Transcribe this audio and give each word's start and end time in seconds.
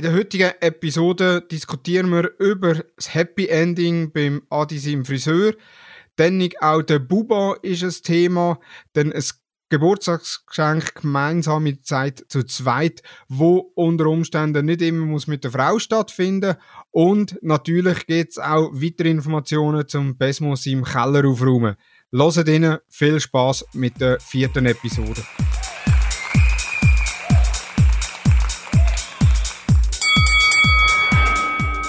In 0.00 0.04
der 0.04 0.14
heutigen 0.14 0.52
Episode 0.60 1.42
diskutieren 1.42 2.08
wir 2.08 2.30
über 2.38 2.72
das 2.96 3.12
Happy 3.12 3.48
Ending 3.48 4.10
beim 4.10 4.40
Adi 4.48 4.78
seinem 4.78 5.04
Friseur. 5.04 5.52
Dann 6.16 6.48
auch 6.62 6.80
der 6.80 7.00
Buba 7.00 7.56
ist 7.60 7.82
ein 7.82 7.92
Thema. 8.02 8.58
Dann 8.94 9.12
ein 9.12 9.22
Geburtstagsgeschenk 9.68 11.02
gemeinsame 11.02 11.82
Zeit 11.82 12.24
zu 12.28 12.44
zweit, 12.44 13.02
wo 13.28 13.72
unter 13.74 14.06
Umständen 14.06 14.64
nicht 14.64 14.80
immer 14.80 15.04
muss 15.04 15.26
mit 15.26 15.44
der 15.44 15.50
Frau 15.50 15.78
stattfinden 15.78 16.56
und 16.92 17.38
natürlich 17.42 18.06
gibt 18.06 18.30
es 18.30 18.38
auch 18.38 18.70
weitere 18.72 19.10
Informationen 19.10 19.86
zum 19.86 20.16
Besmos 20.16 20.64
im 20.64 20.82
Keller 20.82 21.28
aufräumen. 21.28 21.76
Hört 22.10 22.48
Ihnen 22.48 22.78
viel 22.88 23.20
Spaß 23.20 23.66
mit 23.74 24.00
der 24.00 24.18
vierten 24.18 24.64
Episode. 24.64 25.22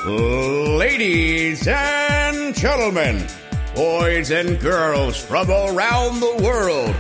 Ladies 0.04 1.68
and 1.68 2.56
gentlemen, 2.56 3.24
boys 3.76 4.32
and 4.32 4.60
girls 4.60 5.24
from 5.24 5.52
around 5.52 6.20
the 6.20 6.42
world, 6.44 6.96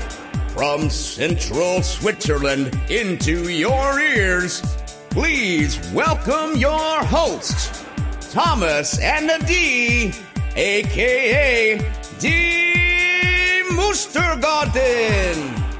from 0.53 0.87
central 0.87 1.81
Switzerland 1.81 2.79
into 2.91 3.49
your 3.49 3.99
ears, 3.99 4.61
please 5.09 5.79
welcome 5.91 6.55
your 6.57 7.03
hosts, 7.05 7.83
Thomas 8.31 8.99
and 8.99 9.31
Adi, 9.31 10.13
aka 10.55 11.79
Die 12.19 13.63
Mustergarten. 13.71 15.70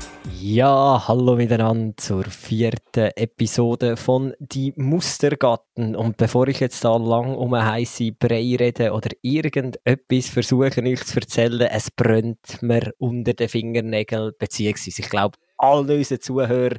Ja, 0.44 1.08
hallo 1.08 1.36
miteinander 1.36 1.96
zur 1.98 2.24
vierten 2.24 3.12
Episode 3.16 3.96
von 3.96 4.34
Die 4.40 4.74
Mustergatten. 4.76 5.96
Und 5.96 6.18
bevor 6.18 6.48
ich 6.48 6.62
jetzt 6.62 6.84
da 6.84 6.98
lang 6.98 7.36
um 7.36 7.54
eine 7.54 7.70
heisse 7.70 8.12
Brei 8.12 8.56
rede 8.60 8.92
oder 8.92 9.12
irgendetwas 9.22 10.30
versuche 10.30 10.82
euch 10.82 11.06
zu 11.06 11.20
erzählen, 11.20 11.70
es 11.72 11.92
brennt 11.92 12.60
mir 12.64 12.92
unter 12.98 13.34
den 13.34 13.50
Fingernägeln, 13.50 14.32
beziehungsweise 14.40 15.02
ich 15.04 15.10
glaube, 15.12 15.38
alle 15.60 15.98
unsere 15.98 16.20
Zuhörer, 16.20 16.78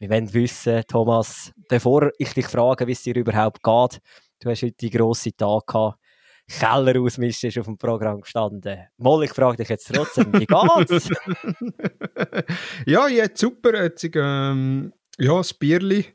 wir 0.00 0.10
wollen 0.10 0.34
wissen, 0.34 0.82
Thomas, 0.88 1.52
bevor 1.68 2.10
ich 2.18 2.34
dich 2.34 2.46
frage, 2.46 2.88
wie 2.88 2.92
es 2.92 3.02
dir 3.04 3.14
überhaupt 3.14 3.62
geht, 3.62 4.00
du 4.40 4.50
hast 4.50 4.62
heute 4.62 4.74
die 4.80 4.90
grosse 4.90 5.30
Tag 5.36 5.68
gehabt, 5.68 6.00
Keller 6.48 7.00
ausmischen 7.00 7.48
ist 7.48 7.58
auf 7.58 7.66
dem 7.66 7.76
Programm 7.76 8.22
gestanden. 8.22 8.78
Moll, 8.96 9.24
ich 9.24 9.32
frage 9.32 9.58
dich 9.58 9.68
jetzt 9.68 9.92
trotzdem, 9.92 10.32
wie 10.32 10.46
geht's? 10.46 11.10
ja, 12.86 13.06
jetzt 13.08 13.38
super. 13.38 13.82
Jetzt, 13.82 14.08
ähm, 14.14 14.92
ja, 15.18 15.36
das 15.36 15.52
Bierli, 15.52 16.06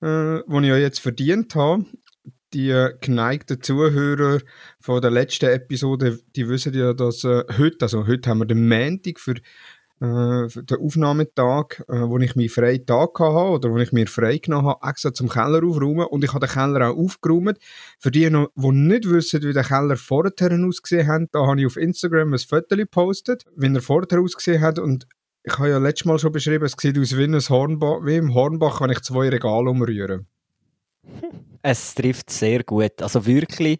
äh, 0.00 0.40
das 0.46 0.62
ich 0.62 0.66
ja 0.66 0.76
jetzt 0.76 1.00
verdient 1.00 1.54
habe. 1.54 1.84
Die 2.54 2.70
äh, 2.70 2.94
geneigten 3.00 3.60
Zuhörer 3.60 4.40
von 4.80 5.02
der 5.02 5.10
letzten 5.10 5.50
Episode, 5.50 6.18
die 6.34 6.48
wissen 6.48 6.72
ja, 6.72 6.92
dass 6.92 7.24
äh, 7.24 7.42
heute, 7.58 7.78
also 7.82 8.06
heute 8.06 8.30
haben 8.30 8.38
wir 8.38 8.46
den 8.46 8.68
Montag 8.68 9.18
für 9.18 9.34
äh, 10.00 10.48
den 10.48 10.78
Aufnahmetag, 10.78 11.84
äh, 11.88 12.00
wo 12.08 12.18
ich 12.18 12.36
meinen 12.36 12.48
freien 12.48 12.84
Tag 12.84 13.18
hatte 13.18 13.48
oder 13.48 13.70
wo 13.70 13.78
ich 13.78 13.92
mir 13.92 14.06
frei 14.06 14.38
genommen 14.38 14.68
habe, 14.68 14.88
extra 14.88 15.14
zum 15.14 15.28
Keller 15.28 15.64
aufräumen 15.64 16.06
und 16.06 16.24
ich 16.24 16.32
habe 16.32 16.46
den 16.46 16.52
Keller 16.52 16.90
auch 16.90 16.96
aufgeräumt. 16.96 17.58
Für 17.98 18.10
die, 18.10 18.28
die 18.28 18.72
nicht 18.72 19.08
wissen, 19.08 19.42
wie 19.42 19.52
der 19.52 19.64
Keller 19.64 19.96
vorher 19.96 20.32
ausgesehen 20.66 21.06
hat, 21.06 21.22
da 21.32 21.46
habe 21.46 21.60
ich 21.60 21.66
auf 21.66 21.76
Instagram 21.76 22.32
ein 22.32 22.38
Foto 22.38 22.76
gepostet, 22.76 23.44
wie 23.56 23.74
er 23.74 23.80
vorher 23.80 24.20
ausgesehen 24.20 24.60
hat 24.60 24.78
und 24.78 25.06
ich 25.46 25.58
habe 25.58 25.68
ja 25.68 25.78
letztes 25.78 26.06
Mal 26.06 26.18
schon 26.18 26.32
beschrieben, 26.32 26.64
es 26.64 26.74
sieht 26.78 26.98
aus 26.98 27.16
wie, 27.16 27.24
ein 27.24 27.38
Hornbach, 27.38 27.98
wie 28.04 28.16
im 28.16 28.32
Hornbach, 28.32 28.80
wenn 28.80 28.90
ich 28.90 29.02
zwei 29.02 29.28
Regale 29.28 29.70
umrühre. 29.70 30.24
Es 31.62 31.94
trifft 31.94 32.30
sehr 32.30 32.62
gut. 32.64 33.02
Also 33.02 33.26
wirklich, 33.26 33.78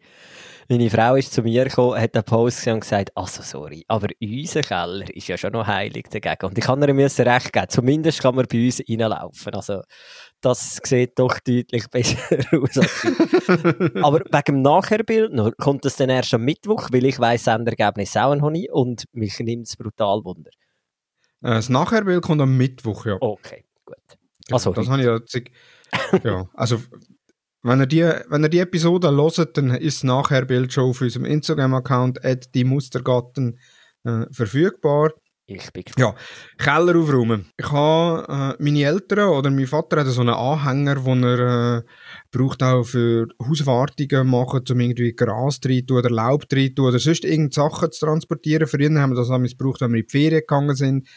meine 0.69 0.91
Frau 0.91 1.17
ist 1.17 1.33
zu 1.33 1.43
mir 1.43 1.65
gekommen, 1.65 2.01
hat 2.01 2.15
einen 2.15 2.25
Post 2.25 2.59
gesehen 2.59 2.75
und 2.75 2.81
gesagt, 2.81 3.11
also 3.15 3.43
sorry, 3.43 3.85
aber 3.89 4.09
unser 4.21 4.63
Keller 4.63 5.15
ist 5.15 5.29
ja 5.29 5.37
schon 5.37 5.53
noch 5.53 5.67
heilig 5.67 6.09
dagegen. 6.11 6.47
Und 6.47 6.59
ich 6.59 6.65
kann 6.65 6.83
ihr 6.83 6.95
müssen 6.95 7.27
recht 7.27 7.53
geben, 7.53 7.67
zumindest 7.69 8.21
kann 8.21 8.35
man 8.35 8.47
bei 8.47 8.65
uns 8.65 8.81
reinlaufen. 8.89 9.55
Also 9.55 9.83
das 10.41 10.81
sieht 10.83 11.19
doch 11.19 11.39
deutlich 11.41 11.89
besser 11.91 12.17
aus. 12.53 13.05
aber 14.03 14.21
wegen 14.21 14.45
dem 14.47 14.63
Nachherbild 14.63 15.57
kommt 15.59 15.85
das 15.85 15.97
dann 15.97 16.11
erst 16.11 16.35
am 16.35 16.43
Mittwoch, 16.43 16.89
weil 16.93 17.05
ich 17.07 17.19
weiss, 17.19 17.47
Endergebnis 17.47 18.17
auch 18.17 18.35
noch 18.35 18.51
nicht 18.51 18.71
und 18.71 19.05
mich 19.13 19.39
nimmt 19.41 19.67
es 19.67 19.77
brutal 19.77 20.25
Wunder. 20.25 20.51
Äh, 21.43 21.51
das 21.55 21.69
Nachherbild 21.69 22.23
kommt 22.23 22.41
am 22.41 22.57
Mittwoch, 22.57 23.07
ja. 23.07 23.17
Okay, 23.21 23.65
gut. 23.85 23.97
Also, 24.51 24.73
das 24.73 24.89
habe 24.89 25.01
ich 25.01 25.07
ja, 25.07 25.19
ja, 26.25 26.49
also 26.55 26.79
wenn 27.65 27.81
ihr, 27.81 27.87
die, 27.87 28.03
wenn 28.29 28.43
ihr 28.43 28.49
die 28.51 28.59
Episode 28.59 29.11
hört, 29.11 29.57
dann 29.57 29.71
ist 29.71 29.99
das 29.99 30.05
Nachherbild 30.05 30.73
schon 30.73 30.91
auf 30.91 31.01
unserem 31.01 31.25
Instagram-Account 31.25 32.21
die 32.55 32.65
Mustergatten 32.65 33.59
äh, 34.05 34.27
verfügbar. 34.31 35.13
Ich 35.47 35.73
bin 35.73 35.85
Ja, 35.99 36.15
Keller 36.57 36.97
aufräumen. 36.99 37.51
Ich 37.59 37.71
habe 37.71 38.57
äh, 38.59 38.63
meine 38.63 38.85
Eltern 38.85 39.29
oder 39.29 39.51
mein 39.51 39.67
Vater 39.67 40.01
hat 40.01 40.07
so 40.07 40.23
einen 40.23 40.31
Anhänger, 40.31 40.97
den 40.97 41.23
er 41.23 41.79
äh, 41.79 41.83
braucht 42.31 42.63
auch 42.63 42.85
für 42.85 43.29
Hauswartungen 43.47 44.27
machen, 44.27 44.65
um 44.71 44.81
irgendwie 44.81 45.13
Gras 45.13 45.61
drin 45.61 45.87
oder 45.91 46.09
Laub 46.09 46.49
drin 46.49 46.75
oder 46.79 46.99
sonst 46.99 47.25
irgendeine 47.25 47.71
Sachen 47.71 47.93
zu 47.93 48.07
transportieren. 48.07 48.67
Früher 48.67 49.01
haben 49.01 49.11
wir 49.11 49.17
das 49.17 49.29
damals 49.29 49.57
gebraucht, 49.57 49.83
wenn 49.83 49.93
wir 49.93 50.01
in 50.01 50.07
die 50.07 50.11
Ferien 50.11 50.41
gegangen 50.41 50.77
sind 50.77 51.09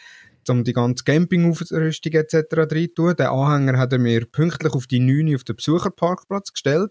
um 0.50 0.64
die 0.64 0.72
ganze 0.72 1.04
Campingausrüstung 1.04 2.12
etc. 2.12 2.34
rein 2.52 2.88
tun. 2.94 3.14
Den 3.16 3.26
Anhänger 3.26 3.78
hat 3.78 3.92
er 3.92 3.98
mir 3.98 4.26
pünktlich 4.26 4.72
auf 4.72 4.86
die 4.86 5.00
9 5.00 5.34
auf 5.34 5.44
den 5.44 5.56
Besucherparkplatz 5.56 6.52
gestellt. 6.52 6.90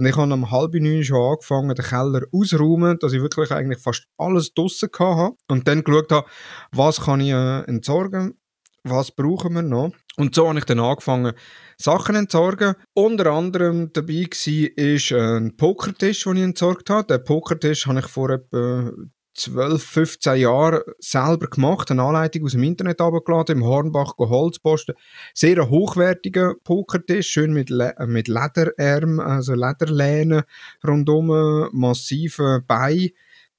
Und 0.00 0.06
ich 0.06 0.16
habe 0.16 0.32
um 0.32 0.50
halb 0.50 0.72
neun 0.72 1.04
schon 1.04 1.32
angefangen, 1.32 1.74
den 1.74 1.84
Keller 1.84 2.22
auszuräumen, 2.32 2.98
dass 2.98 3.12
ich 3.12 3.20
wirklich 3.20 3.50
eigentlich 3.50 3.80
fast 3.80 4.06
alles 4.16 4.54
draussen 4.54 4.88
hatte. 4.98 5.36
Und 5.48 5.68
dann 5.68 5.84
geschaut 5.84 6.10
habe, 6.10 6.26
was 6.72 7.02
kann 7.02 7.20
ich 7.20 7.32
äh, 7.32 7.60
entsorgen, 7.64 8.38
was 8.82 9.10
brauchen 9.10 9.52
wir 9.52 9.62
noch. 9.62 9.92
Und 10.16 10.34
so 10.34 10.48
habe 10.48 10.58
ich 10.58 10.64
dann 10.64 10.80
angefangen, 10.80 11.34
Sachen 11.76 12.16
entsorgen. 12.16 12.76
Unter 12.94 13.26
anderem 13.26 13.92
dabei 13.92 14.26
war 14.30 15.36
ein 15.36 15.56
Pokertisch, 15.58 16.24
den 16.24 16.36
ich 16.36 16.42
entsorgt 16.44 16.88
habe. 16.88 17.18
Den 17.18 17.24
Pokertisch 17.24 17.86
habe 17.86 18.00
ich 18.00 18.06
vor 18.06 18.30
etwa 18.30 18.90
12, 19.34 19.82
15 19.82 20.36
Jahren 20.36 20.80
selber 20.98 21.46
gemacht, 21.46 21.90
eine 21.90 22.02
Anleitung 22.02 22.44
aus 22.44 22.52
dem 22.52 22.62
Internet 22.62 23.00
abgeladen, 23.00 23.58
im 23.58 23.64
Hornbach 23.64 24.14
Holzposten. 24.18 24.94
Sehr 25.34 25.70
hochwertiger 25.70 26.54
Pokertisch, 26.64 27.28
schön 27.28 27.52
mit, 27.52 27.70
Le 27.70 27.94
äh, 27.96 28.06
mit 28.06 28.28
Lederärm, 28.28 29.20
also 29.20 29.54
Lederlehnen 29.54 30.42
rundum, 30.86 31.68
massive 31.72 32.62
Beine. 32.66 33.10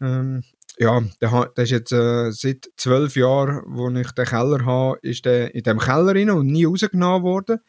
Ähm, 0.02 0.44
ja, 0.78 1.02
der 1.20 1.64
ist 1.64 1.70
jetzt 1.70 1.92
äh, 1.92 2.32
seit 2.32 2.70
zwölf 2.76 3.16
Jahren, 3.16 3.62
wo 3.68 3.90
ich 3.90 4.12
den 4.12 4.26
Keller 4.26 4.66
habe, 4.66 5.00
ist 5.02 5.26
der 5.26 5.54
in 5.54 5.64
dem 5.64 5.80
Keller 5.80 6.16
rein 6.16 6.30
und 6.32 6.48
nie 6.48 6.66
rausgenommen 6.66 7.24
worden. 7.24 7.60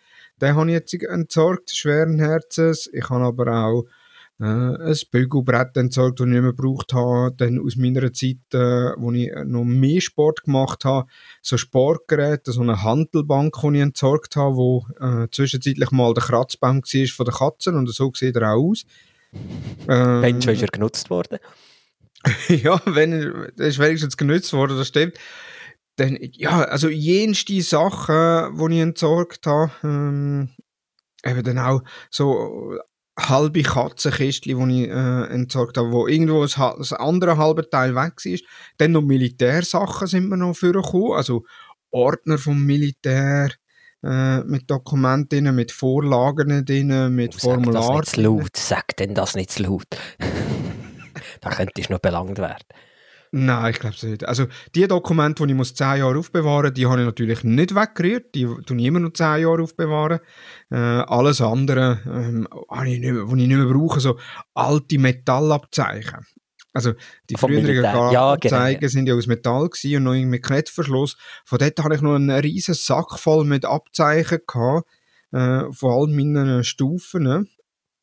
Den 0.40 0.56
habe 0.56 0.68
ich 0.68 0.74
jetzt 0.74 0.94
entsorgt, 0.94 1.70
schweren 1.70 2.18
Herzens. 2.18 2.88
Ich 2.92 3.10
habe 3.10 3.24
aber 3.24 3.52
auch 3.52 3.84
äh, 4.42 4.44
ein 4.44 4.96
Bügelbrett 5.12 5.76
entsorgt, 5.76 6.18
das 6.18 6.26
ich 6.26 6.32
nicht 6.32 6.42
mehr 6.42 6.52
gebraucht 6.52 6.92
habe. 6.92 7.32
Dann 7.36 7.60
aus 7.60 7.76
meiner 7.76 8.12
Zeit, 8.12 8.38
äh, 8.52 8.92
wo 8.96 9.12
ich 9.12 9.30
noch 9.44 9.64
mehr 9.64 10.00
Sport 10.00 10.42
gemacht 10.42 10.84
habe, 10.84 11.08
so 11.42 11.56
Sportgeräte, 11.56 12.50
so 12.50 12.60
eine 12.60 12.82
Handelbank, 12.82 13.56
die 13.62 13.76
ich 13.76 13.82
entsorgt 13.82 14.34
habe, 14.34 14.56
wo 14.56 14.86
äh, 15.00 15.28
zwischenzeitlich 15.30 15.92
mal 15.92 16.12
der 16.12 16.24
Kratzbaum 16.24 16.82
war 16.82 17.06
von 17.06 17.24
der 17.24 17.34
Katzen 17.34 17.76
und 17.76 17.88
so 17.88 18.10
sieht 18.14 18.34
er 18.34 18.52
auch 18.52 18.70
aus. 18.70 18.82
Ähm, 19.88 20.20
Mensch, 20.20 20.46
ist 20.46 20.62
er 20.62 20.68
genutzt 20.68 21.08
worden? 21.08 21.38
ja, 22.48 22.80
wenn 22.84 23.12
er, 23.12 23.58
ist 23.58 23.78
wenigstens 23.78 24.16
genutzt 24.16 24.52
worden, 24.52 24.76
das 24.76 24.88
stimmt. 24.88 25.18
Dann, 25.96 26.18
ja, 26.20 26.62
also 26.62 26.88
jenste 26.88 27.60
Sachen, 27.62 28.58
die 28.58 28.74
ich 28.74 28.80
entsorgt 28.80 29.46
habe, 29.46 29.70
ähm, 29.84 30.48
eben 31.24 31.42
dann 31.44 31.58
auch 31.58 31.82
so 32.10 32.78
halbe 33.18 33.62
Katzenkistchen, 33.62 34.68
die 34.68 34.84
ich 34.84 34.90
äh, 34.90 35.24
entsorgt 35.26 35.76
habe, 35.76 35.92
wo 35.92 36.06
irgendwo 36.06 36.42
das, 36.42 36.54
das 36.54 36.92
andere 36.92 37.36
halbe 37.36 37.68
Teil 37.68 37.94
weg 37.94 38.14
war. 38.24 38.38
Dann 38.78 38.92
noch 38.92 39.02
Militärsachen 39.02 40.06
sind 40.06 40.28
mir 40.28 40.36
noch 40.36 40.54
vorgekommen, 40.54 41.12
also 41.12 41.44
Ordner 41.90 42.38
vom 42.38 42.64
Militär 42.64 43.50
äh, 44.02 44.40
mit 44.44 44.70
Dokumenten 44.70 45.54
mit 45.54 45.70
Vorlagen 45.70 46.64
drin, 46.64 47.14
mit 47.14 47.34
oh, 47.36 47.38
Formularen. 47.38 48.02
Sag 48.02 48.04
das 48.04 48.06
nicht 48.06 48.14
zu 48.14 48.20
laut, 48.22 48.56
sag 48.56 48.96
denn 48.96 49.14
das 49.14 49.34
nicht 49.34 49.50
zu 49.50 49.62
laut. 49.62 49.86
da 51.40 51.50
könntest 51.50 51.88
du 51.88 51.92
noch 51.92 52.00
belangt 52.00 52.38
werden. 52.38 52.64
Nein, 53.34 53.70
ich 53.72 53.80
glaube 53.80 53.96
es 53.96 54.02
nicht. 54.02 54.28
Also 54.28 54.46
die 54.74 54.86
Dokumente, 54.86 55.42
die 55.46 55.52
ich 55.52 55.56
muss 55.56 55.74
10 55.74 55.98
Jahre 56.00 56.18
aufbewahren 56.18 56.66
muss, 56.66 56.74
die 56.74 56.86
habe 56.86 57.00
ich 57.00 57.06
natürlich 57.06 57.42
nicht 57.44 57.74
weggerührt. 57.74 58.34
Die 58.34 58.44
tue 58.44 58.76
ich 58.76 58.84
immer 58.84 59.00
noch 59.00 59.14
10 59.14 59.40
Jahre 59.40 59.62
aufbewahren. 59.62 60.20
Äh, 60.70 60.76
alles 60.76 61.40
andere, 61.40 62.00
ähm, 62.04 62.46
was 62.68 62.84
ich, 62.84 63.00
nicht 63.00 63.12
mehr, 63.12 63.24
ich 63.24 63.32
nicht 63.32 63.48
mehr 63.48 63.66
brauche, 63.66 64.00
so 64.00 64.18
alte 64.52 64.98
Metallabzeichen. 64.98 66.26
Also 66.74 66.92
die 67.28 67.36
Von 67.36 67.50
früheren 67.50 68.12
ja, 68.12 68.32
Abzeichen 68.32 68.80
genau. 68.80 68.90
sind 68.90 69.06
ja 69.06 69.14
aus 69.14 69.26
Metall 69.26 69.68
gewesen 69.68 69.96
und 69.96 70.04
noch 70.04 70.26
mit 70.26 70.42
Klettverschluss. 70.42 71.16
Von 71.44 71.58
dort 71.58 71.78
habe 71.78 71.94
ich 71.94 72.00
noch 72.02 72.14
einen 72.14 72.30
riesen 72.30 72.74
Sack 72.74 73.18
voll 73.18 73.44
mit 73.44 73.64
Abzeichen 73.64 74.40
gehabt. 74.46 74.86
äh, 75.32 75.72
von 75.72 75.90
all 75.90 76.06
meinen 76.08 76.64
Stufen, 76.64 77.48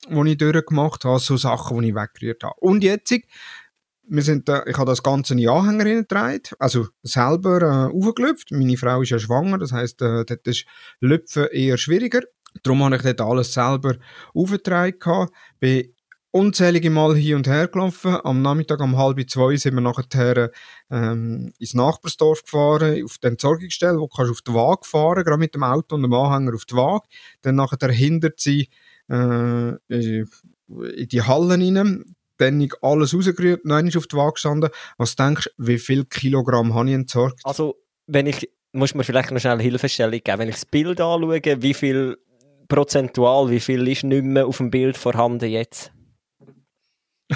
die 0.08 0.32
ich 0.32 0.38
durchgemacht 0.38 1.06
habe, 1.06 1.20
so 1.20 1.38
Sachen, 1.38 1.82
die 1.82 1.90
ich 1.90 1.96
weggerührt 1.96 2.44
habe. 2.44 2.56
Und 2.60 2.84
jetzt, 2.84 3.14
wir 4.10 4.24
sind 4.24 4.50
da, 4.50 4.64
ich 4.66 4.78
habe 4.78 4.90
das 4.92 5.04
Ganze 5.04 5.34
in 5.34 5.48
Anhänger 5.48 5.86
hineingetragen, 5.86 6.42
also 6.58 6.88
selber 7.04 7.62
äh, 7.62 7.96
aufgelüpft. 7.96 8.52
Meine 8.52 8.78
Frau 8.78 9.02
ist 9.02 9.10
ja 9.10 9.20
schwanger, 9.20 9.58
das 9.58 9.72
heisst, 9.72 10.02
äh, 10.02 10.26
dort 10.26 10.48
ist 10.48 10.66
Lüpfen 11.00 11.48
eher 11.52 11.78
schwieriger. 11.78 12.22
Darum 12.64 12.84
habe 12.84 12.96
ich 12.96 13.02
dort 13.04 13.22
alles 13.22 13.54
selber 13.54 13.96
aufgetragen. 14.34 15.28
Bin 15.60 15.94
unzählige 16.32 16.90
Mal 16.90 17.16
hier 17.16 17.36
und 17.36 17.48
her 17.48 17.68
gelaufen. 17.68 18.18
Am 18.24 18.42
Nachmittag 18.42 18.80
um 18.82 18.98
halb 18.98 19.30
zwei 19.30 19.56
sind 19.56 19.76
wir 19.76 19.82
nachher 19.82 20.52
ähm, 20.90 21.54
ins 21.60 21.74
Nachbarsdorf 21.74 22.44
gefahren, 22.44 23.04
auf 23.04 23.18
die 23.18 23.28
Entsorgungsstelle, 23.28 24.00
wo 24.00 24.08
kannst 24.08 24.30
du 24.30 24.34
auf 24.34 24.42
die 24.42 24.54
Waage 24.54 24.86
fahren, 24.86 25.24
gerade 25.24 25.40
mit 25.40 25.56
dem 25.56 25.64
Auto 25.64 25.96
und 25.96 26.04
dem 26.04 26.14
Anhänger 26.14 26.56
auf 26.56 26.66
die 26.66 26.76
Waage. 26.76 27.08
Dann 27.42 27.56
nachher 27.56 27.92
hindert 27.92 28.40
sie 28.40 28.70
äh, 29.10 29.76
in 29.88 30.28
die 30.68 31.22
Hallen 31.22 31.78
rein. 31.78 32.16
Dann 32.40 32.68
alles 32.82 33.14
rausgerührt, 33.14 33.66
noch 33.66 33.76
auf 33.78 34.08
die 34.08 34.16
Waage 34.16 34.34
gestanden. 34.34 34.70
Was 34.98 35.16
denkst 35.16 35.50
du, 35.58 35.68
wie 35.68 35.78
viel 35.78 36.06
Kilogramm 36.06 36.74
habe 36.74 36.90
ich 36.90 36.96
entsorgt? 36.96 37.40
Also, 37.44 37.76
wenn 38.08 38.26
ich, 38.26 38.50
muss 38.72 38.96
mir 38.96 39.04
vielleicht 39.04 39.32
noch 39.32 39.40
schnell 39.40 39.54
eine 39.54 39.64
Hilfestellung 39.64 40.20
geben, 40.24 40.40
wenn 40.40 40.50
ich 40.50 40.56
das 40.56 40.66
Bild 40.66 41.02
anschaue, 41.02 41.42
wie 41.62 41.74
viel 41.74 42.18
prozentual, 42.70 43.50
wie 43.50 43.60
viel 43.60 43.88
ist 43.88 44.04
nicht 44.04 44.24
mehr 44.24 44.48
auf 44.48 44.58
dem 44.58 44.72
Bild 44.72 44.98
vorhanden 44.98 45.50
jetzt? 45.50 45.92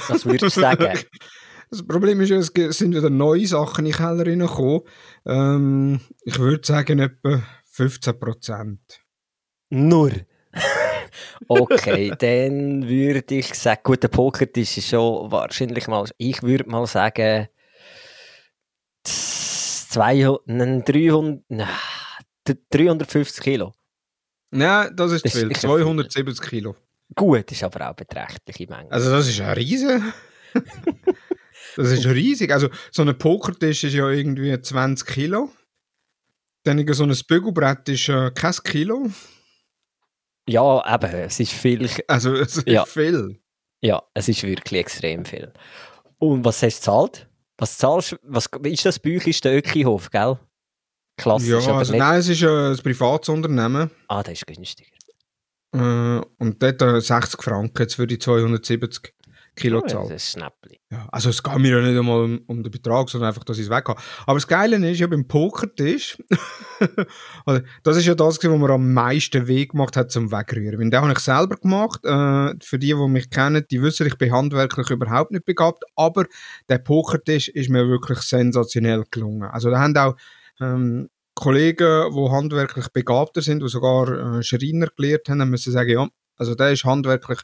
Was 0.07 0.25
würdest 0.25 0.55
du 0.55 0.61
sagen? 0.61 0.97
Das 1.69 1.85
Problem 1.85 2.21
ist, 2.21 2.31
es 2.31 2.77
sind 2.77 2.95
wieder 2.95 3.09
neue 3.09 3.47
Sachen 3.47 3.85
in 3.85 3.91
den 3.91 3.97
Keller 3.97 4.27
reingekommen. 4.27 4.81
Ähm, 5.25 6.01
ich 6.23 6.37
würde 6.37 6.65
sagen, 6.65 6.99
etwa 6.99 7.41
15% 7.75 8.77
Nur? 9.71 10.11
okay, 11.47 12.13
dann 12.17 12.87
würde 12.87 13.35
ich 13.35 13.53
sagen, 13.53 13.81
gut, 13.83 14.03
der 14.03 14.09
Pokertisch 14.09 14.77
ist 14.77 14.89
schon 14.89 15.31
wahrscheinlich 15.31 15.87
mal, 15.87 16.05
ich 16.17 16.43
würde 16.43 16.69
mal 16.69 16.85
sagen, 16.87 17.47
200, 19.03 20.87
300, 20.87 21.69
350 22.69 23.43
Kilo. 23.43 23.73
Nein, 24.51 24.95
das 24.95 25.11
ist, 25.13 25.25
das 25.25 25.33
viel. 25.33 25.51
270 25.51 26.41
Kilo. 26.41 26.75
Gut, 27.15 27.51
ist 27.51 27.63
aber 27.63 27.89
auch 27.89 27.95
beträchtliche 27.95 28.67
Menge. 28.67 28.91
Also 28.91 29.11
das 29.11 29.27
ist 29.27 29.41
ein 29.41 29.53
riesen. 29.53 30.13
das 31.75 31.91
ist 31.91 32.05
riesig. 32.05 32.51
Also 32.51 32.69
so 32.91 33.03
ein 33.03 33.17
Pokertisch 33.17 33.83
ist 33.83 33.93
ja 33.93 34.09
irgendwie 34.09 34.59
20 34.59 35.07
Kilo. 35.07 35.49
Dann 36.63 36.93
so 36.93 37.03
ein 37.03 37.15
Bügelbrett 37.27 37.89
ist 37.89 38.09
äh, 38.09 38.31
kein 38.31 38.53
Kilo. 38.63 39.09
Ja, 40.47 40.95
eben, 40.95 41.13
es 41.13 41.39
ist 41.39 41.53
viel. 41.53 41.89
Also 42.07 42.33
es 42.33 42.57
ist 42.57 42.67
ja. 42.67 42.85
viel. 42.85 43.39
Ja, 43.81 44.01
es 44.13 44.29
ist 44.29 44.43
wirklich 44.43 44.79
extrem 44.81 45.25
viel. 45.25 45.51
Und 46.19 46.45
was 46.45 46.61
hast 46.61 46.77
du 46.77 46.91
gezahlt? 46.91 47.29
Was 47.57 47.77
zahlst 47.77 48.17
was 48.23 48.49
ist 48.63 48.85
das 48.85 48.99
bei 48.99 49.17
euch? 49.17 49.27
Ist 49.27 49.43
der 49.45 49.57
Ökihof, 49.57 50.09
gell? 50.09 50.39
Klassisch, 51.17 51.65
ja, 51.65 51.77
also 51.77 51.95
nein, 51.95 52.19
es 52.19 52.27
ist 52.27 52.43
ein 52.43 52.75
privates 52.77 53.29
Unternehmen. 53.29 53.91
Ah, 54.07 54.23
das 54.23 54.33
ist 54.33 54.47
günstiger. 54.47 54.89
Äh, 55.73 56.21
und 56.39 56.61
dort 56.61 56.81
äh, 56.81 56.99
60 56.99 57.41
Franken 57.41 57.81
jetzt 57.81 57.95
für 57.95 58.07
die 58.07 58.17
270 58.17 59.13
Kilo 59.55 59.81
oh, 59.83 59.87
Zahl. 59.87 60.07
Das 60.09 60.23
ist 60.23 60.31
Schnäppli. 60.31 60.79
Ja, 60.91 61.07
also 61.11 61.29
es 61.29 61.43
geht 61.43 61.57
mir 61.59 61.77
ja 61.77 61.81
nicht 61.81 61.97
einmal 61.97 62.23
um, 62.23 62.41
um 62.47 62.63
den 62.63 62.71
Betrag, 62.71 63.09
sondern 63.09 63.29
einfach, 63.29 63.43
dass 63.43 63.57
ich 63.57 63.65
es 63.65 63.69
weg 63.69 63.87
habe. 63.87 64.01
Aber 64.25 64.35
das 64.35 64.47
Geile 64.47 64.77
ist, 64.89 64.99
ja 64.99 65.07
beim 65.07 65.27
Pokertisch, 65.27 66.17
das 67.83 67.97
ist 67.97 68.05
ja 68.05 68.15
das, 68.15 68.43
was 68.43 68.43
mir 68.43 68.69
am 68.69 68.93
meisten 68.93 69.47
Weg 69.47 69.71
gemacht 69.71 69.95
hat 69.95 70.11
zum 70.11 70.31
Wegrühren. 70.31 70.89
Den 70.89 71.01
habe 71.01 71.11
ich 71.11 71.19
selber 71.19 71.57
gemacht. 71.57 72.03
Äh, 72.03 72.55
für 72.61 72.79
die, 72.79 72.87
die 72.87 73.07
mich 73.07 73.29
kennen, 73.29 73.63
die 73.69 73.81
wissen, 73.81 74.07
ich 74.07 74.17
bin 74.17 74.31
handwerklich 74.31 74.89
überhaupt 74.89 75.31
nicht 75.31 75.45
begabt, 75.45 75.83
aber 75.95 76.25
der 76.69 76.79
Pokertisch 76.79 77.47
ist 77.49 77.69
mir 77.69 77.87
wirklich 77.87 78.19
sensationell 78.19 79.03
gelungen. 79.11 79.43
Also 79.43 79.69
da 79.69 79.79
haben 79.79 79.95
auch 79.97 80.15
ähm, 80.59 81.09
Kollegen, 81.35 82.13
die 82.13 82.29
handwerklich 82.29 82.87
begabter 82.89 83.41
sind, 83.41 83.61
die 83.61 83.67
sogar 83.67 84.37
äh, 84.37 84.43
Schreiner 84.43 84.87
gelehrt 84.95 85.29
haben, 85.29 85.49
müssen 85.49 85.73
sagen, 85.73 85.89
ja, 85.89 86.07
also 86.37 86.55
der 86.55 86.71
ist 86.71 86.85
handwerklich 86.85 87.39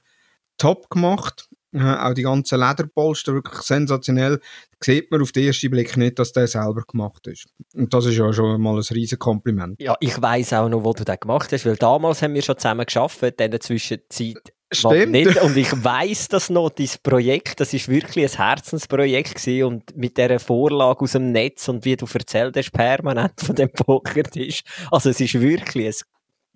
top 0.57 0.89
gemacht. 0.89 1.50
Äh, 1.71 1.81
auch 1.81 2.13
die 2.13 2.24
ganzen 2.24 2.60
Lederpolster 2.60 3.33
wirklich 3.33 3.62
sensationell. 3.62 4.39
Sieht 4.81 5.12
man 5.12 5.21
auf 5.21 5.31
den 5.31 5.48
ersten 5.48 5.69
Blick 5.69 5.98
nicht, 5.98 6.18
dass 6.18 6.31
der 6.31 6.48
selber 6.48 6.83
gemacht 6.88 7.27
ist. 7.27 7.48
Und 7.75 7.94
das 7.94 8.06
ist 8.06 8.18
ja 8.18 8.31
schon 8.33 8.60
mal 8.62 8.75
ein 8.75 8.83
riesen 8.92 9.19
Kompliment. 9.19 9.80
Ja, 9.80 9.95
ich 10.00 10.19
weiß 10.19 10.54
auch 10.54 10.69
noch, 10.69 10.83
wo 10.83 10.94
du 10.94 11.04
den 11.04 11.18
gemacht 11.19 11.51
hast, 11.51 11.66
weil 11.66 11.75
damals 11.75 12.21
haben 12.21 12.33
wir 12.33 12.42
schon 12.42 12.57
zusammen 12.57 12.86
geschafft, 12.86 13.21
in 13.21 13.51
der 13.51 13.60
Zwischenzeit 13.60 14.54
Stimmt. 14.71 15.12
Nicht. 15.12 15.42
Und 15.42 15.57
ich 15.57 15.71
weiß 15.71 16.27
das 16.27 16.50
noch, 16.50 16.69
dieses 16.69 17.00
Projekt, 17.00 17.60
das 17.60 17.74
ist 17.74 17.88
wirklich 17.88 18.31
ein 18.31 18.38
Herzensprojekt 18.38 19.36
gewesen 19.36 19.63
und 19.63 19.98
mit 19.98 20.18
dieser 20.18 20.39
Vorlage 20.39 21.01
aus 21.01 21.13
dem 21.13 21.31
Netz 21.31 21.68
und 21.69 21.86
wie 21.86 21.95
du 21.95 22.06
erzählt 22.13 22.56
hast, 22.56 22.72
permanent 22.72 23.33
von 23.42 23.56
dem 23.56 23.72
Pokertisch. 23.72 24.62
Also 24.92 25.10
es 25.10 25.19
ist 25.19 25.42
wirklich 25.42 25.88
ein 25.88 26.07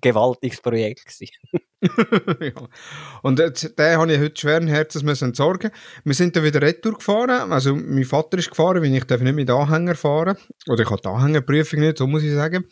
gewaltiges 0.03 0.61
Projekt 0.61 1.19
ja. 1.21 2.51
Und 3.23 3.39
jetzt, 3.39 3.77
den 3.77 3.97
habe 3.97 4.13
ich 4.13 4.19
heute 4.19 4.39
schweren 4.39 4.67
Herzens 4.67 5.03
müssen 5.03 5.29
entsorgen. 5.29 5.71
Wir 6.03 6.13
sind 6.13 6.35
dann 6.35 6.43
wieder 6.43 6.61
retour 6.61 6.93
gefahren. 6.93 7.51
Also 7.51 7.75
mein 7.75 8.05
Vater 8.05 8.37
ist 8.37 8.49
gefahren, 8.49 8.81
weil 8.81 8.93
ich 8.93 9.03
darf 9.05 9.21
nicht 9.21 9.35
mit 9.35 9.49
Anhänger 9.49 9.95
fahren. 9.95 10.37
Oder 10.67 10.83
ich 10.83 10.89
habe 10.89 11.01
die 11.01 11.09
Anhängerprüfung 11.09 11.79
nicht, 11.79 11.97
so 11.97 12.07
muss 12.07 12.23
ich 12.23 12.33
sagen. 12.33 12.65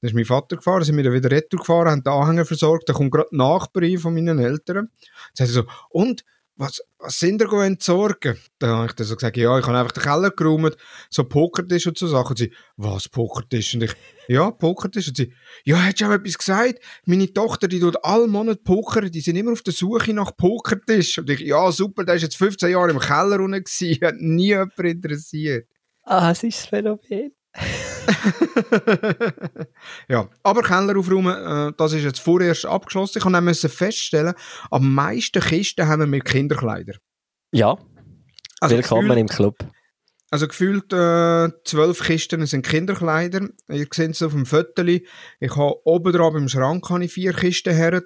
Dann 0.00 0.08
ist 0.08 0.14
mein 0.14 0.24
Vater 0.24 0.56
gefahren, 0.56 0.82
sind 0.82 0.96
wir 0.96 1.12
wieder 1.12 1.30
retour 1.30 1.60
gefahren, 1.60 1.88
haben 1.88 2.02
die 2.02 2.10
Anhänger 2.10 2.44
versorgt, 2.44 2.88
da 2.88 2.92
kommt 2.92 3.12
gerade 3.12 3.28
die 3.30 3.36
Nachbarin 3.36 3.98
von 3.98 4.14
meinen 4.14 4.38
Eltern. 4.38 4.90
Dann 5.36 5.46
so, 5.46 5.64
und, 5.90 6.24
was, 6.60 6.82
was 6.98 7.18
sind 7.18 7.40
ihr 7.40 7.52
entsorgen? 7.62 8.36
Dann 8.58 8.70
habe 8.70 8.86
ich 8.86 8.92
dann 8.92 9.06
so 9.06 9.16
gesagt, 9.16 9.38
ja, 9.38 9.58
ich 9.58 9.66
habe 9.66 9.78
einfach 9.78 9.92
den 9.92 10.02
Keller 10.02 10.30
geräumt, 10.30 10.76
so 11.08 11.24
Pokertisch 11.24 11.86
und 11.86 11.96
so 11.96 12.06
Sachen. 12.06 12.30
Und 12.30 12.38
sie, 12.38 12.52
was 12.76 13.08
Pokertisch? 13.08 13.74
Und 13.74 13.84
ich, 13.84 13.94
ja, 14.28 14.50
Pokertisch. 14.50 15.08
Und 15.08 15.16
sie, 15.16 15.32
ja, 15.64 15.78
hättest 15.78 16.02
du 16.02 16.06
auch 16.06 16.12
etwas 16.12 16.36
gesagt? 16.36 16.78
Meine 17.06 17.32
Tochter, 17.32 17.66
die 17.66 17.80
tut 17.80 18.04
alle 18.04 18.26
Monate 18.26 18.60
pokern, 18.62 19.10
die 19.10 19.22
sind 19.22 19.36
immer 19.36 19.52
auf 19.52 19.62
der 19.62 19.72
Suche 19.72 20.12
nach 20.12 20.36
Pokertisch. 20.36 21.18
Und 21.18 21.30
ich, 21.30 21.40
ja, 21.40 21.72
super, 21.72 22.04
der 22.04 22.16
ist 22.16 22.22
jetzt 22.22 22.36
15 22.36 22.70
Jahre 22.70 22.90
im 22.90 22.98
Keller 22.98 23.40
unten 23.40 23.64
gewesen, 23.64 24.06
hat 24.06 24.16
nie 24.18 24.48
jemand 24.48 24.78
interessiert. 24.78 25.66
Ah, 26.04 26.30
es 26.30 26.42
ist 26.42 26.58
das 26.58 26.66
Phänomen. 26.66 27.32
ja, 30.08 30.28
aber 30.42 30.62
Keller 30.62 30.98
aufräumen, 30.98 31.34
äh, 31.34 31.72
das 31.76 31.92
ist 31.92 32.04
jetzt 32.04 32.20
vorerst 32.20 32.66
abgeschlossen. 32.66 33.18
Ich 33.18 33.24
musste 33.24 33.68
feststellen, 33.68 34.34
am 34.70 34.92
meisten 34.94 35.42
Kisten 35.42 35.86
haben 35.86 36.00
wir 36.00 36.06
mit 36.06 36.24
Kinderkleider. 36.24 36.94
Ja, 37.52 37.78
also 38.60 38.76
willkommen 38.76 39.08
gefühlt, 39.08 39.20
im 39.20 39.26
Club. 39.28 39.56
Also 40.30 40.46
gefühlt 40.46 40.92
äh, 40.92 41.48
zwölf 41.64 42.02
Kisten 42.02 42.44
sind 42.46 42.66
Kinderkleider. 42.66 43.48
Ihr 43.68 43.86
seht 43.92 44.10
es 44.10 44.22
auf 44.22 44.32
dem 44.32 44.46
Foto. 44.46 44.82
Ich 44.84 45.56
habe 45.56 45.86
oben 45.86 46.12
drauf 46.12 46.34
im 46.34 46.48
Schrank 46.48 46.88
habe 46.90 47.04
ich 47.04 47.12
vier 47.12 47.32
Kisten 47.32 47.74
her 47.74 48.02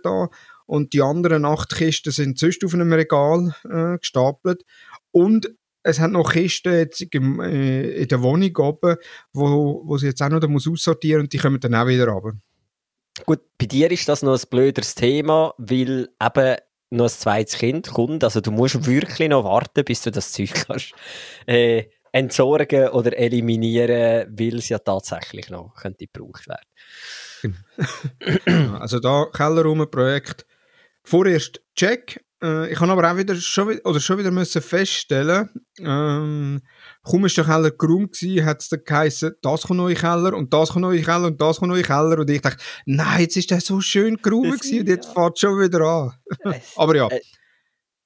und 0.66 0.92
die 0.92 1.02
anderen 1.02 1.44
acht 1.44 1.75
Kisten 1.75 2.12
sind 2.12 2.38
sonst 2.38 2.64
auf 2.64 2.73
einem 2.73 2.92
Regal 2.92 3.54
äh, 3.68 3.99
gestapelt. 3.99 4.64
Und 5.11 5.50
es 5.84 6.00
hat 6.00 6.10
noch 6.10 6.32
Kisten 6.32 6.72
jetzt 6.72 7.02
in, 7.02 7.40
äh, 7.40 7.90
in 7.90 8.08
der 8.08 8.22
Wohnung 8.22 8.56
oben, 8.56 8.96
wo, 9.32 9.82
wo 9.84 9.98
sie 9.98 10.06
jetzt 10.06 10.22
auch 10.22 10.30
noch 10.30 10.40
da 10.40 10.48
muss 10.48 10.66
aussortieren 10.66 11.22
und 11.22 11.32
die 11.32 11.38
kommen 11.38 11.60
dann 11.60 11.74
auch 11.74 11.86
wieder 11.86 12.08
runter. 12.08 12.36
Gut, 13.26 13.40
bei 13.58 13.66
dir 13.66 13.90
ist 13.90 14.08
das 14.08 14.22
noch 14.22 14.32
ein 14.36 14.48
blöderes 14.50 14.94
Thema, 14.94 15.54
weil 15.58 16.08
eben 16.20 16.56
noch 16.90 17.04
ein 17.04 17.10
zweites 17.10 17.58
Kind 17.58 17.88
kommt. 17.88 18.24
Also 18.24 18.40
du 18.40 18.50
musst 18.50 18.86
wirklich 18.86 19.28
noch 19.28 19.44
warten, 19.44 19.84
bis 19.84 20.02
du 20.02 20.10
das 20.10 20.32
Zeug 20.32 20.52
kannst 20.66 20.94
äh, 21.46 21.84
entsorgen 22.12 22.88
oder 22.88 23.16
eliminieren, 23.16 24.26
weil 24.36 24.56
es 24.56 24.68
ja 24.68 24.78
tatsächlich 24.78 25.50
noch 25.50 25.74
könnte 25.74 26.06
gebraucht 26.06 26.48
werden. 26.48 27.64
also 28.80 29.00
da 29.00 29.26
Kellerraum-Projekt 29.32 30.46
vorerst 31.02 31.60
check, 31.76 32.24
äh, 32.44 32.70
ich 32.70 32.78
habe 32.78 32.92
aber 32.92 33.10
auch 33.10 33.16
wieder 33.16 33.34
schon, 33.36 33.78
oder 33.84 34.00
schon 34.00 34.18
wieder 34.18 34.30
müssen 34.30 34.60
feststellen, 34.60 35.48
ähm, 35.78 36.60
kaum 37.02 37.24
ist 37.24 37.36
der 37.38 37.44
Keller 37.44 37.70
geräumt 37.70 38.12
gewesen, 38.12 38.44
hat 38.44 38.60
es 38.60 38.68
dann 38.68 38.84
geheißen, 38.84 39.34
das 39.40 39.62
kommt 39.62 39.78
neu 39.78 39.94
Keller 39.94 40.34
und 40.34 40.52
das 40.52 40.70
kommt 40.70 40.82
neu 40.82 41.00
Keller 41.00 41.26
und 41.28 41.40
das 41.40 41.58
kommt 41.58 41.70
neu 41.70 41.82
Keller 41.82 42.18
und 42.18 42.28
ich 42.28 42.42
dachte, 42.42 42.62
nein, 42.84 43.22
jetzt 43.22 43.36
ist 43.36 43.50
der 43.50 43.62
so 43.62 43.80
schön 43.80 44.18
geräumt 44.20 44.60
gewesen 44.60 44.80
und 44.80 44.88
jetzt 44.88 45.12
fährt 45.14 45.38
schon 45.38 45.58
wieder 45.58 45.80
an. 45.80 46.12
aber 46.76 46.96
ja. 46.96 47.08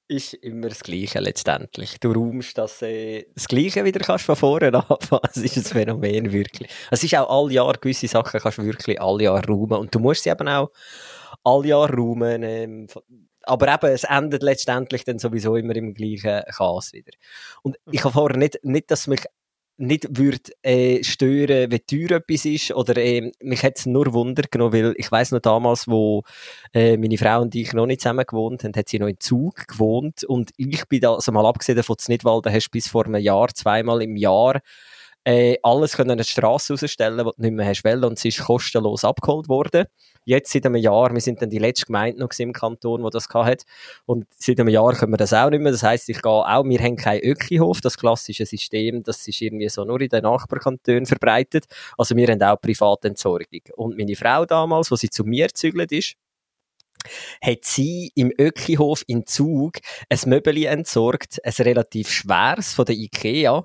ist 0.07 0.35
immer 0.35 0.69
das 0.69 0.83
Gleiche 0.83 1.19
letztendlich. 1.19 1.99
Du 1.99 2.13
räumst 2.13 2.57
das, 2.57 2.81
äh, 2.81 3.25
das 3.35 3.47
Gleiche 3.47 3.83
wieder 3.83 3.99
kannst 3.99 4.23
von 4.23 4.37
vorne 4.37 4.73
anfangen. 4.89 5.29
Es 5.33 5.37
ist 5.37 5.57
ein 5.57 5.63
Phänomen 5.65 6.31
wirklich. 6.31 6.69
Es 6.91 7.03
ist 7.03 7.13
auch 7.15 7.29
all 7.29 7.51
Jahr 7.51 7.73
gewisse 7.73 8.07
Sachen 8.07 8.39
kannst 8.39 8.57
du 8.57 8.63
wirklich 8.63 9.01
all 9.01 9.21
Jahr 9.21 9.45
räumen 9.45 9.79
und 9.79 9.93
du 9.93 9.99
musst 9.99 10.23
sie 10.23 10.29
eben 10.29 10.47
auch 10.47 10.71
all 11.43 11.65
Jahr 11.65 11.93
räumen. 11.93 12.43
Ähm, 12.43 12.87
aber 13.49 13.73
eben, 13.73 13.93
es 13.93 14.03
endet 14.03 14.43
letztendlich 14.43 15.03
dann 15.03 15.19
sowieso 15.19 15.55
immer 15.55 15.75
im 15.75 15.93
gleichen 15.93 16.43
Chaos 16.55 16.93
wieder. 16.93 17.11
Und 17.63 17.77
ich 17.91 18.03
habe 18.03 18.13
vorher 18.13 18.37
nicht, 18.37 18.59
nicht, 18.63 18.91
dass 18.91 19.07
mich 19.07 19.21
nicht 19.79 20.17
würde 20.17 20.51
äh, 20.61 21.01
stören, 21.03 21.71
wie 21.71 21.79
teuer 21.79 22.17
etwas 22.17 22.45
ist. 22.45 22.71
Oder 22.73 22.97
äh, 22.97 23.31
mich 23.41 23.63
hat 23.63 23.77
es 23.77 23.85
nur 23.85 24.13
Wunder 24.13 24.43
genommen, 24.49 24.73
weil 24.73 24.93
ich 24.97 25.09
weiß 25.09 25.31
noch 25.31 25.39
damals, 25.39 25.87
wo 25.87 26.23
äh, 26.73 26.97
meine 26.97 27.17
Frau 27.17 27.41
und 27.41 27.55
ich 27.55 27.73
noch 27.73 27.85
nicht 27.85 28.01
zusammen 28.01 28.25
gewohnt 28.27 28.63
haben, 28.63 28.75
hat 28.75 28.89
sie 28.89 28.99
noch 28.99 29.07
in 29.07 29.19
Zug 29.19 29.67
gewohnt. 29.67 30.25
Und 30.25 30.51
ich 30.57 30.85
bin 30.87 30.99
da, 30.99 31.13
also 31.15 31.31
mal 31.31 31.45
abgesehen 31.45 31.81
von 31.81 31.97
Znitwalden, 31.97 32.53
hast 32.53 32.67
du 32.67 32.71
bis 32.71 32.89
vor 32.89 33.05
einem 33.05 33.21
Jahr, 33.21 33.47
zweimal 33.53 34.01
im 34.01 34.17
Jahr 34.17 34.59
äh, 35.29 35.59
alles 35.61 35.95
können 35.95 36.09
eine 36.09 36.23
Straße 36.23 36.73
rausstellen, 36.73 37.19
die 37.19 37.23
du 37.23 37.33
nicht 37.37 37.51
mehr 37.51 37.67
hast 37.67 37.83
wollen, 37.83 38.03
und 38.03 38.17
sie 38.17 38.29
ist 38.29 38.39
kostenlos 38.39 39.03
abgeholt 39.05 39.47
worden. 39.47 39.85
Jetzt 40.25 40.51
seit 40.51 40.65
einem 40.65 40.77
Jahr, 40.77 41.13
wir 41.13 41.21
sind 41.21 41.39
dann 41.39 41.51
die 41.51 41.59
letzte 41.59 41.85
Gemeinde 41.85 42.19
noch 42.19 42.31
im 42.39 42.51
Kanton, 42.51 43.03
wo 43.03 43.11
das 43.11 43.29
hat, 43.29 43.63
und 44.07 44.25
seit 44.35 44.59
einem 44.59 44.69
Jahr 44.69 44.93
können 44.93 45.13
wir 45.13 45.17
das 45.17 45.33
auch 45.33 45.51
nicht 45.51 45.61
mehr. 45.61 45.71
Das 45.71 45.83
heisst, 45.83 46.09
ich 46.09 46.23
gehe 46.23 46.31
auch, 46.31 46.63
wir 46.63 46.79
haben 46.79 46.95
keinen 46.95 47.21
Ökihof, 47.21 47.79
das 47.79 47.97
klassische 47.97 48.47
System, 48.47 49.03
das 49.03 49.27
ist 49.27 49.39
irgendwie 49.39 49.69
so 49.69 49.85
nur 49.85 50.01
in 50.01 50.09
den 50.09 50.23
Nachbarkantonen 50.23 51.05
verbreitet. 51.05 51.65
Also 51.95 52.15
wir 52.15 52.27
haben 52.27 52.41
auch 52.41 52.59
Privatentsorgung. 52.59 53.61
Und 53.75 53.97
meine 53.97 54.15
Frau 54.15 54.45
damals, 54.45 54.89
wo 54.89 54.95
sie 54.95 55.11
zu 55.11 55.25
mir 55.25 55.45
gezügelt 55.45 55.91
ist, 55.91 56.15
hat 57.41 57.63
sie 57.63 58.11
im 58.15 58.33
Ökihof 58.37 59.03
in 59.05 59.27
Zug 59.27 59.77
ein 60.09 60.19
Möbel 60.25 60.65
entsorgt, 60.65 61.37
ein 61.43 61.53
relativ 61.59 62.09
schweres 62.09 62.73
von 62.73 62.85
der 62.85 62.95
Ikea, 62.95 63.63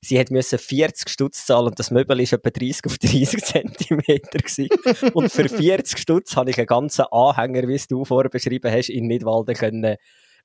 Sie 0.00 0.18
hat 0.18 0.30
müssen 0.30 0.58
40 0.58 1.08
Stutz 1.08 1.46
zahlen 1.46 1.68
und 1.68 1.78
das 1.78 1.90
Möbel 1.90 2.20
ist 2.20 2.32
etwa 2.32 2.50
30 2.50 2.86
auf 2.86 2.98
30 2.98 3.44
Zentimeter 3.44 4.38
gewesen. 4.38 4.68
Und 5.12 5.30
für 5.30 5.48
40 5.48 5.98
Stutz 5.98 6.36
habe 6.36 6.50
ich 6.50 6.58
einen 6.58 6.66
ganzen 6.66 7.04
Anhänger, 7.10 7.68
wie 7.68 7.74
es 7.74 7.86
du 7.86 8.04
vorher 8.04 8.30
beschrieben 8.30 8.70
hast, 8.70 8.88
in 8.88 9.06
Nidwalden 9.06 9.54
können 9.54 9.96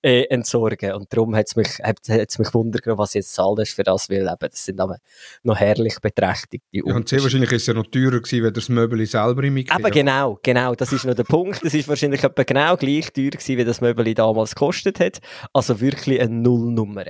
äh, 0.02 0.24
entsorgen. 0.30 0.94
Und 0.94 1.12
darum 1.12 1.36
hat 1.36 1.48
es 1.48 1.56
mich, 1.56 1.68
hat's 1.84 2.40
mich 2.40 2.54
wundert, 2.54 2.86
was 2.86 3.14
jetzt 3.14 3.34
zahlt 3.34 3.60
hast 3.60 3.74
für 3.74 3.84
das, 3.84 4.10
weil 4.10 4.22
eben, 4.22 4.38
das 4.40 4.66
sind 4.66 4.80
aber 4.80 4.98
noch 5.44 5.58
herrlich 5.58 6.00
beträchtigte 6.02 6.68
Ja, 6.72 6.96
und 6.96 7.10
sehr 7.10 7.22
wahrscheinlich 7.22 7.52
ist 7.52 7.64
es 7.64 7.68
ja 7.68 7.74
noch 7.74 7.88
teurer 7.88 8.20
gewesen, 8.22 8.44
wenn 8.44 8.54
das 8.54 8.70
Möbel 8.70 9.06
selber 9.06 9.44
im 9.44 9.58
Ikea. 9.58 9.76
Aber 9.76 9.92
genau, 9.92 10.40
genau, 10.42 10.76
das 10.76 10.94
ist 10.94 11.06
noch 11.06 11.16
der 11.16 11.24
Punkt. 11.24 11.64
Das 11.64 11.74
ist 11.74 11.88
wahrscheinlich 11.88 12.24
etwa 12.24 12.44
genau 12.44 12.78
gleich 12.78 13.12
teuer 13.12 13.32
gewesen, 13.32 13.58
wie 13.58 13.66
das 13.66 13.82
Möbel 13.82 14.14
damals 14.14 14.56
gekostet 14.56 15.00
hat. 15.00 15.20
Also 15.54 15.82
wirklich 15.82 16.22
eine 16.22 16.34
Nullnummer. 16.34 17.06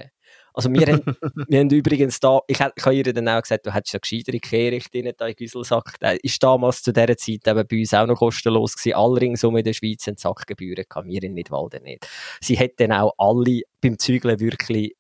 Also 0.53 0.72
wir 0.72 0.88
haben, 0.88 1.15
wir 1.48 1.60
haben 1.60 1.70
übrigens 1.70 2.20
da, 2.20 2.39
ich, 2.48 2.60
ich 2.60 2.86
habe 2.86 2.96
ihr 2.96 3.13
dann 3.13 3.27
auch 3.29 3.41
gesagt, 3.41 3.65
du 3.65 3.74
hättest 3.74 3.94
ja 3.94 4.00
gescheitere 4.00 4.39
Kehrichtlinien 4.39 5.15
da 5.18 5.27
in 5.27 5.36
Güsselsack. 5.36 6.00
Der 6.00 6.24
ist 6.24 6.41
damals 6.41 6.82
zu 6.82 6.91
dieser 6.91 7.18
Zeit 7.18 7.48
eben 7.48 7.68
bei 7.68 7.79
uns 7.79 7.94
auch 7.94 8.08
noch 8.08 8.18
kostenlos 8.18 8.75
gewesen. 8.75 8.96
Alle 8.96 9.22
ringsum 9.22 9.58
in 9.58 9.63
der 9.63 9.74
Schweiz 9.74 10.06
haben 10.08 10.18
Sackgebühren 10.18 10.86
gehabt, 10.88 11.08
wir 11.08 11.24
in 11.24 11.34
Nidwalden 11.34 11.84
nicht. 11.84 12.08
Sie 12.41 12.58
hat 12.58 12.72
dann 12.77 12.91
auch 12.91 13.13
alle 13.18 13.62
beim 13.82 13.98
Zügeln 13.98 14.39
wirklich 14.39 14.96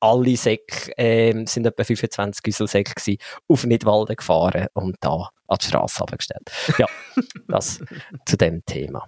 alle 0.00 0.36
Säcke, 0.36 0.92
ähm, 0.96 1.46
sind 1.46 1.66
etwa 1.66 1.82
25 1.82 2.42
Güsselsäcke 2.42 2.94
gewesen, 2.94 3.18
auf 3.48 3.64
Nidwalden 3.64 4.16
gefahren 4.16 4.66
und 4.74 4.96
da 5.00 5.30
an 5.48 5.58
die 5.60 5.66
Straße 5.66 6.02
abgestellt. 6.02 6.50
Ja, 6.78 6.86
das 7.48 7.80
zu 8.26 8.36
dem 8.36 8.64
Thema. 8.64 9.06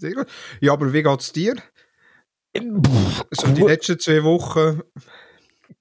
Sehr 0.00 0.12
gut. 0.12 0.26
Ja, 0.60 0.72
aber 0.72 0.92
wie 0.92 1.02
geht 1.02 1.20
es 1.20 1.32
dir? 1.32 1.54
So 3.30 3.48
die 3.48 3.62
letzten 3.62 3.98
zwei 3.98 4.22
Wochen. 4.22 4.82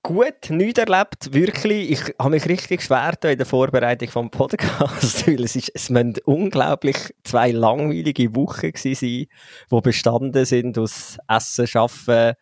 Gut, 0.02 0.50
nichts 0.50 0.80
erlebt, 0.80 1.34
wirklich. 1.34 1.92
Ich 1.92 2.02
habe 2.20 2.32
mich 2.32 2.46
richtig 2.48 2.82
schwer 2.82 3.14
in 3.24 3.38
der 3.38 3.46
Vorbereitung 3.46 4.10
vom 4.10 4.32
Podcast, 4.32 5.28
weil 5.28 5.44
es, 5.44 5.56
ist, 5.56 5.72
es 5.74 5.90
müssen 5.90 6.16
unglaublich 6.26 6.98
zwei 7.24 7.52
langweilige 7.52 8.36
Wochen 8.36 8.72
gewesen 8.74 8.96
sein, 8.96 9.28
die 9.72 9.82
bestanden 9.82 10.46
sind 10.46 10.78
aus 10.78 11.18
Essen, 11.30 11.68
Arbeiten 11.74 12.38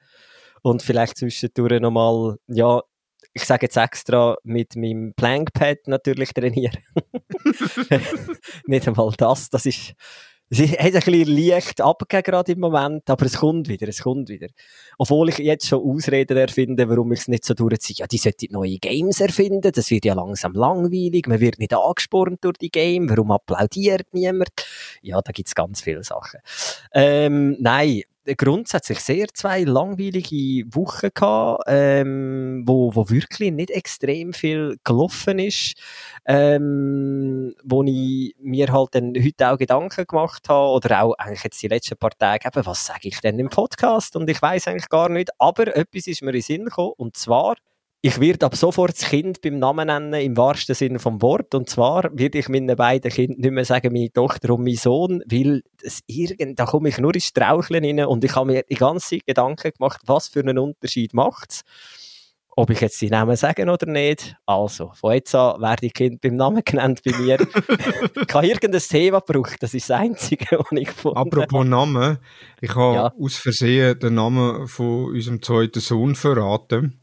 und 0.64 0.82
vielleicht 0.82 1.18
zwischendurch 1.18 1.80
nochmal, 1.80 2.38
ja, 2.48 2.82
ich 3.34 3.46
sage 3.46 3.68
jetzt 3.68 3.78
extra 3.78 4.38
mit 4.44 4.76
meinem 4.76 5.14
Plankpad 5.14 5.88
natürlich 5.88 6.34
trainieren. 6.34 6.78
Nicht 8.66 8.88
einmal 8.88 9.12
das, 9.18 9.50
das 9.50 9.66
ist, 9.68 9.94
Sie 10.54 10.68
hat 10.68 10.80
ein 10.80 10.92
bisschen 10.92 11.38
leicht 11.38 11.80
abgegeben 11.80 12.24
gerade 12.24 12.52
im 12.52 12.60
Moment, 12.60 13.10
aber 13.10 13.26
es 13.26 13.38
kommt 13.38 13.70
wieder, 13.70 13.88
es 13.88 14.02
kommt 14.02 14.28
wieder. 14.28 14.48
Obwohl 14.98 15.30
ich 15.30 15.38
jetzt 15.38 15.66
schon 15.66 15.82
Ausreden 15.82 16.36
erfinde, 16.36 16.90
warum 16.90 17.14
ich 17.14 17.22
es 17.22 17.30
nicht 17.30 17.46
so 17.46 17.54
durchziehe. 17.54 17.96
Ja, 18.00 18.08
die 18.08 18.18
sollten 18.18 18.52
neue 18.52 18.78
Games 18.78 19.22
erfinden, 19.22 19.72
das 19.72 19.90
wird 19.90 20.04
ja 20.04 20.14
langsam 20.14 20.52
langweilig, 20.52 21.26
man 21.28 21.40
wird 21.40 21.58
nicht 21.58 21.74
angespornt 21.74 22.44
durch 22.44 22.58
die 22.58 22.70
Game, 22.70 23.10
warum 23.10 23.32
applaudiert 23.32 24.14
niemand? 24.14 24.50
Ja, 25.02 25.22
da 25.22 25.32
gibt's 25.32 25.56
ganz 25.56 25.80
viele 25.80 26.04
Sachen. 26.04 26.42
Ähm, 26.94 27.56
nein, 27.62 28.02
grundsätzlich 28.38 29.00
sehr 29.00 29.28
zwei 29.34 29.64
langweilige 29.64 30.64
Wochen 30.76 31.10
gehabt, 31.14 31.64
ähm, 31.68 32.64
wo, 32.66 32.96
wo 32.96 33.10
wirklich 33.10 33.52
nicht 33.52 33.72
extrem 33.72 34.34
viel 34.34 34.78
gelaufen 34.84 35.40
ist, 35.40 35.74
ähm, 36.26 37.54
wo 37.64 37.84
ich 37.84 38.36
mir 38.40 38.72
halt 38.72 38.90
dann 38.96 39.14
heute 39.16 39.50
auch 39.50 39.58
Gedanken 39.58 40.06
gemacht 40.06 40.48
habe 40.50 40.72
oder 40.72 41.04
auch 41.04 41.14
eigentlich 41.18 41.44
jetzt 41.44 41.62
die 41.62 41.68
letzten 41.68 41.98
paar 41.98 42.12
Tage 42.12 42.48
eben, 42.48 42.66
was 42.66 42.86
sage 42.86 43.08
ich 43.08 43.20
denn 43.22 43.40
im 43.40 43.50
Podcast? 43.50 44.16
Und 44.16 44.30
ich 44.30 44.42
weiß 44.42 44.68
eigentlich 44.68 44.90
gar 44.90 45.10
nicht, 45.10 45.30
aber 45.40 45.76
etwas 45.76 46.08
ist 46.08 46.22
mir 46.22 46.30
in 46.30 46.34
den 46.34 46.42
Sinn 46.42 46.66
gekommen 46.66 46.94
und 46.98 47.18
zwar 47.18 47.56
ich 48.04 48.20
werde 48.20 48.48
ab 48.48 48.56
sofort 48.56 48.94
das 49.00 49.10
Kind 49.10 49.42
beim 49.42 49.60
Namen 49.60 49.88
nennen, 49.88 50.14
im 50.14 50.36
wahrsten 50.36 50.74
Sinne 50.74 50.98
vom 50.98 51.22
Wort. 51.22 51.54
Und 51.54 51.70
zwar 51.70 52.10
werde 52.14 52.40
ich 52.40 52.50
meinen 52.50 52.76
beiden 52.76 53.12
Kindern 53.12 53.42
nicht 53.42 53.52
mehr 53.52 53.66
sagen, 53.66 53.94
meine 53.94 54.12
Tochter 54.12 54.56
und 54.56 54.64
mein 54.64 54.76
Sohn, 54.76 55.24
weil 55.28 55.62
das 55.84 56.02
irgend, 56.08 56.60
da 56.60 56.66
komme 56.66 56.90
ich 56.90 56.98
nur 56.98 57.14
ins 57.14 57.26
Straucheln 57.26 57.86
rein 57.86 58.06
und 58.06 58.24
ich 58.24 58.36
habe 58.36 58.52
mir 58.52 58.64
die 58.64 58.76
ganze 58.76 59.10
Zeit 59.10 59.28
Gedanken 59.28 59.72
gemacht, 59.78 60.02
was 60.08 60.30
für 60.30 60.40
einen 60.40 60.58
Unterschied 60.58 61.14
macht's 61.14 61.64
ob 62.54 62.70
ich 62.70 62.82
jetzt 62.82 63.02
die 63.02 63.10
Namen 63.10 63.36
sagen 63.36 63.70
oder 63.70 63.86
nicht. 63.86 64.36
Also, 64.46 64.92
von 64.94 65.14
jetzt 65.14 65.34
an 65.34 65.62
werde 65.62 65.86
ich 65.86 65.94
Kind 65.94 66.22
beim 66.22 66.36
Namen 66.36 66.62
genannt 66.64 67.02
bei 67.04 67.18
mir. 67.18 67.40
ich 68.28 68.34
habe 68.34 68.48
irgendein 68.48 68.82
Thema 68.82 69.22
gebraucht, 69.22 69.58
das 69.62 69.74
ist 69.74 69.90
das 69.90 70.00
Einzige, 70.00 70.60
was 70.60 70.68
ich 70.72 70.88
gefunden 70.88 71.18
Apropos 71.18 71.66
Namen, 71.66 72.18
ich 72.60 72.76
habe 72.76 72.96
ja. 72.96 73.14
aus 73.18 73.38
Versehen 73.38 73.98
den 74.00 74.16
Namen 74.16 74.68
von 74.68 75.06
unserem 75.06 75.42
zweiten 75.42 75.80
Sohn 75.80 76.16
verraten. 76.16 77.01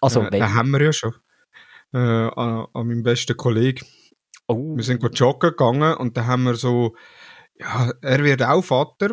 Also, 0.00 0.22
äh, 0.22 0.30
den 0.30 0.54
haben 0.54 0.70
wir 0.70 0.82
ja 0.82 0.92
schon. 0.92 1.14
Äh, 1.92 1.98
an, 1.98 2.66
an 2.72 2.86
meinem 2.86 3.02
besten 3.02 3.36
Kollegen. 3.36 3.84
Oh. 4.46 4.76
Wir 4.76 4.84
sind 4.84 5.02
joggen 5.18 5.50
gegangen 5.50 5.94
und 5.94 6.16
da 6.16 6.26
haben 6.26 6.44
wir 6.44 6.54
so, 6.54 6.94
ja, 7.58 7.92
er 8.02 8.24
wird 8.24 8.42
auch 8.42 8.62
Vater. 8.62 9.10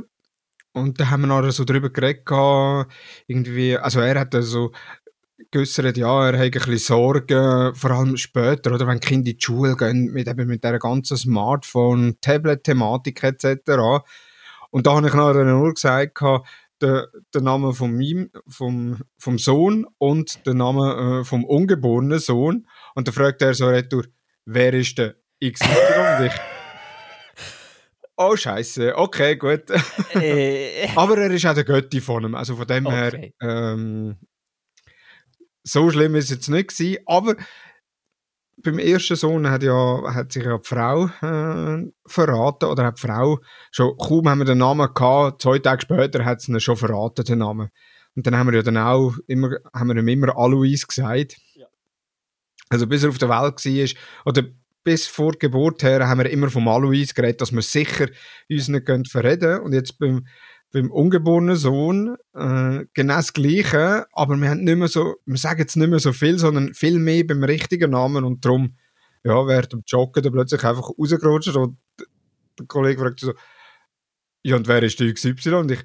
Und 0.73 0.99
da 0.99 1.09
haben 1.09 1.21
wir 1.21 1.27
nachher 1.27 1.53
so 1.53 1.63
drüber 1.63 1.89
geredet, 1.89 2.27
irgendwie, 3.27 3.77
also 3.77 4.01
er 4.01 4.19
hat 4.19 4.35
so 4.41 4.73
geäussert, 5.49 5.95
ja, 5.95 6.29
er 6.29 6.37
hat 6.37 6.43
ein 6.43 6.51
bisschen 6.51 6.77
Sorgen, 6.77 7.73
vor 7.75 7.91
allem 7.91 8.17
später, 8.17 8.73
oder 8.73 8.85
wenn 8.85 8.99
Kinder 8.99 9.29
in 9.29 9.37
die 9.37 9.41
Schule 9.43 9.77
gehen, 9.77 10.11
mit, 10.11 10.27
eben 10.27 10.47
mit 10.47 10.63
dieser 10.63 10.79
ganzen 10.79 11.15
Smartphone, 11.15 12.17
Tablet-Thematik 12.19 13.23
etc. 13.23 14.03
Und 14.69 14.85
da 14.85 14.95
habe 14.95 15.07
ich 15.07 15.13
nachher 15.13 15.45
nur 15.45 15.73
gesagt, 15.73 16.21
der, 16.81 17.09
der 17.33 17.41
Name 17.41 17.73
von 17.73 17.95
meinem, 17.95 18.29
vom, 18.47 18.99
vom 19.17 19.37
Sohn 19.37 19.85
und 19.97 20.45
der 20.45 20.53
Name 20.53 21.21
äh, 21.21 21.23
vom 21.23 21.43
ungeborenen 21.43 22.19
Sohn. 22.19 22.67
Und 22.95 23.07
dann 23.07 23.13
fragt 23.13 23.41
er 23.41 23.53
so 23.53 23.67
retour, 23.67 24.05
wer 24.45 24.73
ist 24.73 24.97
der 24.97 25.15
XY? 25.43 25.67
und 26.19 26.25
ich, 26.27 26.33
oh 28.17 28.35
Scheiße, 28.35 28.95
okay, 28.97 29.35
gut. 29.35 29.69
Äh. 30.13 30.87
Aber 30.95 31.17
er 31.17 31.31
ist 31.31 31.45
auch 31.45 31.53
der 31.53 31.63
Götti 31.63 32.01
von 32.01 32.23
ihm, 32.23 32.35
also 32.35 32.55
von 32.55 32.67
dem 32.67 32.85
okay. 32.85 33.33
her, 33.39 33.73
ähm, 33.73 34.17
so 35.65 35.89
schlimm 35.89 36.15
ist 36.15 36.25
es 36.25 36.29
jetzt 36.29 36.47
nicht 36.47 36.69
gewesen, 36.69 37.01
aber 37.07 37.35
beim 38.57 38.79
ersten 38.79 39.15
Sohn 39.15 39.49
hat, 39.49 39.63
ja, 39.63 40.13
hat 40.13 40.31
sich 40.31 40.43
ja 40.43 40.57
die 40.57 40.67
Frau 40.67 41.05
äh, 41.21 41.91
verraten, 42.05 42.65
oder 42.65 42.85
hat 42.85 42.97
die 42.97 43.07
Frau, 43.07 43.39
schon 43.71 43.97
kaum 43.97 44.29
haben 44.29 44.39
wir 44.39 44.45
den 44.45 44.59
Namen 44.59 44.93
gehabt, 44.93 45.41
zwei 45.41 45.59
Tage 45.59 45.81
später 45.81 46.23
hat 46.25 46.41
sie 46.41 46.51
ihn 46.51 46.59
schon 46.59 46.77
verraten, 46.77 47.25
den 47.25 47.39
Namen. 47.39 47.69
Und 48.15 48.25
dann 48.25 48.37
haben 48.37 48.47
wir 48.47 48.55
ja 48.55 48.63
dann 48.63 48.77
auch 48.77 49.13
immer, 49.27 49.57
haben 49.73 49.89
wir 49.89 49.97
ihm 49.97 50.07
immer 50.07 50.37
Alois 50.37 50.85
gesagt. 50.87 51.37
Ja. 51.53 51.67
Also 52.69 52.87
bis 52.87 53.03
er 53.03 53.09
auf 53.09 53.17
der 53.17 53.29
Welt 53.29 53.65
war, 53.65 54.01
oder 54.25 54.43
bis 54.83 55.07
vor 55.07 55.33
Geburt 55.33 55.83
her 55.83 56.07
haben 56.07 56.19
wir 56.19 56.29
immer 56.29 56.49
vom 56.49 56.67
Alois 56.67 57.07
geredet, 57.13 57.41
dass 57.41 57.51
wir 57.51 57.61
sicher 57.61 58.07
uns 58.49 58.67
nicht 58.67 58.87
verreden 59.09 59.59
Und 59.61 59.73
jetzt 59.73 59.97
beim 59.97 60.25
beim 60.71 60.91
ungeborenen 60.91 61.55
Sohn 61.55 62.17
äh, 62.33 62.85
genau 62.93 63.15
das 63.15 63.33
Gleiche, 63.33 64.05
aber 64.11 64.35
wir 64.35 64.49
haben 64.49 64.63
nicht 64.63 64.77
mehr 64.77 64.87
so, 64.87 65.15
wir 65.25 65.37
sagen 65.37 65.59
jetzt 65.59 65.77
nicht 65.77 65.89
mehr 65.89 65.99
so 65.99 66.11
viel, 66.11 66.37
sondern 66.37 66.73
viel 66.73 66.99
mehr 66.99 67.25
beim 67.25 67.43
richtigen 67.43 67.91
Namen 67.91 68.25
und 68.25 68.43
darum, 68.43 68.75
ja, 69.23 69.47
während 69.47 69.73
dem 69.73 69.83
Joggen 69.85 70.21
dann 70.21 70.33
plötzlich 70.33 70.63
einfach 70.63 70.89
rausgerutscht 70.97 71.55
und 71.55 71.77
der 72.59 72.65
Kollege 72.67 73.01
fragt 73.01 73.19
so, 73.21 73.33
ja, 74.43 74.55
und 74.55 74.67
wer 74.67 74.83
ist 74.83 74.99
der 74.99 75.11
XY? 75.11 75.53
Und 75.55 75.71
ich, 75.71 75.83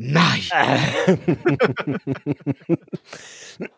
Nein! 0.00 0.42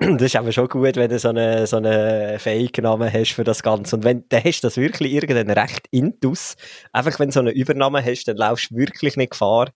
das 0.01 0.23
ist 0.23 0.37
aber 0.37 0.53
schon 0.53 0.69
gut, 0.69 0.97
wenn 0.97 1.09
du 1.09 1.19
so 1.19 1.31
einen 1.31 1.67
so 1.67 1.79
eine 1.79 2.39
Fake-Namen 2.39 3.11
hast 3.11 3.33
für 3.33 3.43
das 3.43 3.63
Ganze. 3.63 3.97
Und 3.97 4.05
wenn 4.05 4.29
dann 4.29 4.45
hast 4.45 4.61
du 4.61 4.67
das 4.67 4.77
wirklich 4.77 5.15
irgendein 5.15 5.49
Recht 5.49 5.87
intus, 5.91 6.57
einfach 6.93 7.19
wenn 7.19 7.29
du 7.29 7.33
so 7.33 7.41
einen 7.41 7.55
Übernamen 7.55 8.05
hast, 8.05 8.25
dann 8.25 8.37
laufst 8.37 8.71
du 8.71 8.77
wirklich 8.77 9.17
nicht 9.17 9.31
Gefahr, 9.31 9.71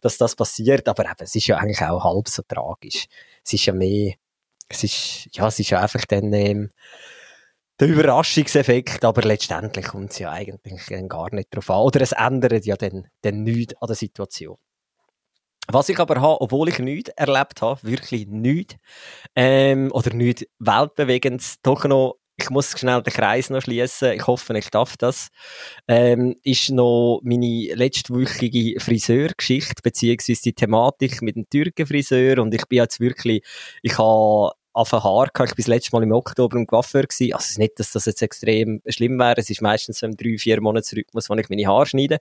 dass 0.00 0.18
das 0.18 0.34
passiert. 0.34 0.88
Aber 0.88 1.04
eben, 1.04 1.14
es 1.20 1.36
ist 1.36 1.46
ja 1.46 1.58
eigentlich 1.58 1.82
auch 1.82 2.02
halb 2.02 2.28
so 2.28 2.42
tragisch. 2.42 3.06
Es 3.44 3.52
ist 3.52 3.66
ja 3.66 3.72
mehr, 3.72 4.14
es 4.68 4.82
ist, 4.82 5.28
ja, 5.30 5.46
es 5.46 5.60
ist 5.60 5.70
ja 5.70 5.80
einfach 5.80 6.04
dann, 6.06 6.32
ähm, 6.32 6.70
der 7.78 7.86
Überraschungseffekt, 7.86 9.04
aber 9.04 9.22
letztendlich 9.22 9.86
kommt 9.86 10.10
es 10.10 10.18
ja 10.18 10.32
eigentlich 10.32 11.08
gar 11.08 11.32
nicht 11.32 11.54
drauf 11.54 11.70
an. 11.70 11.82
Oder 11.82 12.00
es 12.00 12.10
ändert 12.10 12.64
ja 12.66 12.74
dann, 12.76 13.06
dann 13.22 13.44
nichts 13.44 13.80
an 13.80 13.86
der 13.86 13.96
Situation. 13.96 14.56
Was 15.68 15.88
ich 15.88 15.98
aber 15.98 16.20
habe, 16.20 16.40
obwohl 16.40 16.68
ich 16.68 16.78
nichts 16.78 17.10
erlebt 17.10 17.62
habe, 17.62 17.80
wirklich 17.82 18.26
nichts, 18.26 18.76
ähm, 19.34 19.90
oder 19.92 20.14
nichts 20.14 20.44
weltbewegendes, 20.58 21.56
doch 21.62 21.84
noch 21.84 22.16
ich 22.36 22.50
muss 22.50 22.76
schnell 22.78 23.02
den 23.02 23.12
Kreis 23.12 23.50
noch 23.50 23.62
schließen. 23.62 24.12
Ich 24.12 24.26
hoffe, 24.26 24.58
ich 24.58 24.68
darf 24.70 24.96
das. 24.96 25.28
Ähm, 25.86 26.34
ist 26.42 26.70
noch 26.70 27.20
meine 27.22 27.74
letztwöchige 27.74 28.80
Friseurgeschichte 28.80 29.82
beziehungsweise 29.82 30.42
die 30.42 30.52
Thematik 30.52 31.22
mit 31.22 31.36
dem 31.36 31.48
Türkenfriseur 31.48 32.38
und 32.40 32.52
ich 32.52 32.66
bin 32.66 32.78
jetzt 32.78 32.98
wirklich, 33.00 33.44
ich 33.82 33.98
habe 33.98 34.52
auf 34.74 34.92
ein 34.92 35.02
Haar 35.02 35.28
gehabt. 35.32 35.52
Ich 35.52 35.52
war 35.52 35.56
das 35.56 35.66
letzte 35.68 35.96
Mal 35.96 36.02
im 36.02 36.12
Oktober 36.12 36.56
im 36.56 36.66
Coiffeur. 36.66 37.04
Also, 37.08 37.34
es 37.36 37.50
ist 37.50 37.58
nicht, 37.58 37.78
dass 37.78 37.92
das 37.92 38.04
jetzt 38.06 38.22
extrem 38.22 38.82
schlimm 38.88 39.18
wäre. 39.18 39.36
Es 39.38 39.48
ist 39.48 39.62
meistens 39.62 40.00
so 40.00 40.06
im 40.06 40.16
drei, 40.16 40.36
vier 40.36 40.60
Monatsrhythmus, 40.60 41.30
wo 41.30 41.34
ich 41.34 41.48
meine 41.48 41.66
Haare 41.66 41.86
schneide. 41.86 42.18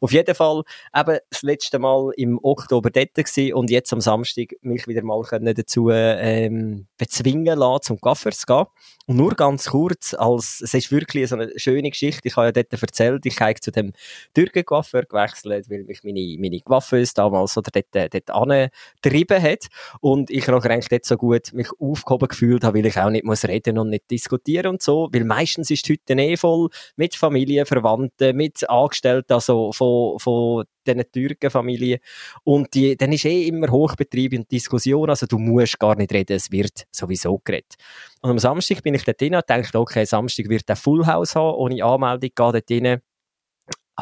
Auf 0.00 0.12
jeden 0.12 0.34
Fall, 0.34 0.62
eben, 0.96 1.18
das 1.28 1.42
letzte 1.42 1.78
Mal 1.78 2.12
im 2.16 2.38
Oktober 2.42 2.90
dort 2.90 3.14
gewesen 3.14 3.52
und 3.52 3.70
jetzt 3.70 3.92
am 3.92 4.00
Samstag 4.00 4.54
mich 4.62 4.86
wieder 4.86 5.02
mal 5.02 5.22
können 5.22 5.54
dazu, 5.54 5.90
ähm, 5.90 6.86
bezwingen 6.96 7.58
lassen, 7.58 7.82
zum 7.82 8.00
Coiffeur 8.00 8.32
zu 8.32 8.46
gehen. 8.46 8.64
Und 9.08 9.16
nur 9.16 9.34
ganz 9.34 9.70
kurz, 9.70 10.12
als, 10.12 10.60
es 10.62 10.74
ist 10.74 10.92
wirklich 10.92 11.28
so 11.28 11.36
eine 11.36 11.50
schöne 11.58 11.88
Geschichte. 11.88 12.28
Ich 12.28 12.36
habe 12.36 12.48
ja 12.48 12.52
dort 12.52 12.70
erzählt, 12.74 13.24
ich 13.24 13.40
habe 13.40 13.54
zu 13.54 13.72
dem 13.72 13.94
Türken-Coiffeur 14.34 15.04
gewechselt, 15.04 15.70
weil 15.70 15.84
mich 15.84 16.04
meine, 16.04 16.36
meine 16.38 16.60
Coiffeuse 16.60 17.14
damals 17.14 17.56
oder 17.56 17.70
dort, 17.72 18.12
dort 18.12 18.30
angetrieben 18.30 19.42
hat. 19.42 19.66
Und 20.00 20.30
ich 20.30 20.46
noch 20.46 20.62
eigentlich 20.62 20.88
dort 20.88 21.06
so 21.06 21.16
gut 21.16 21.54
mich 21.54 21.68
aufgehoben 21.90 22.28
gefühlt 22.28 22.64
habe, 22.64 22.78
weil 22.78 22.86
ich 22.86 22.98
auch 22.98 23.10
nicht 23.10 23.24
muss 23.24 23.44
reden 23.44 23.78
und 23.78 23.90
nicht 23.90 24.10
diskutieren 24.10 24.72
und 24.72 24.82
so, 24.82 25.08
weil 25.12 25.24
meistens 25.24 25.70
ist 25.70 25.86
die 25.88 25.92
Hütte 25.92 26.14
eh 26.14 26.36
voll 26.36 26.68
mit 26.96 27.14
Familie, 27.14 27.66
Verwandten, 27.66 28.36
mit 28.36 28.68
Angestellten, 28.68 29.32
also 29.32 29.72
von, 29.72 30.18
von 30.18 30.64
diesen 30.86 31.10
Türkenfamilien. 31.10 32.00
Und 32.44 32.74
die, 32.74 32.96
dann 32.96 33.12
ist 33.12 33.24
eh 33.24 33.46
immer 33.46 33.70
Hochbetrieb 33.70 34.32
und 34.34 34.50
Diskussion, 34.50 35.10
also 35.10 35.26
du 35.26 35.38
musst 35.38 35.78
gar 35.78 35.96
nicht 35.96 36.12
reden, 36.12 36.36
es 36.36 36.50
wird 36.50 36.86
sowieso 36.90 37.40
geredet. 37.44 37.74
Und 38.20 38.30
am 38.30 38.38
Samstag 38.38 38.82
bin 38.82 38.94
ich 38.94 39.04
dort 39.04 39.20
drin 39.20 39.34
und 39.34 39.44
dachte, 39.48 39.78
okay, 39.78 40.04
Samstag 40.04 40.48
wird 40.48 40.68
der 40.68 40.76
Full 40.76 41.06
House 41.06 41.34
haben, 41.34 41.56
ohne 41.56 41.84
Anmeldung, 41.84 42.30
gehe 42.34 42.52
dort 42.52 42.70
rein, 42.70 43.00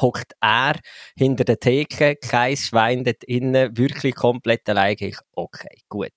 hockt 0.00 0.34
er 0.40 0.78
hinter 1.16 1.44
der 1.44 1.58
Theke, 1.58 2.16
kein 2.16 2.56
Schwein 2.56 3.04
dort 3.04 3.24
innen, 3.24 3.76
wirklich 3.76 4.14
komplett 4.14 4.68
allein. 4.68 4.96
Ich, 4.98 5.18
okay, 5.34 5.78
gut 5.88 6.12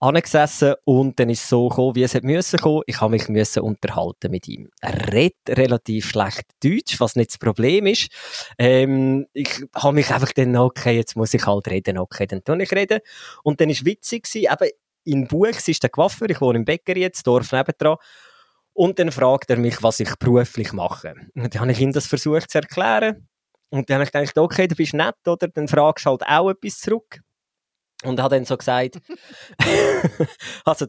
angesessen 0.00 0.74
und 0.84 1.18
dann 1.18 1.28
ist 1.28 1.42
es 1.42 1.48
so 1.48 1.68
gekommen, 1.68 1.96
wie 1.96 2.02
es 2.02 2.14
hätte 2.14 2.26
müssen 2.26 2.58
kommen. 2.58 2.82
Ich 2.86 3.00
habe 3.00 3.10
mich 3.10 3.28
müssen 3.28 3.62
unterhalten 3.62 4.30
mit 4.30 4.46
ihm. 4.46 4.70
Er 4.80 5.12
redet 5.12 5.36
relativ 5.48 6.10
schlecht 6.10 6.44
Deutsch, 6.62 7.00
was 7.00 7.16
nicht 7.16 7.30
das 7.30 7.38
Problem 7.38 7.86
ist. 7.86 8.08
Ähm, 8.58 9.26
ich 9.32 9.64
habe 9.74 9.94
mich 9.94 10.10
einfach 10.10 10.32
dann, 10.32 10.56
okay, 10.56 10.96
jetzt 10.96 11.16
muss 11.16 11.34
ich 11.34 11.46
halt 11.46 11.68
reden, 11.68 11.98
okay, 11.98 12.26
dann 12.26 12.44
tue 12.44 12.62
ich 12.62 12.72
reden. 12.72 13.00
Und 13.42 13.60
dann 13.60 13.70
ist 13.70 13.84
witzig 13.84 14.24
gewesen, 14.24 14.52
eben 14.52 14.70
in 15.04 15.26
Buchs 15.26 15.68
ist 15.68 15.82
der 15.82 15.90
Coiffeur, 15.90 16.30
ich 16.30 16.40
wohne 16.40 16.58
im 16.58 16.64
Bäcker 16.64 16.96
jetzt, 16.96 17.26
Dorf 17.26 17.52
nebendran. 17.52 17.96
Und 18.74 18.98
dann 18.98 19.10
fragt 19.10 19.50
er 19.50 19.56
mich, 19.56 19.82
was 19.82 19.98
ich 19.98 20.14
beruflich 20.16 20.72
mache. 20.72 21.14
Und 21.34 21.54
dann 21.54 21.62
habe 21.62 21.72
ich 21.72 21.80
ihm 21.80 21.92
das 21.92 22.06
versucht 22.06 22.50
zu 22.50 22.58
erklären. 22.58 23.28
Und 23.70 23.90
dann 23.90 23.96
habe 23.96 24.04
ich 24.04 24.12
gedacht, 24.12 24.38
okay, 24.38 24.68
du 24.68 24.76
bist 24.76 24.94
nett, 24.94 25.16
oder? 25.26 25.48
Dann 25.48 25.66
fragst 25.66 26.06
du 26.06 26.10
halt 26.10 26.22
auch 26.26 26.50
etwas 26.50 26.78
zurück. 26.78 27.20
Und 28.04 28.22
hat 28.22 28.32
dann 28.32 28.44
so 28.44 28.56
gesagt, 28.56 29.00
also 30.64 30.86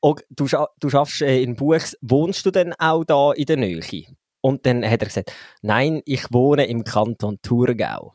oh, 0.00 0.16
du, 0.30 0.46
du 0.80 0.90
schaffst 0.90 1.22
äh, 1.22 1.42
in 1.42 1.56
Buchs, 1.56 1.96
wohnst 2.00 2.46
du 2.46 2.50
denn 2.50 2.72
auch 2.78 3.04
da 3.04 3.32
in 3.32 3.46
der 3.46 3.56
Nähe? 3.56 4.06
Und 4.40 4.64
dann 4.64 4.84
hat 4.84 5.02
er 5.02 5.08
gesagt, 5.08 5.32
nein, 5.60 6.00
ich 6.06 6.32
wohne 6.32 6.64
im 6.66 6.84
Kanton 6.84 7.38
Thurgau. 7.42 8.14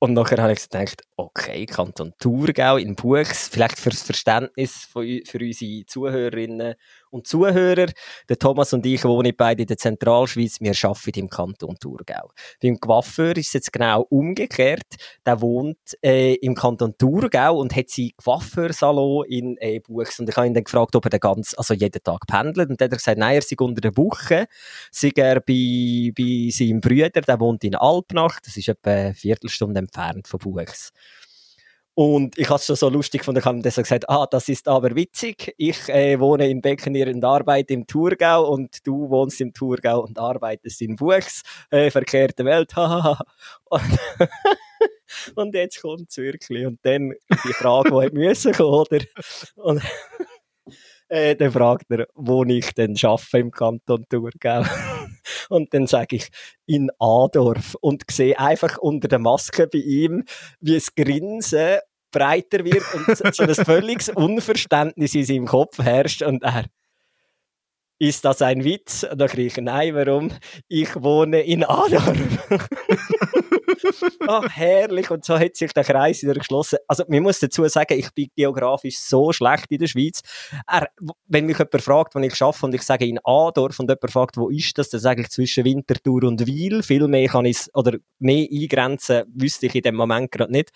Und 0.00 0.12
nachher 0.12 0.42
habe 0.42 0.52
ich 0.52 0.68
gedacht, 0.68 1.02
okay, 1.16 1.64
Kanton 1.66 2.12
Thurgau 2.18 2.76
in 2.76 2.94
Buchs, 2.94 3.48
vielleicht 3.48 3.78
fürs 3.78 4.02
Verständnis 4.02 4.88
für, 4.92 5.20
für 5.24 5.38
unsere 5.38 5.86
Zuhörerinnen 5.86 6.74
und 7.14 7.26
Zuhörer. 7.26 7.86
Der 8.28 8.38
Thomas 8.38 8.72
und 8.72 8.84
ich 8.84 9.04
wohnen 9.04 9.32
beide 9.36 9.62
in 9.62 9.68
der 9.68 9.78
Zentralschweiz. 9.78 10.60
Wir 10.60 10.74
arbeiten 10.82 11.20
im 11.20 11.30
Kanton 11.30 11.76
Thurgau. 11.78 12.30
Beim 12.60 12.78
Coiffeur 12.78 13.36
ist 13.36 13.48
es 13.48 13.52
jetzt 13.54 13.72
genau 13.72 14.02
umgekehrt. 14.10 14.82
Der 15.24 15.40
wohnt 15.40 15.78
äh, 16.02 16.34
im 16.34 16.54
Kanton 16.54 16.98
Thurgau 16.98 17.58
und 17.58 17.74
hat 17.74 17.88
seinen 17.88 18.10
Coiffeursalon 18.22 19.26
in 19.26 19.56
äh, 19.58 19.80
Buchs. 19.80 20.18
Und 20.18 20.28
ich 20.28 20.36
habe 20.36 20.48
ihn 20.48 20.54
dann 20.54 20.64
gefragt, 20.64 20.96
ob 20.96 21.06
er 21.06 21.10
den 21.10 21.20
ganz, 21.20 21.54
also 21.56 21.72
jeden 21.72 22.02
Tag 22.02 22.26
pendelt. 22.26 22.70
Und 22.70 22.80
dann 22.80 22.86
hat 22.86 22.92
er 22.92 22.98
gesagt, 22.98 23.18
nein, 23.18 23.36
er 23.36 23.42
sei 23.42 23.56
unter 23.58 23.80
der 23.80 23.96
Woche, 23.96 24.46
sei 24.90 25.12
er 25.14 25.40
bei, 25.40 26.12
bei 26.16 26.50
seinem 26.50 26.80
Bruder, 26.80 27.20
der 27.20 27.40
wohnt 27.40 27.62
in 27.62 27.76
Alpnach. 27.76 28.40
Das 28.40 28.56
ist 28.56 28.68
etwa 28.68 28.90
eine 28.90 29.14
Viertelstunde 29.14 29.78
entfernt 29.78 30.26
von 30.26 30.40
Buchs. 30.40 30.92
Und 31.94 32.36
ich 32.36 32.48
habe 32.48 32.56
es 32.56 32.66
schon 32.66 32.74
so 32.74 32.88
lustig 32.88 33.20
gefunden, 33.20 33.38
ich 33.38 33.44
habe 33.44 33.60
dann 33.60 33.72
gesagt, 33.72 34.08
ah, 34.10 34.26
das 34.26 34.48
ist 34.48 34.66
aber 34.66 34.96
witzig. 34.96 35.54
Ich 35.56 35.88
äh, 35.88 36.18
wohne 36.18 36.50
in 36.50 36.60
Beckenier 36.60 37.06
und 37.06 37.24
arbeite 37.24 37.72
im 37.72 37.86
Thurgau 37.86 38.50
und 38.50 38.84
du 38.84 39.08
wohnst 39.10 39.40
im 39.40 39.52
Thurgau 39.52 40.00
und 40.00 40.18
arbeitest 40.18 40.82
in 40.82 40.96
Buchs. 40.96 41.42
Äh, 41.70 41.92
verkehrte 41.92 42.44
Welt, 42.44 42.74
hahaha. 42.76 43.24
und, 43.66 43.98
und 45.36 45.54
jetzt 45.54 45.80
kommt 45.80 46.10
es 46.10 46.16
wirklich. 46.16 46.66
Und 46.66 46.80
dann 46.82 47.14
die 47.30 47.52
Frage, 47.52 47.90
die 47.90 48.00
hätte 48.00 48.14
müssen 48.18 48.52
kommen, 48.52 48.86
oder? 48.90 49.04
Und 49.54 49.82
äh, 51.08 51.36
dann 51.36 51.52
fragt 51.52 51.86
er, 51.90 52.08
wo 52.14 52.44
ich 52.44 52.74
denn 52.74 52.96
arbeite 52.96 53.38
im 53.38 53.52
Kanton 53.52 54.04
Thurgau. 54.08 54.64
Und 55.48 55.72
dann 55.74 55.86
sage 55.86 56.16
ich, 56.16 56.28
in 56.66 56.90
Adorf 56.98 57.76
und 57.80 58.04
sehe 58.10 58.38
einfach 58.38 58.78
unter 58.78 59.08
der 59.08 59.18
Maske 59.18 59.66
bei 59.66 59.78
ihm, 59.78 60.24
wie 60.60 60.76
es 60.76 60.94
Grinsen 60.94 61.78
breiter 62.10 62.64
wird 62.64 62.84
und 62.94 63.34
so 63.34 63.42
ein 63.42 63.54
völliges 63.54 64.08
Unverständnis 64.14 65.14
in 65.14 65.24
seinem 65.24 65.46
Kopf 65.46 65.78
herrscht 65.78 66.22
und 66.22 66.42
er 66.42 66.64
ist 67.98 68.24
das 68.24 68.42
ein 68.42 68.64
Witz? 68.64 69.04
Und 69.04 69.18
dann 69.18 69.28
kriege 69.28 69.46
ich, 69.46 69.56
nein, 69.56 69.94
warum? 69.94 70.30
Ich 70.68 70.94
wohne 70.96 71.40
in 71.40 71.64
Adorf. 71.64 72.12
oh, 74.26 74.42
herrlich. 74.50 75.10
Und 75.10 75.24
so 75.24 75.38
hat 75.38 75.56
sich 75.56 75.72
der 75.72 75.84
Kreis 75.84 76.22
wieder 76.22 76.34
geschlossen. 76.34 76.78
Also, 76.88 77.04
man 77.08 77.22
muss 77.22 77.40
dazu 77.40 77.66
sagen, 77.68 77.98
ich 77.98 78.12
bin 78.12 78.28
geografisch 78.36 78.98
so 78.98 79.32
schlecht 79.32 79.70
in 79.70 79.78
der 79.78 79.86
Schweiz. 79.86 80.20
Er, 80.66 80.88
wenn 81.26 81.46
mich 81.46 81.58
jemand 81.58 81.82
fragt, 81.82 82.14
wo 82.14 82.20
ich 82.20 82.42
arbeite 82.42 82.66
und 82.66 82.74
ich 82.74 82.82
sage 82.82 83.06
in 83.06 83.18
Adorf 83.24 83.78
und 83.78 83.88
jemand 83.88 84.10
fragt, 84.10 84.36
wo 84.36 84.48
ist 84.50 84.76
das, 84.78 84.90
dann 84.90 85.00
sage 85.00 85.22
ich 85.22 85.30
zwischen 85.30 85.64
Winterthur 85.64 86.24
und 86.24 86.46
Wiel. 86.46 86.82
Viel 86.82 87.08
mehr 87.08 87.28
kann 87.28 87.44
ich 87.44 87.58
oder 87.74 87.98
mehr 88.18 88.46
eingrenzen, 88.50 89.24
wüsste 89.34 89.66
ich 89.66 89.74
in 89.74 89.82
dem 89.82 89.94
Moment 89.96 90.30
gerade 90.30 90.52
nicht. 90.52 90.70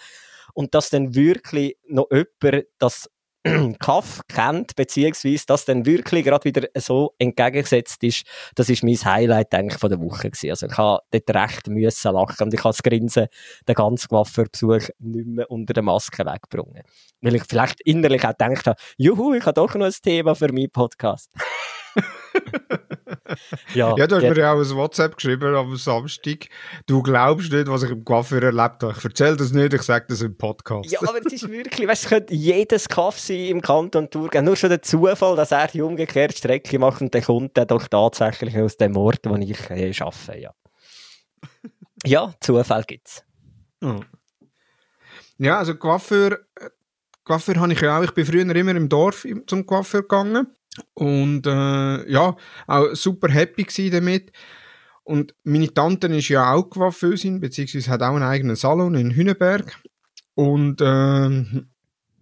Und 0.55 0.75
dass 0.75 0.91
dann 0.91 1.15
wirklich 1.15 1.77
noch 1.87 2.09
jemand 2.11 2.67
das 2.79 3.09
Kaff 3.81 4.21
kennt, 4.29 4.75
beziehungsweise 4.75 5.45
das 5.47 5.65
dann 5.65 5.87
wirklich 5.87 6.25
gerade 6.25 6.45
wieder 6.45 6.69
so 6.77 7.15
entgegengesetzt 7.19 8.03
ist, 8.03 8.25
das 8.55 8.69
ist 8.69 8.83
mein 8.83 8.97
Highlight 8.97 9.55
eigentlich 9.55 9.79
von 9.79 9.91
der 9.91 10.01
Woche 10.01 10.31
gewesen. 10.31 10.51
Also 10.51 10.67
ich 10.67 10.77
habe 10.77 11.03
dort 11.11 11.31
recht 11.31 11.67
müssen 11.69 12.13
lachen 12.13 12.45
und 12.45 12.55
ich 12.55 12.61
habe 12.61 12.71
das 12.71 12.83
Grinsen 12.83 13.27
den 13.67 13.75
ganzen 13.75 14.11
Waffenbesuch 14.11 14.89
nicht 14.99 15.27
mehr 15.27 15.51
unter 15.51 15.73
der 15.73 15.83
Maske 15.83 16.25
weggebrungen. 16.25 16.83
Weil 17.21 17.37
ich 17.37 17.45
vielleicht 17.49 17.81
innerlich 17.83 18.25
auch 18.25 18.37
gedacht 18.37 18.67
habe, 18.67 18.81
juhu, 18.97 19.35
ich 19.35 19.45
habe 19.45 19.55
doch 19.55 19.75
noch 19.75 19.87
ein 19.87 19.93
Thema 20.03 20.35
für 20.35 20.53
meinen 20.53 20.71
Podcast. 20.71 21.31
ja, 23.75 23.95
ja, 23.97 24.07
du 24.07 24.17
hast 24.17 24.23
ja. 24.23 24.31
mir 24.31 24.39
ja 24.39 24.53
auch 24.53 24.59
ein 24.59 24.77
WhatsApp 24.77 25.17
geschrieben 25.17 25.55
am 25.55 25.77
Samstag. 25.77 26.49
Du 26.87 27.03
glaubst 27.03 27.53
nicht, 27.53 27.69
was 27.69 27.83
ich 27.83 27.91
im 27.91 28.05
Coiffeur 28.05 28.43
erlebt 28.43 28.83
habe. 28.83 28.95
Ich 28.97 29.05
erzähle 29.05 29.37
das 29.37 29.53
nicht, 29.53 29.73
ich 29.75 29.83
sage 29.83 30.07
das 30.09 30.23
im 30.23 30.37
Podcast. 30.37 30.91
Ja, 30.91 31.01
aber 31.03 31.19
es 31.25 31.33
ist 31.33 31.49
wirklich, 31.51 31.89
weißt 31.89 32.05
du, 32.05 32.07
es 32.07 32.11
könnte 32.11 32.35
jedes 32.35 32.89
Kaff 32.89 33.19
sein 33.19 33.47
im 33.47 33.63
Kanton 33.63 34.11
Thurgau. 34.11 34.43
Nur 34.43 34.57
schon 34.57 34.71
der 34.71 34.83
Zufall, 34.83 35.37
dass 35.37 35.53
er 35.53 35.69
die 35.69 35.83
umgekehrte 35.83 36.37
Strecke 36.37 36.79
macht 36.79 37.01
und 37.01 37.15
dann 37.15 37.23
kommt 37.23 37.57
er 37.57 37.67
doch 37.67 37.87
tatsächlich 37.89 38.57
aus 38.59 38.77
dem 38.77 38.97
Ort, 38.97 39.21
wo 39.25 39.37
ich 39.37 39.71
äh, 39.71 39.93
arbeite. 40.01 40.39
Ja, 40.39 40.55
ja 42.05 42.35
Zufall 42.41 42.85
gibt 42.85 43.09
es. 43.09 43.25
Oh. 43.83 44.01
Ja, 45.39 45.59
also 45.59 45.77
Coiffeur, 45.77 46.33
äh, 46.33 46.71
Coiffeur 47.25 47.57
habe 47.57 47.73
ich 47.73 47.81
ja 47.81 47.99
auch. 47.99 48.03
Ich 48.03 48.13
bin 48.13 48.27
früher 48.27 48.43
immer 48.43 48.75
im 48.75 48.89
Dorf 48.89 49.27
zum 49.47 49.67
Coiffeur 49.67 50.03
gegangen. 50.03 50.49
Und 50.95 51.47
äh, 51.47 52.11
ja, 52.11 52.37
auch 52.67 52.95
super 52.95 53.29
happy 53.29 53.91
damit. 53.91 54.33
Und 55.05 55.35
meine 55.45 55.73
Tante 55.73 56.07
ist 56.09 56.29
ja 56.29 56.53
auch 56.53 56.69
Coiffeusin, 56.69 57.41
beziehungsweise 57.41 57.91
hat 57.91 58.03
auch 58.03 58.15
einen 58.15 58.25
eigenen 58.25 58.57
Salon 58.57 58.95
in 58.95 59.15
Hünenberg. 59.15 59.81
Und 60.35 60.81
äh, 60.81 61.65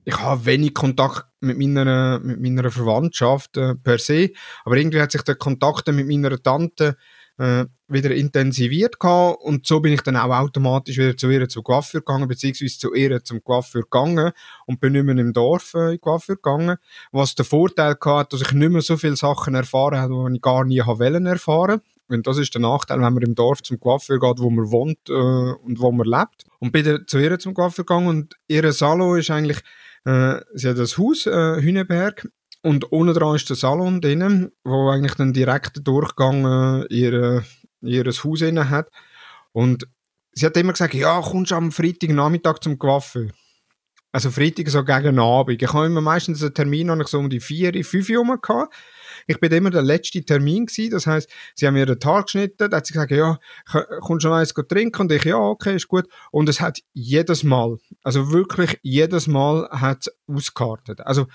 ich 0.05 0.19
habe 0.21 0.47
wenig 0.47 0.73
Kontakt 0.73 1.27
mit 1.41 1.59
meiner, 1.59 2.21
mit 2.21 2.41
meiner 2.41 2.71
Verwandtschaft 2.71 3.57
äh, 3.57 3.75
per 3.75 3.99
se, 3.99 4.31
aber 4.65 4.77
irgendwie 4.77 5.01
hat 5.01 5.11
sich 5.11 5.23
der 5.23 5.35
Kontakt 5.35 5.89
mit 5.89 6.07
meiner 6.07 6.41
Tante 6.41 6.97
äh, 7.39 7.67
wieder 7.89 8.15
intensiviert 8.15 8.99
gehabt 8.99 9.43
und 9.43 9.67
so 9.67 9.81
bin 9.81 9.93
ich 9.93 10.03
dann 10.03 10.17
auch 10.17 10.31
automatisch 10.31 10.99
wieder 10.99 11.17
zu 11.17 11.31
ihr 11.31 11.49
zum 11.49 11.63
Coiffeur 11.63 12.01
gegangen, 12.01 12.29
beziehungsweise 12.29 12.79
zu 12.79 12.95
ihr 12.95 13.23
zum 13.23 13.43
Coiffeur 13.45 13.83
gegangen 13.83 14.33
und 14.67 14.81
bin 14.81 14.93
nicht 14.93 15.05
mehr 15.05 15.17
im 15.19 15.33
Dorf 15.33 15.75
äh, 15.75 15.95
in 15.95 16.01
Coiffeur 16.01 16.37
gegangen, 16.37 16.77
was 17.13 17.35
den 17.35 17.45
Vorteil 17.45 17.95
gehabt 17.95 18.33
dass 18.33 18.41
ich 18.41 18.53
nicht 18.53 18.71
mehr 18.71 18.83
so 18.83 18.97
viele 18.97 19.17
Sachen 19.17 19.55
erfahren 19.55 19.99
habe, 19.99 20.29
die 20.31 20.37
ich 20.37 20.43
gar 20.43 20.65
nie 20.65 20.81
habe 20.81 20.99
wollen 20.99 21.27
erfahren. 21.27 21.81
Und 22.09 22.27
das 22.27 22.39
ist 22.39 22.55
der 22.55 22.61
Nachteil, 22.61 23.01
wenn 23.01 23.15
man 23.15 23.23
im 23.23 23.35
Dorf 23.35 23.63
zum 23.63 23.81
Coiffeur 23.81 24.21
geht, 24.21 24.39
wo 24.39 24.49
man 24.51 24.71
wohnt 24.71 25.09
äh, 25.09 25.13
und 25.13 25.81
wo 25.81 25.91
man 25.91 26.07
lebt. 26.07 26.45
Und 26.61 26.73
bin 26.73 26.85
dann 26.85 27.05
zu 27.07 27.19
ihr 27.19 27.39
zum 27.39 27.55
Coiffeur 27.55 27.85
gegangen 27.85 28.09
und 28.09 28.37
ihr 28.49 28.71
Salon 28.73 29.19
ist 29.19 29.31
eigentlich, 29.31 29.59
äh, 30.05 30.41
sie 30.55 30.69
hat 30.69 30.79
das 30.79 30.99
Haus, 30.99 31.27
äh, 31.27 31.61
Hüneberg, 31.61 32.29
und 32.67 32.91
unten 32.91 33.15
dran 33.15 33.37
ist 33.37 33.49
der 33.49 33.57
Salon 33.57 34.01
drin, 34.01 34.51
wo 34.65 34.91
eigentlich 34.91 35.15
den 35.15 35.33
direkten 35.33 35.85
Durchgang 35.85 36.83
äh, 36.83 36.87
ihr, 36.93 37.45
ihres 37.81 38.25
Haus 38.25 38.41
inne 38.41 38.71
hat. 38.71 38.91
Und 39.53 39.87
sie 40.33 40.47
hat 40.47 40.57
immer 40.57 40.73
gesagt, 40.73 40.95
ja, 40.95 41.21
kommst 41.21 41.53
du 41.53 41.55
am 41.55 41.71
Freitagnachmittag 41.71 42.59
zum 42.59 42.77
Coiffeur. 42.77 43.29
Also 44.11 44.33
Freitag 44.33 44.69
so 44.69 44.83
gegen 44.83 45.21
Abend. 45.21 45.63
Ich 45.63 45.73
habe 45.73 45.87
immer 45.87 46.01
meistens 46.01 46.43
einen 46.43 46.55
Termin, 46.55 46.91
habe 46.91 47.05
so 47.05 47.21
um 47.21 47.31
die 47.31 47.39
4, 47.39 47.85
5 47.85 48.11
Uhr 48.11 48.41
gehabt. 48.41 48.75
Ich 49.29 49.39
bin 49.39 49.53
immer 49.53 49.71
der 49.71 49.83
letzte 49.83 50.25
Termin 50.25 50.67
gewesen. 50.67 50.91
Das 50.91 51.07
heisst, 51.07 51.31
sie 51.55 51.69
haben 51.69 51.75
mir 51.75 51.87
den 51.87 52.01
Tag 52.01 52.25
geschnitten, 52.25 52.69
da 52.69 52.79
hat 52.79 52.87
sie 52.87 52.95
gesagt, 52.95 53.13
ja, 53.13 53.39
kommst 54.01 54.25
du 54.25 54.29
noch 54.29 54.37
eins 54.37 54.55
trinken? 54.55 55.03
Und 55.03 55.13
ich, 55.13 55.23
ja, 55.23 55.39
okay, 55.39 55.77
ist 55.77 55.87
gut. 55.87 56.07
Und 56.33 56.49
es 56.49 56.61
hat 56.61 56.81
jedes 56.95 57.45
Mal, 57.45 57.77
also 58.03 58.33
wirklich 58.33 58.81
jedes 58.83 59.29
Mal 59.29 59.69
hat 59.71 60.07
ausgekartet. 60.27 61.01
Also, 61.03 61.27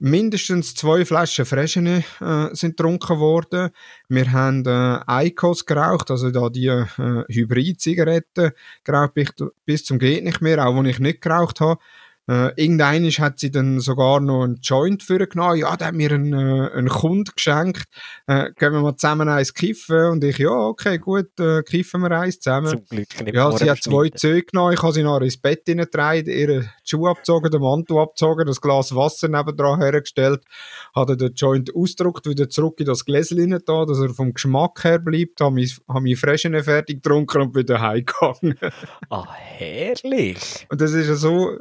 Mindestens 0.00 0.74
zwei 0.74 1.04
Flaschen 1.04 1.44
Freschene 1.44 2.04
äh, 2.20 2.54
sind 2.54 2.76
getrunken 2.76 3.18
worden. 3.18 3.70
Wir 4.08 4.30
haben 4.30 4.64
äh, 4.64 5.26
Icos 5.26 5.66
geraucht, 5.66 6.12
also 6.12 6.30
da 6.30 6.48
die 6.48 6.66
äh, 6.66 6.86
Hybrid-Zigaretten 7.28 8.52
geraucht 8.84 9.14
bis, 9.14 9.34
bis 9.64 9.84
zum 9.84 9.98
geht 9.98 10.22
nicht 10.22 10.40
mehr, 10.40 10.64
auch 10.64 10.76
wenn 10.76 10.86
ich 10.86 11.00
nicht 11.00 11.20
geraucht 11.20 11.58
habe. 11.60 11.80
Äh, 12.28 12.52
irgendeiner 12.56 13.08
hat 13.08 13.38
sie 13.38 13.50
dann 13.50 13.80
sogar 13.80 14.20
noch 14.20 14.44
einen 14.44 14.60
Joint 14.62 15.02
für 15.02 15.26
genommen. 15.26 15.56
Ja, 15.56 15.76
der 15.76 15.88
hat 15.88 15.94
mir 15.94 16.12
einen, 16.12 16.32
äh, 16.34 16.70
einen 16.72 16.88
Kund 16.88 17.34
geschenkt. 17.34 17.84
Äh, 18.26 18.50
gehen 18.58 18.72
wir 18.72 18.80
mal 18.80 18.96
zusammen 18.96 19.28
eins 19.28 19.54
kiffen. 19.54 20.10
Und 20.10 20.24
ich, 20.24 20.38
ja, 20.38 20.50
okay, 20.50 20.98
gut, 20.98 21.28
äh, 21.40 21.62
kiffen 21.62 22.02
wir 22.02 22.10
eins 22.10 22.38
zusammen. 22.40 22.68
Zum 22.68 22.84
Glück 22.84 23.08
Ja, 23.32 23.50
sie 23.52 23.70
hat 23.70 23.82
zwei 23.82 24.10
Züge 24.10 24.44
genommen. 24.44 24.74
Ich 24.74 24.82
habe 24.82 24.92
sie 24.92 25.02
noch 25.02 25.20
ins 25.20 25.38
Bett 25.38 25.62
hineingetragen, 25.66 26.26
ihre 26.26 26.70
Schuhe 26.84 27.10
abgezogen, 27.10 27.50
den 27.50 27.62
Mantel 27.62 27.98
abgezogen, 27.98 28.46
das 28.46 28.60
Glas 28.60 28.94
Wasser 28.94 29.28
nebendran 29.28 29.80
hergestellt, 29.80 30.42
hat 30.94 31.08
den 31.08 31.32
Joint 31.34 31.74
ausgedruckt, 31.74 32.26
wieder 32.26 32.48
zurück 32.48 32.80
in 32.80 32.86
das 32.86 33.04
Gläschen 33.04 33.50
da, 33.64 33.84
dass 33.84 34.00
er 34.00 34.10
vom 34.10 34.34
Geschmack 34.34 34.84
her 34.84 34.98
bleibt, 34.98 35.40
habe 35.40 35.54
mich, 35.54 35.78
hab 35.88 36.02
mich 36.02 36.18
Freschen 36.18 36.60
fertig 36.62 37.02
getrunken 37.02 37.42
und 37.42 37.54
wieder 37.54 37.80
heimgegangen. 37.80 38.58
ah, 39.10 39.32
herrlich! 39.34 40.66
Und 40.70 40.80
das 40.80 40.92
ist 40.92 41.08
ja 41.08 41.14
so, 41.14 41.56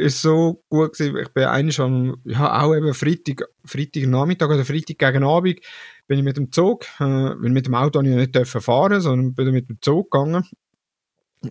ist 0.00 0.22
so 0.22 0.62
gut 0.68 0.92
gewesen. 0.92 1.16
Ich 1.18 1.28
bin 1.28 1.44
eigentlich 1.44 1.76
schon, 1.76 2.16
ja, 2.24 2.62
auch 2.62 2.74
eben 2.74 2.92
Freitag, 2.94 3.44
Freitag 3.64 4.06
Nachmittag 4.06 4.50
oder 4.50 4.64
Freitag 4.64 4.98
gegen 4.98 5.24
Abend 5.24 5.60
bin 6.06 6.18
ich 6.18 6.24
mit 6.24 6.36
dem 6.36 6.50
Zug, 6.50 6.84
äh, 6.98 7.04
weil 7.04 7.50
mit 7.50 7.66
dem 7.66 7.74
Auto 7.74 8.00
ich 8.00 8.08
nicht 8.08 8.34
dürfen 8.34 8.60
fahren, 8.60 9.00
sondern 9.00 9.34
bin 9.34 9.52
mit 9.52 9.68
dem 9.68 9.78
Zug 9.80 10.10
gegangen 10.10 10.44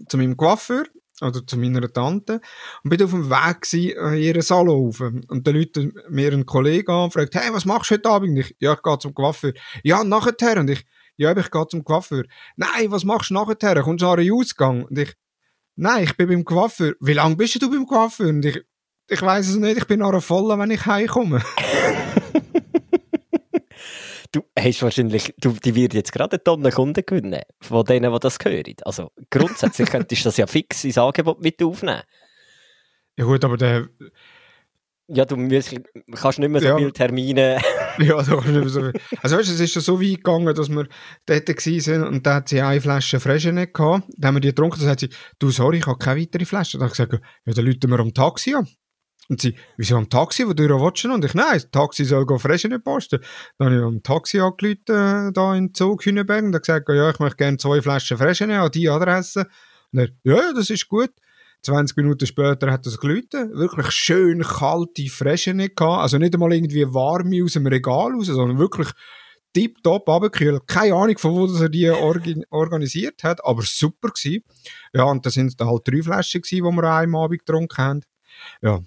zu 0.08 0.18
meinem 0.18 0.38
Coiffeur 0.38 0.86
oder 1.22 1.46
zu 1.46 1.58
meiner 1.58 1.92
Tante 1.92 2.42
und 2.84 2.90
bin 2.90 3.04
auf 3.04 3.12
dem 3.12 3.30
Weg 3.30 3.62
gewesen, 3.62 4.16
in 4.16 4.22
ihren 4.22 4.42
Salon. 4.42 4.94
Und 5.28 5.48
dann 5.48 5.56
Leute 5.56 5.92
mir 6.10 6.32
einen 6.32 6.46
Kollegen 6.46 6.92
an 6.92 7.06
und 7.06 7.14
fragt, 7.14 7.36
hey, 7.36 7.54
was 7.54 7.66
machst 7.66 7.92
du 7.92 7.96
heute 7.96 8.10
Abend? 8.10 8.30
Und 8.32 8.38
ich, 8.38 8.56
ja, 8.60 8.74
ich 8.74 8.82
gehe 8.82 9.00
zum 9.00 9.14
Coiffeur. 9.14 9.54
Ja, 9.84 10.04
nachher. 10.04 10.60
Und 10.60 10.70
ich, 10.70 10.86
ja, 11.18 11.36
ich 11.36 11.52
gehe 11.52 11.68
zum 11.68 11.84
Coiffeur. 11.84 12.24
Nein, 12.56 12.92
was 12.92 13.04
machst 13.04 13.30
du 13.30 13.34
nachher? 13.34 13.82
Kommst 13.82 14.02
du 14.02 14.06
nach 14.06 14.18
einem 14.18 14.34
Ausgang? 14.34 14.84
Und 14.84 14.98
ich, 14.98 15.16
Nein, 15.82 16.04
ich 16.04 16.18
bin 16.18 16.28
beim 16.28 16.44
Coiffeur. 16.44 16.96
Wie 17.00 17.14
lange 17.14 17.38
bist 17.38 17.62
du 17.62 17.70
beim 17.72 17.88
Coiffeur? 17.88 18.28
Und 18.28 18.44
ich, 18.44 18.62
ich 19.08 19.22
weiß 19.22 19.48
es 19.48 19.56
nicht, 19.56 19.78
ich 19.78 19.88
bin 19.88 20.02
noch 20.02 20.22
voll, 20.22 20.60
wenn 20.60 20.72
ich 20.72 20.86
heimkomme. 20.86 21.42
du 24.34 24.42
hast 24.60 24.84
wahrscheinlich, 24.84 25.34
du, 25.38 25.54
die 25.54 25.76
wird 25.76 25.94
jetzt 25.94 26.12
gerade 26.12 26.34
eine 26.34 26.44
Tonne 26.44 26.72
Kunden 26.72 27.06
gewinnen, 27.06 27.44
von 27.62 27.86
denen, 27.86 28.12
die 28.12 28.20
das 28.20 28.38
hören. 28.44 28.76
Also 28.84 29.14
grundsätzlich 29.30 29.90
könntest 29.90 30.26
du 30.26 30.28
das 30.28 30.36
ja 30.36 30.48
fix 30.48 30.84
ins 30.84 30.98
Angebot 30.98 31.42
mit 31.42 31.64
aufnehmen. 31.64 32.04
Ja 33.16 33.24
gut, 33.24 33.46
aber 33.46 33.56
der... 33.56 33.88
Ja, 35.12 35.26
du 35.26 35.36
musst, 35.38 35.76
kannst 36.16 36.40
nicht 36.40 36.50
mehr 36.50 36.62
so 36.62 36.68
ja. 36.68 36.78
viele 36.78 36.94
Termine 36.94 37.58
ja, 38.00 38.22
da 38.22 38.24
kannst 38.24 38.48
du 38.48 38.52
nicht 38.52 38.60
mehr 38.62 38.70
so 38.70 38.82
viel. 38.82 38.94
Also 39.22 39.38
weißt 39.38 39.50
du, 39.50 39.54
es 39.54 39.60
ist 39.60 39.74
schon 39.74 39.82
so 39.82 40.02
weit 40.02 40.18
gegangen, 40.18 40.54
dass 40.54 40.70
wir 40.70 40.88
dort 41.26 41.50
waren 41.50 42.04
und 42.08 42.26
da 42.26 42.36
hat 42.36 42.50
sie 42.50 42.62
eine 42.62 42.82
Flasche 42.82 43.20
Fresche 43.20 43.52
nicht 43.52 43.74
gehabt. 43.74 44.08
Dann 44.18 44.28
haben 44.28 44.36
wir 44.36 44.42
die 44.42 44.50
getrunken, 44.50 44.80
dann 44.80 44.90
sagt 44.90 45.00
sie, 45.02 45.10
du, 45.40 45.50
sorry, 45.50 45.80
ich 45.80 45.88
habe 45.88 45.98
keine 45.98 46.22
weitere 46.22 46.46
Flasche. 46.46 46.78
Dann 46.78 46.90
habe 46.90 46.94
ich 46.94 47.10
gesagt, 47.10 47.24
ja, 47.46 47.54
dann 47.54 47.66
rufen 47.66 47.90
wir 47.90 48.00
am 48.00 48.14
Taxi 48.14 48.54
an. 48.54 48.68
Und 49.30 49.42
sie, 49.42 49.56
wieso 49.78 49.96
am 49.96 50.10
Taxi, 50.10 50.48
wo 50.48 50.54
du 50.54 50.64
willst? 50.64 51.06
Und 51.06 51.24
ich, 51.24 51.34
nein, 51.36 51.54
das 51.54 51.70
Taxi 51.70 52.04
soll 52.04 52.26
go 52.26 52.40
nicht 52.44 52.84
posten. 52.84 53.20
Dann 53.58 53.68
habe 53.68 53.78
ich 53.78 53.84
am 53.84 54.02
Taxi 54.02 54.40
angerufen, 54.40 54.80
äh, 54.88 55.32
da 55.32 55.56
in 55.56 55.74
Zug 55.74 56.04
Hünenberg 56.04 56.44
und 56.44 56.60
gesagt, 56.60 56.90
ja, 56.90 57.12
ich 57.12 57.20
möchte 57.20 57.38
gerne 57.38 57.58
zwei 57.58 57.82
Flaschen 57.82 58.18
Fresche 58.18 58.46
an 58.46 58.72
die 58.72 58.90
Adresse. 58.90 59.46
Und 59.92 60.00
er, 60.00 60.10
ja, 60.24 60.54
das 60.54 60.72
ist 60.72 60.88
gut. 60.88 61.12
20 61.64 61.98
Minuten 61.98 62.26
später 62.26 62.72
hat 62.72 62.86
es 62.88 63.00
geläutet. 63.00 63.52
Wirklich 63.54 63.92
schön 63.92 64.42
kalte 64.42 65.10
Fresche 65.10 65.54
gehabt. 65.54 65.80
Also 65.82 66.18
nicht 66.18 66.34
einmal 66.34 66.54
irgendwie 66.54 66.86
warme 66.94 67.44
aus 67.44 67.54
dem 67.54 67.68
Regal 67.68 68.14
raus, 68.14 68.28
sondern 68.28 68.58
wirklich 68.58 68.90
tipptopp 69.54 70.08
abgekühlt. 70.08 70.68
Keine 70.68 70.96
Ahnung, 70.96 71.18
von 71.18 71.34
wo 71.34 71.62
er 71.62 71.70
die 71.70 71.90
orgi 71.90 72.44
organisiert 72.50 73.24
hat, 73.24 73.44
aber 73.44 73.64
super 73.64 74.10
gewesen. 74.10 74.44
Ja, 74.94 75.04
und 75.04 75.26
da 75.26 75.30
sind 75.30 75.48
es 75.48 75.66
halt 75.66 75.88
drei 75.88 76.02
Flaschen 76.02 76.42
gewesen, 76.42 76.56
die 76.56 76.62
wir 76.62 76.84
an 76.84 76.86
einem 76.86 77.16
Abend 77.16 77.40
getrunken 77.40 77.78
haben. 77.78 78.02
Ja. 78.62 78.80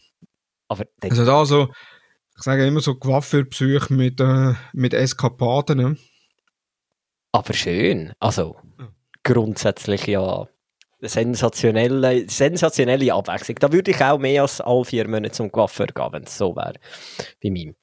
Aber 0.68 0.84
also 1.00 1.24
da 1.26 1.44
so, 1.44 1.68
ich 2.36 2.42
sage 2.42 2.66
immer 2.66 2.80
so 2.80 2.94
Coiffeurbesuche 2.94 3.92
mit, 3.92 4.20
äh, 4.20 4.54
mit 4.72 4.94
Eskapaden. 4.94 5.78
Ne? 5.78 5.96
Aber 7.32 7.52
schön. 7.52 8.12
Also, 8.20 8.56
grundsätzlich 9.22 10.06
ja 10.06 10.48
sensationelle, 11.02 12.28
sensationelle 12.28 13.12
Abwechslung. 13.12 13.56
Da 13.60 13.72
würde 13.72 13.90
ich 13.90 14.02
auch 14.02 14.18
mehr 14.18 14.42
als 14.42 14.60
alle 14.60 14.84
vier 14.84 15.08
Monate 15.08 15.32
zum 15.32 15.50
Coiffeur 15.50 15.86
gehen, 15.86 16.12
wenn 16.12 16.22
es 16.24 16.38
so 16.38 16.54
wäre, 16.56 16.74
wie 17.40 17.50
mir. 17.50 17.74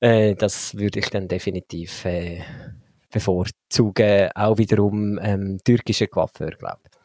Äh, 0.00 0.34
das 0.34 0.76
würde 0.76 1.00
ich 1.00 1.10
dann 1.10 1.28
definitiv 1.28 2.04
äh, 2.04 2.40
bevorzugen, 3.10 4.30
auch 4.34 4.58
wiederum 4.58 5.18
ähm, 5.22 5.58
türkische 5.64 6.08
Coiffeur, 6.08 6.50
glaube 6.50 6.80
ich. 6.84 7.00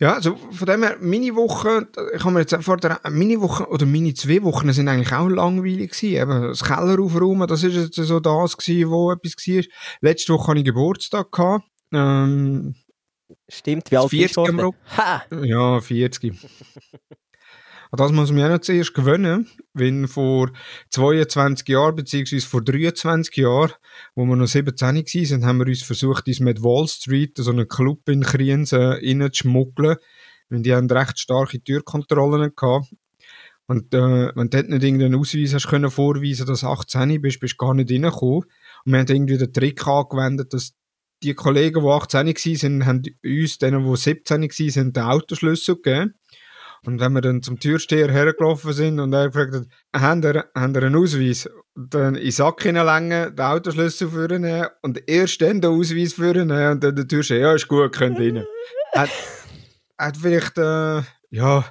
Ja, 0.00 0.14
also 0.14 0.34
von 0.34 0.66
dem 0.66 0.82
her, 0.82 0.96
meine 0.98 1.36
Woche, 1.36 1.86
ich 2.14 2.24
habe 2.24 2.32
mir 2.32 2.40
jetzt 2.40 2.56
vor 2.64 2.78
der, 2.78 3.00
meine 3.10 3.38
Woche 3.38 3.68
oder 3.68 3.84
meine 3.84 4.14
zwei 4.14 4.42
Wochen 4.42 4.72
sind 4.72 4.88
eigentlich 4.88 5.12
auch 5.12 5.28
langweilig 5.28 5.90
gewesen. 5.90 6.16
Eben, 6.16 6.42
das 6.48 6.64
Keller 6.64 6.98
aufräumen, 6.98 7.46
das 7.46 7.62
ist 7.62 7.74
jetzt 7.74 7.96
so 7.96 8.18
das 8.18 8.56
gewesen, 8.56 8.90
wo 8.90 9.12
etwas 9.12 9.34
war. 9.36 9.64
Letzte 10.00 10.32
Woche 10.32 10.48
hatte 10.48 10.60
ich 10.60 10.64
Geburtstag 10.64 11.30
gehabt. 11.30 11.66
Ähm, 11.92 12.76
Stimmt, 13.50 13.90
wie 13.90 13.96
alt 13.96 14.10
40 14.10 14.36
bist 14.36 14.58
du? 14.60 14.74
Ha! 14.96 15.22
Ja, 15.42 15.80
40. 15.80 16.32
An 17.92 17.96
das 17.96 18.12
muss 18.12 18.30
man 18.30 18.38
ja 18.38 18.48
noch 18.48 18.60
zuerst 18.60 18.94
gewöhnen, 18.94 19.48
wenn 19.74 20.06
vor 20.06 20.52
22 20.90 21.66
Jahren, 21.68 21.96
beziehungsweise 21.96 22.46
vor 22.46 22.62
23 22.62 23.36
Jahren, 23.36 23.72
wo 24.14 24.24
wir 24.24 24.36
noch 24.36 24.46
17 24.46 24.80
waren, 24.80 25.44
haben 25.44 25.58
wir 25.58 25.66
uns 25.66 25.82
versucht, 25.82 26.28
uns 26.28 26.38
mit 26.38 26.62
Wall 26.62 26.86
Street, 26.86 27.36
so 27.36 27.50
einen 27.50 27.66
Club 27.66 28.08
in 28.08 28.22
Kriens, 28.22 28.72
äh, 28.72 29.30
schmuggeln. 29.32 29.96
Und 30.50 30.64
die 30.64 30.72
haben 30.72 30.88
recht 30.88 31.18
starke 31.18 31.62
Türkontrollen 31.62 32.52
gehabt. 32.54 32.86
Und 33.66 33.94
äh, 33.94 34.34
wenn 34.34 34.50
du 34.50 34.56
dort 34.56 34.68
nicht 34.68 34.82
irgendeinen 34.84 35.14
Ausweis 35.16 35.54
hast 35.54 35.68
können 35.68 35.90
vorweisen, 35.90 36.46
dass 36.46 36.60
du 36.60 36.66
18 36.66 37.20
bist, 37.20 37.40
bist 37.40 37.54
du 37.54 37.64
gar 37.64 37.74
nicht 37.74 37.90
reingekommen. 37.90 38.44
Und 38.84 38.92
wir 38.92 38.98
haben 38.98 39.06
irgendwie 39.08 39.38
den 39.38 39.52
Trick 39.52 39.86
angewendet, 39.86 40.52
dass 40.52 40.74
die 41.22 41.34
Kollegen, 41.34 41.82
die 41.82 41.88
18 41.88 42.26
waren, 42.26 42.86
haben 42.86 43.02
uns, 43.24 43.58
denen, 43.58 43.84
die 43.84 43.96
17 43.96 44.42
waren, 44.42 44.92
den 44.92 45.02
Autoschlüssel 45.02 45.76
gegeben. 45.76 46.14
Und 46.86 46.98
wenn 46.98 47.12
wir 47.12 47.20
dann 47.20 47.42
zum 47.42 47.60
Türsteher 47.60 48.10
hergelaufen 48.10 48.72
sind 48.72 49.00
und 49.00 49.12
er 49.12 49.28
gefragt 49.28 49.54
hat, 49.54 49.66
haben 50.02 50.22
ihr, 50.22 50.46
haben 50.54 50.74
ihr 50.74 50.82
einen 50.82 50.96
Ausweis? 50.96 51.46
Und 51.74 51.94
dann 51.94 52.14
in 52.14 52.22
den 52.22 52.32
Sack 52.32 52.62
hineinlegen, 52.62 53.36
den 53.36 53.44
Autoschlüssel 53.44 54.08
führen 54.08 54.66
und 54.80 55.08
erst 55.08 55.42
dann 55.42 55.60
den 55.60 55.70
Ausweis 55.70 56.14
führen 56.14 56.50
und 56.50 56.80
dann 56.82 56.96
der 56.96 57.06
Türsteher, 57.06 57.40
ja, 57.40 57.54
ist 57.54 57.68
gut, 57.68 57.92
könnt 57.92 58.18
rein. 58.18 58.44
hat, 58.94 59.10
hat 59.98 60.16
vielleicht, 60.16 60.56
äh, 60.56 61.02
ja, 61.28 61.64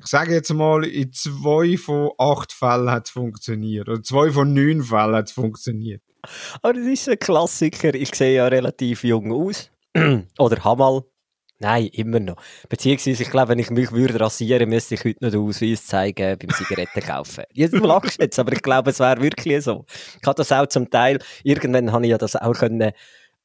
ich 0.00 0.06
sage 0.06 0.34
jetzt 0.34 0.52
mal, 0.52 0.84
in 0.84 1.12
zwei 1.12 1.76
von 1.76 2.10
acht 2.18 2.52
Fällen 2.52 2.90
hat 2.90 3.06
es 3.06 3.10
funktioniert. 3.10 3.88
Oder 3.88 4.02
zwei 4.02 4.30
von 4.30 4.52
neun 4.52 4.82
Fällen 4.82 5.16
hat 5.16 5.28
es 5.28 5.32
funktioniert. 5.32 6.02
Aber 6.62 6.74
das 6.74 6.86
ist 6.86 7.08
ein 7.08 7.18
Klassiker. 7.18 7.94
Ich 7.94 8.14
sehe 8.14 8.36
ja 8.36 8.46
relativ 8.48 9.04
jung 9.04 9.32
aus. 9.32 9.70
Oder 10.38 10.64
habe 10.64 10.78
mal. 10.78 11.02
Nein, 11.60 11.86
immer 11.86 12.20
noch. 12.20 12.36
Beziehungsweise, 12.68 13.24
ich 13.24 13.30
glaube, 13.30 13.48
wenn 13.48 13.58
ich 13.58 13.70
mich 13.70 13.90
würde 13.90 14.20
rasieren, 14.20 14.68
müsste 14.68 14.94
ich 14.94 15.04
heute 15.04 15.24
noch 15.24 15.32
den 15.32 15.40
Ausweis 15.40 15.86
zeigen 15.86 16.38
beim 16.38 16.50
Zigaretten 16.50 17.00
kaufen. 17.00 17.44
Jetzt 17.52 17.74
du 17.74 17.78
lachst 17.78 18.20
jetzt, 18.20 18.38
aber 18.38 18.52
ich 18.52 18.62
glaube, 18.62 18.90
es 18.90 19.00
wäre 19.00 19.20
wirklich 19.20 19.64
so. 19.64 19.84
Ich 20.20 20.26
habe 20.26 20.36
das 20.36 20.52
auch 20.52 20.68
zum 20.68 20.88
Teil, 20.88 21.18
irgendwann 21.42 21.90
habe 21.90 22.04
ich 22.04 22.10
ja 22.10 22.18
das 22.18 22.36
auch 22.36 22.52
können 22.54 22.92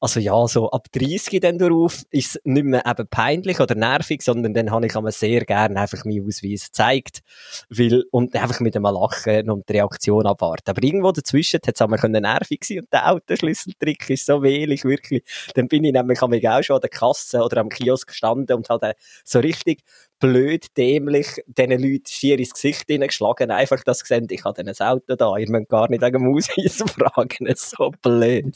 Also 0.03 0.19
ja, 0.19 0.45
so 0.49 0.69
ab 0.69 0.87
30 0.91 1.39
dann 1.39 1.57
darauf 1.57 2.01
ist 2.11 2.35
es 2.35 2.41
nicht 2.43 2.65
mehr 2.65 2.85
eben 2.85 3.07
peinlich 3.07 3.61
oder 3.61 3.73
nervig, 3.73 4.21
sondern 4.21 4.53
dann 4.53 4.69
habe 4.69 4.85
ich 4.85 4.97
einmal 4.97 5.13
sehr 5.13 5.45
gerne 5.45 5.79
einfach 5.79 6.03
meinen 6.03 6.27
Ausweis 6.27 6.65
gezeigt, 6.65 7.21
weil, 7.69 8.03
und 8.11 8.35
einfach 8.35 8.59
mit 8.59 8.75
einem 8.75 8.83
Lachen 8.83 9.49
und 9.49 9.69
die 9.69 9.77
Reaktion 9.77 10.27
abwarten. 10.27 10.69
Aber 10.71 10.83
irgendwo 10.83 11.13
dazwischen 11.13 11.61
hat 11.65 11.73
es 11.73 11.81
einmal 11.81 12.01
nervig 12.09 12.65
sein 12.65 12.79
und 12.79 12.91
der 12.91 13.11
Autoschlüsseltrick 13.11 14.09
ist 14.09 14.25
so 14.25 14.43
wählig, 14.43 14.83
wirklich. 14.83 15.23
Dann 15.55 15.69
bin 15.69 15.85
ich 15.85 15.93
nämlich 15.93 16.21
auch 16.21 16.63
schon 16.63 16.75
an 16.75 16.81
der 16.81 16.89
Kasse 16.89 17.41
oder 17.41 17.61
am 17.61 17.69
Kiosk 17.69 18.09
gestanden 18.09 18.57
und 18.57 18.67
habe 18.67 18.95
so 19.23 19.39
richtig 19.39 19.83
blöd, 20.19 20.65
dämlich 20.75 21.27
diesen 21.47 21.81
Leuten 21.81 22.07
schier 22.09 22.37
ins 22.37 22.51
Gesicht 22.51 22.87
hineingeschlagen. 22.87 23.51
Einfach, 23.51 23.81
dass 23.85 23.99
sie 23.99 24.07
sehen, 24.07 24.27
ich 24.29 24.43
habe 24.43 24.59
ein 24.59 24.67
Auto 24.67 25.15
da, 25.15 25.37
ihr 25.37 25.49
müsst 25.49 25.69
gar 25.69 25.89
nicht 25.89 26.01
wegen 26.01 26.25
dem 26.25 26.35
Ausweis 26.35 26.83
fragen. 26.91 27.45
Das 27.45 27.69
so 27.69 27.89
blöd. 28.01 28.53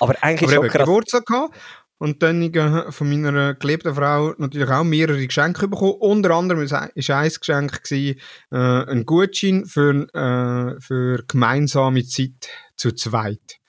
Aber 0.00 0.14
eigentlich 0.20 0.50
Aber 0.50 0.62
schon 0.62 0.68
krass. 0.68 0.86
Geburtstag 0.86 1.26
gehabt. 1.26 1.56
Und 1.98 2.20
dann 2.20 2.42
äh, 2.42 2.90
von 2.90 3.08
meiner 3.08 3.54
geliebten 3.54 3.94
Frau 3.94 4.34
natürlich 4.36 4.68
auch 4.68 4.82
mehrere 4.82 5.24
Geschenke 5.24 5.68
bekommen. 5.68 5.94
Unter 6.00 6.32
anderem 6.32 6.68
war 6.68 6.82
ein 6.82 6.90
Geschenk 6.96 7.84
gewesen, 7.84 8.18
äh, 8.50 8.56
ein 8.56 9.06
Gutschein 9.06 9.66
für, 9.66 10.08
äh, 10.12 10.80
für 10.80 11.22
gemeinsame 11.28 12.04
Zeit 12.04 12.48
zu 12.74 12.90
zweit. 12.90 13.60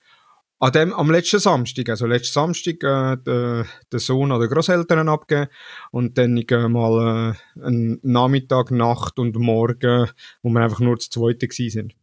An 0.58 0.72
dem, 0.72 0.94
am 0.94 1.12
letzten 1.12 1.40
Samstag, 1.40 1.90
also 1.90 2.08
letzten 2.08 2.34
Samstag, 2.34 2.82
äh, 2.84 3.18
den, 3.18 3.66
den 3.92 4.00
Sohn 4.00 4.32
an 4.32 4.40
den 4.40 4.50
Großeltern 4.50 5.10
abgeben 5.10 5.50
und 5.92 6.18
dann 6.18 6.38
äh, 6.38 6.68
mal 6.70 7.36
äh, 7.36 7.64
einen 7.64 8.00
Nachmittag, 8.02 8.72
Nacht 8.72 9.20
und 9.20 9.36
Morgen, 9.36 10.10
wo 10.42 10.50
wir 10.50 10.62
einfach 10.62 10.80
nur 10.80 10.98
zu 10.98 11.10
zweit 11.10 11.44
sind. 11.52 11.94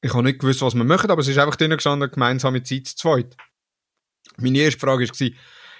Ich 0.00 0.14
habe 0.14 0.22
nicht 0.22 0.38
gewusst, 0.38 0.62
was 0.62 0.74
wir 0.74 0.84
machen, 0.84 1.10
aber 1.10 1.20
es 1.20 1.28
ist 1.28 1.38
einfach 1.38 1.56
drin 1.56 1.70
gestanden, 1.70 2.10
gemeinsame 2.10 2.62
Zeit 2.62 2.86
zu 2.86 2.96
zweit. 2.96 3.36
Meine 4.36 4.58
erste 4.58 4.78
Frage 4.78 5.08
war, 5.08 5.28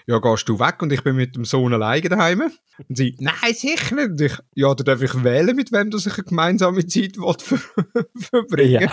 ja, 0.09 0.19
gehst 0.19 0.49
du 0.49 0.59
weg 0.59 0.83
und 0.83 0.93
ich 0.93 1.05
bin 1.05 1.17
mit 1.17 1.37
dem 1.37 1.45
Sohn 1.45 1.73
alleine 1.75 2.09
daheim? 2.09 2.51
Und 2.89 2.97
sie, 2.97 3.15
nein, 3.21 3.55
sicher 3.55 3.95
nicht. 3.95 4.09
Und 4.09 4.21
ich, 4.23 4.39
ja, 4.55 4.75
dann 4.75 4.87
darf 4.87 5.03
ich 5.03 5.23
wählen, 5.23 5.55
mit 5.55 5.71
wem 5.71 5.91
dass 5.91 6.07
ich 6.07 6.15
eine 6.15 6.25
gemeinsame 6.25 6.87
Zeit 6.87 7.19
will 7.19 7.35
ver 7.39 7.59
verbringen 8.19 8.81
Ja. 8.81 8.91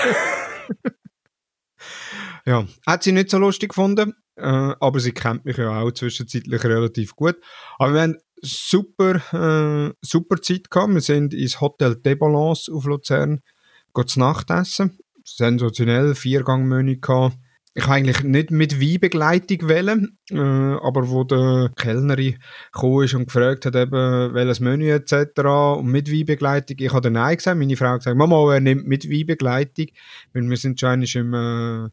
ja, 2.46 2.68
hat 2.86 3.04
sie 3.04 3.14
nicht 3.14 3.30
so 3.30 3.38
lustig 3.38 3.70
gefunden, 3.70 4.14
äh, 4.36 4.42
aber 4.42 5.00
sie 5.00 5.14
kennt 5.14 5.46
mich 5.46 5.58
ja 5.58 5.80
auch 5.80 5.92
zwischenzeitlich 5.92 6.64
relativ 6.66 7.16
gut. 7.16 7.38
Aber 7.80 7.94
wir 7.94 8.02
haben 8.02 8.18
super, 8.42 9.16
äh, 9.34 9.94
super 10.02 10.42
Zeit 10.42 10.70
gehabt. 10.70 10.94
Wir 10.94 11.02
sind 11.02 11.34
ins 11.34 11.62
Hotel 11.62 11.96
De 11.96 12.16
Balance 12.16 12.72
auf 12.72 12.84
Luzern, 12.84 13.42
gehen 13.94 14.08
zu 14.08 14.20
Nacht 14.20 14.50
essen. 14.52 15.00
Sensationell, 15.26 16.16
Viergang-Menü 16.16 16.98
gehabt. 17.02 17.38
Ich 17.78 17.84
habe 17.84 17.96
eigentlich 17.96 18.24
nicht 18.24 18.52
mit 18.52 18.80
Weinbegleitung 18.80 19.68
wählen, 19.68 20.18
äh, 20.32 20.38
aber 20.38 21.10
wo 21.10 21.26
der 21.26 21.72
Kellnerin 21.76 22.38
gekommen 22.72 23.04
ist 23.04 23.16
und 23.16 23.26
gefragt 23.26 23.66
hat, 23.66 23.76
eben, 23.76 24.34
welches 24.34 24.62
Menü 24.62 24.90
etc. 24.92 25.40
und 25.80 25.88
mit 25.88 26.10
Weinbegleitung, 26.10 26.78
ich 26.80 26.94
habe 26.94 27.02
dann 27.02 27.14
Nein 27.14 27.36
gesagt. 27.36 27.60
Meine 27.60 27.76
Frau 27.76 27.88
hat 27.88 28.00
gesagt, 28.00 28.16
Mama, 28.16 28.54
er 28.54 28.62
nimmt 28.62 28.88
mit 28.88 29.10
Weinbegleitung, 29.10 29.88
weil 30.32 30.50
wir 30.50 30.56
sind 30.56 30.82
einmal 30.86 31.08
im 31.16 31.34
äh, 31.34 31.90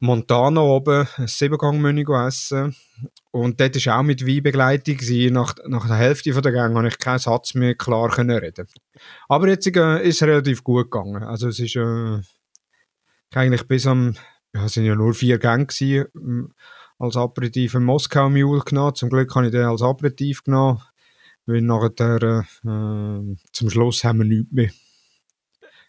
Montana 0.00 0.60
oben 0.60 1.08
ein 1.16 1.26
Siebengang-Menü 1.26 2.04
essen. 2.26 2.76
Und 3.30 3.60
dort 3.60 3.86
war 3.86 3.98
auch 3.98 4.02
mit 4.02 4.26
Weinbegleitung. 4.26 4.96
Nach, 5.32 5.54
nach 5.66 5.86
der 5.86 5.96
Hälfte 5.96 6.30
der 6.32 6.52
Gang 6.52 6.74
konnte 6.74 6.88
ich 6.88 6.98
keinen 6.98 7.18
Satz 7.18 7.54
mehr 7.54 7.74
klar 7.74 8.16
reden. 8.18 8.66
Aber 9.28 9.48
jetzt 9.48 9.66
äh, 9.66 10.02
ist 10.02 10.20
es 10.20 10.28
relativ 10.28 10.62
gut 10.62 10.90
gegangen. 10.90 11.22
Also 11.22 11.48
es 11.48 11.58
ist 11.60 11.76
äh, 11.76 12.18
eigentlich 13.34 13.66
bis 13.66 13.86
am, 13.86 14.14
ja, 14.54 14.64
es 14.64 14.74
sind 14.74 14.84
ja 14.84 14.94
nur 14.94 15.14
vier 15.14 15.38
Gänge 15.38 15.66
gewesen, 15.66 16.06
ähm, 16.16 16.54
als 16.98 17.16
Aperitif 17.16 17.74
einen 17.74 17.84
Moskau 17.84 18.28
Mule 18.28 18.60
genommen. 18.60 18.94
Zum 18.94 19.10
Glück 19.10 19.34
habe 19.34 19.46
ich 19.46 19.52
den 19.52 19.64
als 19.64 19.82
Aperitif 19.82 20.42
genommen, 20.42 20.82
weil 21.46 21.62
nachher 21.62 22.44
äh, 22.64 23.36
zum 23.52 23.70
Schluss 23.70 24.04
haben 24.04 24.18
wir 24.18 24.24
nichts 24.24 24.52
mehr. 24.52 24.70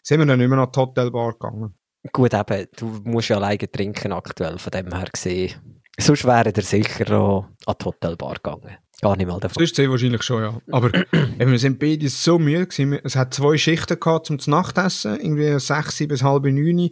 Sind 0.02 0.20
wir 0.20 0.26
dann 0.26 0.40
immer 0.40 0.56
nach 0.56 0.70
die 0.70 0.80
Hotelbar 0.80 1.32
gegangen. 1.32 1.74
Gut, 2.12 2.32
eben, 2.32 2.66
du 2.76 2.86
musst 3.04 3.28
ja 3.28 3.36
alleine 3.36 3.70
trinken 3.70 4.12
aktuell, 4.12 4.58
von 4.58 4.70
dem 4.70 4.92
her 4.92 5.08
gesehen. 5.12 5.82
Sonst 5.98 6.24
wäre 6.24 6.52
der 6.52 6.62
sicher 6.62 7.10
noch 7.10 7.48
an 7.66 7.74
die 7.78 7.84
Hotelbar 7.84 8.34
gegangen. 8.34 8.78
Gar 9.02 9.16
nicht 9.16 9.26
mal 9.26 9.40
davon. 9.40 9.66
Sonst 9.66 9.78
wahrscheinlich 9.78 10.22
schon, 10.22 10.42
ja. 10.42 10.60
Aber 10.70 10.92
wir 11.38 11.58
sind 11.58 11.78
beide 11.78 12.08
so 12.08 12.38
müde 12.38 12.66
gewesen. 12.66 12.98
Es 13.04 13.16
hat 13.16 13.34
zwei 13.34 13.56
Schichten 13.58 13.98
gehabt 13.98 14.26
zum 14.26 14.38
Nachtessen. 14.46 15.18
Irgendwie 15.20 15.58
sechs 15.58 15.98
bis 16.06 16.22
halb 16.22 16.44
neun 16.44 16.90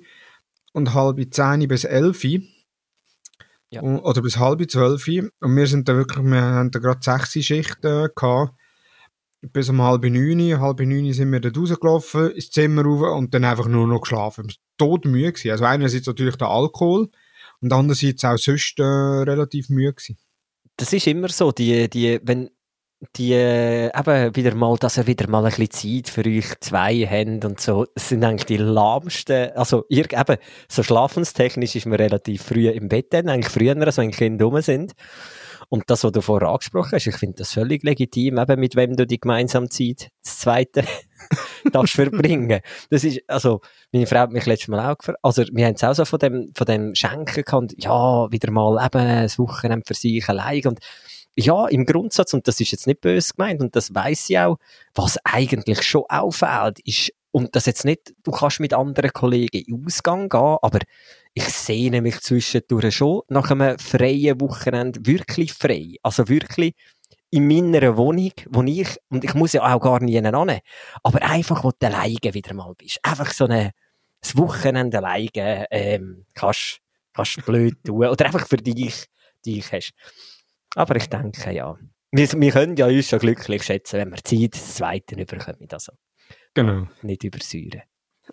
und 0.73 0.95
halb 0.95 1.19
zehn 1.33 1.67
bis 1.69 1.85
elf. 1.85 2.25
Ja. 3.71 3.83
Oder 3.83 4.23
bis 4.23 4.39
halb 4.39 4.71
zwölf. 4.71 5.07
Und 5.41 5.57
wir 5.57 5.67
sind 5.67 5.89
da 5.89 5.95
wirklich, 5.95 6.25
wir 6.25 6.41
haben 6.41 6.71
da 6.71 6.79
gerade 6.79 7.01
sechs 7.03 7.33
Schichten 7.33 8.09
gehabt. 8.15 8.55
Bis 9.41 9.69
um 9.69 9.81
halb 9.81 10.03
neun, 10.05 10.61
halb 10.61 10.81
neun 10.81 11.13
sind 11.13 11.31
wir 11.31 11.39
dort 11.41 11.57
rausgelaufen, 11.57 12.33
ins 12.33 12.51
Zimmer 12.51 12.83
rauf 12.83 13.17
und 13.17 13.33
dann 13.35 13.45
einfach 13.45 13.69
nur 13.69 13.87
noch 13.87 14.01
geschlafen. 14.01 14.53
Todmüde 14.79 15.33
gewesen. 15.33 15.53
Also 15.53 15.65
einerseits 15.65 16.07
natürlich 16.07 16.37
der 16.37 16.49
Alkohol 16.49 17.09
und 17.61 17.73
andererseits 17.73 18.25
auch 18.25 18.37
sonst 18.37 18.81
äh, 18.81 18.83
relativ 18.83 19.69
müde 19.69 19.93
gewesen. 19.93 20.19
Das 20.77 20.93
ist 20.93 21.07
immer 21.07 21.29
so, 21.29 21.53
die, 21.53 21.89
die, 21.89 22.21
wenn 22.23 22.51
die 23.17 23.33
äh, 23.33 23.87
eben 23.97 24.35
wieder 24.35 24.55
mal, 24.55 24.77
dass 24.77 24.97
ihr 24.97 25.07
wieder 25.07 25.29
mal 25.29 25.45
ein 25.45 25.53
bisschen 25.55 26.05
Zeit 26.05 26.09
für 26.13 26.25
euch 26.25 26.59
zwei 26.61 27.07
habt 27.07 27.45
und 27.45 27.61
so, 27.61 27.87
sind 27.95 28.25
eigentlich 28.25 28.47
die 28.47 28.57
lahmsten, 28.57 29.51
also 29.55 29.85
ihr, 29.89 30.13
eben, 30.13 30.37
so 30.69 30.83
schlafenstechnisch 30.83 31.77
ist 31.77 31.87
man 31.87 31.99
relativ 31.99 32.43
früh 32.43 32.69
im 32.69 32.89
Bett 32.89 33.13
dann, 33.13 33.29
eigentlich 33.29 33.53
früher, 33.53 33.77
als 33.77 33.99
wenn 33.99 34.11
Kinder 34.11 34.47
rum 34.47 34.61
sind. 34.61 34.95
Und 35.71 35.85
das, 35.89 36.03
was 36.03 36.13
du 36.13 36.23
vorher 36.23 36.49
angesprochen 36.49 36.93
hast, 36.93 37.07
ich 37.07 37.17
finde 37.17 37.37
das 37.37 37.53
völlig 37.53 37.83
legitim, 37.85 38.39
eben 38.39 38.59
mit 38.59 38.75
wem 38.75 38.97
du 38.97 39.07
die 39.07 39.21
gemeinsame 39.21 39.69
Zeit, 39.69 40.09
das 40.25 40.39
zweite, 40.39 40.83
darfst 41.73 41.95
verbringen. 41.95 42.61
Das 42.91 43.05
ist, 43.05 43.21
also, 43.29 43.61
meine 43.93 44.07
Frau 44.07 44.21
hat 44.21 44.33
mich 44.33 44.47
letztes 44.47 44.69
Mal 44.69 44.81
auch 44.91 44.97
gefragt, 44.97 45.19
also, 45.23 45.45
wir 45.53 45.67
haben 45.67 45.75
es 45.75 45.85
auch 45.85 45.93
so 45.93 46.07
von 46.07 46.19
dem, 46.19 46.53
von 46.57 46.67
dem 46.67 46.95
Schenken 46.95 47.45
gehabt, 47.45 47.75
ja, 47.77 48.33
wieder 48.33 48.51
mal 48.51 48.83
eben 48.85 48.99
ein 48.99 49.29
Wochenende 49.37 49.85
für 49.87 49.95
sich 49.95 50.27
allein 50.29 50.67
und 50.67 50.79
ja, 51.39 51.69
im 51.69 51.87
Grundsatz, 51.87 52.35
und 52.35 52.49
das 52.49 52.61
ist 52.61 52.73
jetzt 52.73 52.87
nicht 52.87 53.01
böse 53.01 53.33
gemeint, 53.35 53.61
und 53.61 53.77
das 53.77 53.95
weiß 53.95 54.31
ich 54.31 54.39
auch, 54.39 54.59
was 54.95 55.19
eigentlich 55.25 55.83
schon 55.83 56.05
auffällt, 56.09 56.81
ist, 56.81 57.13
und 57.31 57.55
das 57.55 57.67
jetzt 57.67 57.85
nicht, 57.85 58.15
du 58.25 58.33
kannst 58.33 58.59
mit 58.59 58.75
anderen 58.75 59.13
Kollegen 59.13 59.59
in 59.59 59.85
Ausgang 59.87 60.29
gehen, 60.29 60.57
aber 60.63 60.81
ich 61.35 61.45
sehne 61.45 62.01
mich 62.03 62.21
zwischendurch 62.21 62.97
schon 62.97 63.23
nach 63.29 63.51
einem 63.51 63.79
freien 63.79 64.41
Wochenende 64.41 64.99
wirklich 65.05 65.53
frei. 65.53 65.95
Also 66.03 66.29
wirklich 66.29 66.75
in 67.31 67.47
meiner 67.47 67.97
Wohnung, 67.97 68.33
wo 68.49 68.63
ich, 68.63 68.97
und 69.11 69.23
ich 69.23 69.35
muss 69.35 69.53
ja 69.53 69.63
auch 69.63 69.81
gar 69.81 70.01
nie 70.01 70.15
hin, 70.15 70.27
aber 70.27 71.23
einfach, 71.23 71.63
wo 71.63 71.71
du 71.71 71.87
alleine 71.87 72.35
wieder 72.35 72.55
mal 72.55 72.75
bist. 72.75 72.99
Einfach 73.03 73.31
so 73.33 73.45
eine, 73.45 73.73
das 74.21 74.37
Wochenende 74.37 74.99
alleine, 74.99 75.67
ähm, 75.71 76.25
kannst, 76.35 76.79
kannst 77.13 77.45
blöd 77.45 77.77
tun, 77.85 78.07
oder 78.07 78.27
einfach 78.27 78.49
für 78.49 78.57
dich, 78.57 79.05
dich 79.45 79.71
hast. 79.71 79.93
Aber 80.75 80.97
ich 80.97 81.09
denke, 81.09 81.53
ja. 81.53 81.77
Wir, 82.11 82.33
wir 82.33 82.53
können 82.53 82.77
ja 82.77 82.87
uns 82.87 83.09
schon 83.09 83.19
glücklich 83.19 83.63
schätzen, 83.63 83.99
wenn 83.99 84.11
wir 84.11 84.17
Zeit 84.25 84.55
des 84.55 84.75
Zweiten 84.77 85.19
überkommen. 85.19 85.69
Also 85.71 85.93
Genau. 86.55 86.87
nicht 87.03 87.25
übersäuren. 87.25 87.83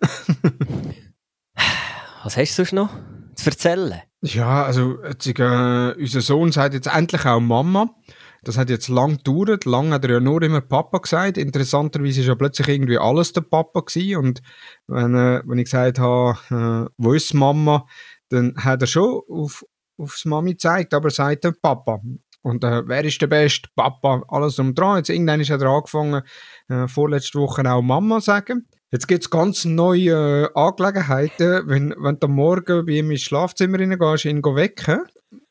Was 2.24 2.36
hast 2.36 2.52
du 2.58 2.64
sonst 2.64 2.72
noch 2.72 2.90
zu 3.34 3.50
erzählen? 3.50 4.02
Ja, 4.22 4.64
also 4.64 5.02
jetzt, 5.04 5.26
äh, 5.26 5.94
unser 5.98 6.20
Sohn 6.20 6.52
sagt 6.52 6.74
jetzt 6.74 6.88
endlich 6.88 7.24
auch 7.24 7.40
Mama. 7.40 7.94
Das 8.42 8.56
hat 8.56 8.70
jetzt 8.70 8.88
lang 8.88 9.18
gedauert. 9.18 9.64
Lang 9.64 9.92
hat 9.92 10.04
er 10.04 10.12
ja 10.12 10.20
nur 10.20 10.42
immer 10.42 10.60
Papa 10.60 10.98
gesagt. 10.98 11.36
Interessanterweise 11.38 12.20
ist 12.20 12.26
ja 12.26 12.34
plötzlich 12.34 12.68
irgendwie 12.68 12.98
alles 12.98 13.32
der 13.32 13.42
Papa 13.42 13.80
gewesen. 13.80 14.16
Und 14.16 14.42
wenn, 14.86 15.14
äh, 15.14 15.42
wenn 15.44 15.58
ich 15.58 15.64
gesagt 15.64 15.98
habe, 15.98 16.38
äh, 16.50 16.90
wo 16.96 17.12
ist 17.12 17.34
Mama, 17.34 17.86
dann 18.28 18.54
hat 18.56 18.82
er 18.82 18.86
schon 18.86 19.20
auf, 19.28 19.64
aufs 19.98 20.24
Mami 20.24 20.52
gezeigt, 20.52 20.94
aber 20.94 21.08
er 21.08 21.12
sagt 21.12 21.44
dann 21.44 21.54
Papa. 21.60 22.00
Und 22.46 22.62
äh, 22.62 22.86
wer 22.86 23.04
ist 23.04 23.20
der 23.20 23.26
Beste? 23.26 23.68
Papa, 23.74 24.22
alles 24.28 24.60
um 24.60 24.72
dran. 24.72 24.98
Jetzt 24.98 25.08
irgendwann 25.08 25.40
ist 25.40 25.50
er 25.50 25.60
angefangen, 25.62 26.22
äh, 26.68 26.86
vorletzte 26.86 27.40
Woche 27.40 27.68
auch 27.68 27.82
Mama 27.82 28.20
sagen. 28.20 28.68
Jetzt 28.92 29.08
gibt's 29.08 29.30
ganz 29.30 29.64
neue 29.64 30.44
äh, 30.44 30.48
Angelegenheiten, 30.54 31.66
wenn, 31.66 31.92
wenn 31.98 32.20
du 32.20 32.28
Morgen 32.28 32.86
bei 32.86 32.92
ihm 32.92 33.10
ins 33.10 33.22
Schlafzimmer 33.22 33.80
reingehst, 33.80 34.26
ihn 34.26 34.44
wecken. 34.44 35.00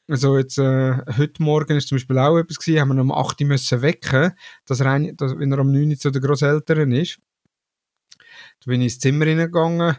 Also 0.08 0.38
jetzt, 0.38 0.58
äh, 0.58 0.96
heute 1.18 1.44
Morgen 1.44 1.76
ist 1.76 1.90
zum 1.90 1.98
Beispiel 1.98 2.18
auch 2.18 2.38
etwas 2.38 2.60
gewesen, 2.60 2.80
haben 2.80 2.96
wir 2.96 3.02
um 3.02 3.12
8 3.12 3.42
Uhr 3.42 3.48
müssen 3.48 3.82
wecken, 3.82 4.32
dass 4.66 4.80
er, 4.80 4.86
ein, 4.86 5.18
dass, 5.18 5.38
wenn 5.38 5.52
er 5.52 5.60
um 5.60 5.74
9 5.74 5.90
Uhr 5.90 5.98
zu 5.98 6.12
den 6.12 6.22
Grosseltern 6.22 6.94
ist. 6.94 7.20
Da 8.64 8.72
bin 8.72 8.80
ich 8.80 8.94
ins 8.94 9.00
Zimmer 9.00 9.26
reingegangen, 9.26 9.98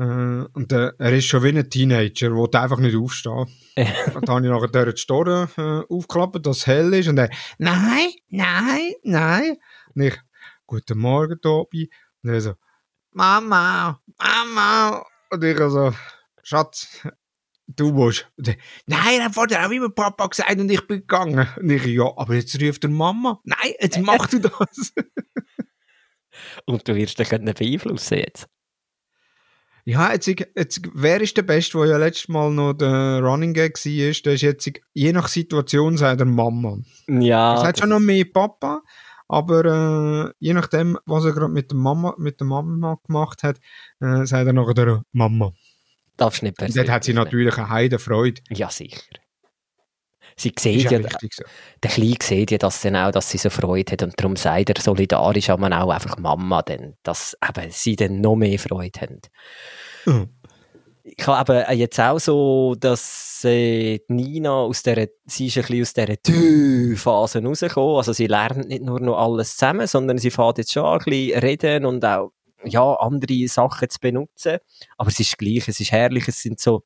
und 0.00 0.72
äh, 0.72 0.92
er 0.98 1.12
ist 1.12 1.26
schon 1.26 1.42
wie 1.42 1.48
ein 1.48 1.68
Teenager, 1.68 2.30
der 2.48 2.62
einfach 2.62 2.78
nicht 2.78 2.96
aufstehen. 2.96 3.46
und 4.14 4.28
dann 4.28 4.36
habe 4.36 4.46
ich 4.46 4.72
nachher 4.72 4.92
die 4.92 4.98
Store 4.98 5.48
äh, 5.56 5.92
aufgeklappt, 5.92 6.46
dass 6.46 6.58
es 6.58 6.66
hell 6.66 6.94
ist, 6.94 7.08
und 7.08 7.18
er, 7.18 7.28
nein, 7.58 8.08
nein, 8.28 8.92
nein. 9.02 9.56
Und 9.94 10.02
ich, 10.02 10.16
guten 10.66 10.98
Morgen, 10.98 11.40
Tobi. 11.40 11.90
Und 12.22 12.30
er 12.30 12.40
so, 12.40 12.54
Mama, 13.12 14.00
Mama. 14.18 15.04
Und 15.30 15.44
ich 15.44 15.58
so, 15.58 15.92
Schatz, 16.42 17.02
du 17.66 17.92
musst. 17.92 18.26
Nein, 18.86 19.18
er 19.18 19.24
hat 19.26 19.34
vorher 19.34 19.66
auch 19.66 19.70
immer 19.70 19.90
Papa 19.90 20.28
gesagt 20.28 20.58
und 20.58 20.70
ich 20.70 20.86
bin 20.86 21.00
gegangen. 21.00 21.46
Und 21.56 21.70
ich, 21.70 21.84
ja, 21.84 22.10
aber 22.16 22.34
jetzt 22.34 22.60
ruft 22.62 22.84
der 22.84 22.90
Mama. 22.90 23.40
Nein, 23.44 23.72
jetzt 23.80 24.00
mach 24.00 24.26
du 24.28 24.38
das. 24.38 24.94
und 26.64 26.88
du 26.88 26.94
wirst 26.94 27.18
dich 27.18 27.28
beeinflussen 27.28 28.18
jetzt. 28.18 28.48
Ja, 29.90 30.12
jetzt, 30.12 30.28
jetzt, 30.28 30.82
wer 30.94 31.20
ist 31.20 31.36
der 31.36 31.42
Beste, 31.42 31.78
der 31.78 31.88
ja 31.88 31.96
letztes 31.96 32.28
Mal 32.28 32.50
noch 32.52 32.74
der 32.74 33.20
Running 33.20 33.54
Gag 33.54 33.76
war? 33.76 34.22
Der 34.24 34.32
ist 34.34 34.42
jetzt, 34.42 34.70
je 34.92 35.12
nach 35.12 35.26
Situation, 35.26 35.96
sagt 35.96 36.20
er 36.20 36.26
Mama. 36.26 36.78
Ja. 37.08 37.54
Er 37.54 37.60
sagt 37.60 37.80
schon 37.80 37.88
noch 37.88 37.98
mehr 37.98 38.24
Papa, 38.24 38.82
aber 39.26 39.64
äh, 40.28 40.32
je 40.38 40.54
nachdem, 40.54 40.96
was 41.06 41.24
er 41.24 41.32
gerade 41.32 41.52
mit 41.52 41.72
der 41.72 41.78
Mama, 41.78 42.14
mit 42.18 42.38
der 42.38 42.46
Mama 42.46 43.00
gemacht 43.04 43.42
hat, 43.42 43.58
äh, 44.00 44.24
sagt 44.26 44.46
er 44.46 44.52
noch 44.52 44.72
der 44.74 45.02
Mama. 45.10 45.52
Darfst 46.16 46.44
nicht 46.44 46.56
persönlich. 46.56 46.86
Dort 46.86 46.94
hat 46.94 47.04
sie 47.04 47.14
natürlich 47.14 47.56
eine 47.58 47.70
heide 47.70 47.98
Freude. 47.98 48.42
Ja, 48.48 48.70
sicher. 48.70 49.00
Sie 50.40 50.52
sieht 50.58 50.90
ja, 50.90 51.02
so. 51.02 51.44
der 51.82 51.90
Kleine 51.90 52.16
sieht 52.22 52.50
ja 52.50 52.56
das 52.56 52.80
dann 52.80 52.96
auch, 52.96 53.10
dass 53.10 53.28
sie 53.28 53.36
so 53.36 53.50
Freude 53.50 53.92
hat 53.92 54.02
und 54.02 54.14
darum 54.18 54.36
sagt 54.36 54.70
er 54.70 54.80
solidarisch 54.80 55.50
aber 55.50 55.66
auch 55.78 55.90
einfach 55.90 56.16
Mama, 56.16 56.62
denn, 56.62 56.96
dass 57.02 57.36
eben 57.46 57.70
sie 57.70 57.94
dann 57.94 58.22
noch 58.22 58.36
mehr 58.36 58.58
Freude 58.58 59.00
haben. 59.00 59.20
Mhm. 60.06 60.30
Ich 61.02 61.26
habe 61.26 61.66
eben 61.68 61.78
jetzt 61.78 62.00
auch 62.00 62.18
so, 62.18 62.74
dass 62.78 63.42
äh, 63.44 64.00
Nina 64.08 64.52
aus 64.52 64.82
der, 64.82 65.08
sie 65.26 65.48
ist 65.48 65.58
ein 65.58 65.62
bisschen 65.62 65.82
aus 65.82 65.92
dieser 65.92 66.22
Tü-Phase 66.22 67.42
rausgekommen. 67.42 67.96
Also 67.96 68.14
sie 68.14 68.26
lernt 68.26 68.66
nicht 68.68 68.82
nur 68.82 69.00
noch 69.00 69.18
alles 69.18 69.56
zusammen, 69.56 69.86
sondern 69.86 70.16
sie 70.16 70.30
fährt 70.30 70.56
jetzt 70.56 70.72
schon 70.72 70.86
ein 70.86 70.98
bisschen 71.04 71.38
reden 71.38 71.84
und 71.84 72.02
auch 72.02 72.32
ja, 72.64 72.94
andere 72.94 73.46
Sachen 73.48 73.90
zu 73.90 73.98
benutzen. 74.00 74.58
Aber 74.96 75.10
es 75.10 75.20
ist 75.20 75.36
gleich, 75.36 75.68
es 75.68 75.80
ist 75.80 75.92
herrlich, 75.92 76.28
es 76.28 76.40
sind 76.40 76.60
so 76.60 76.82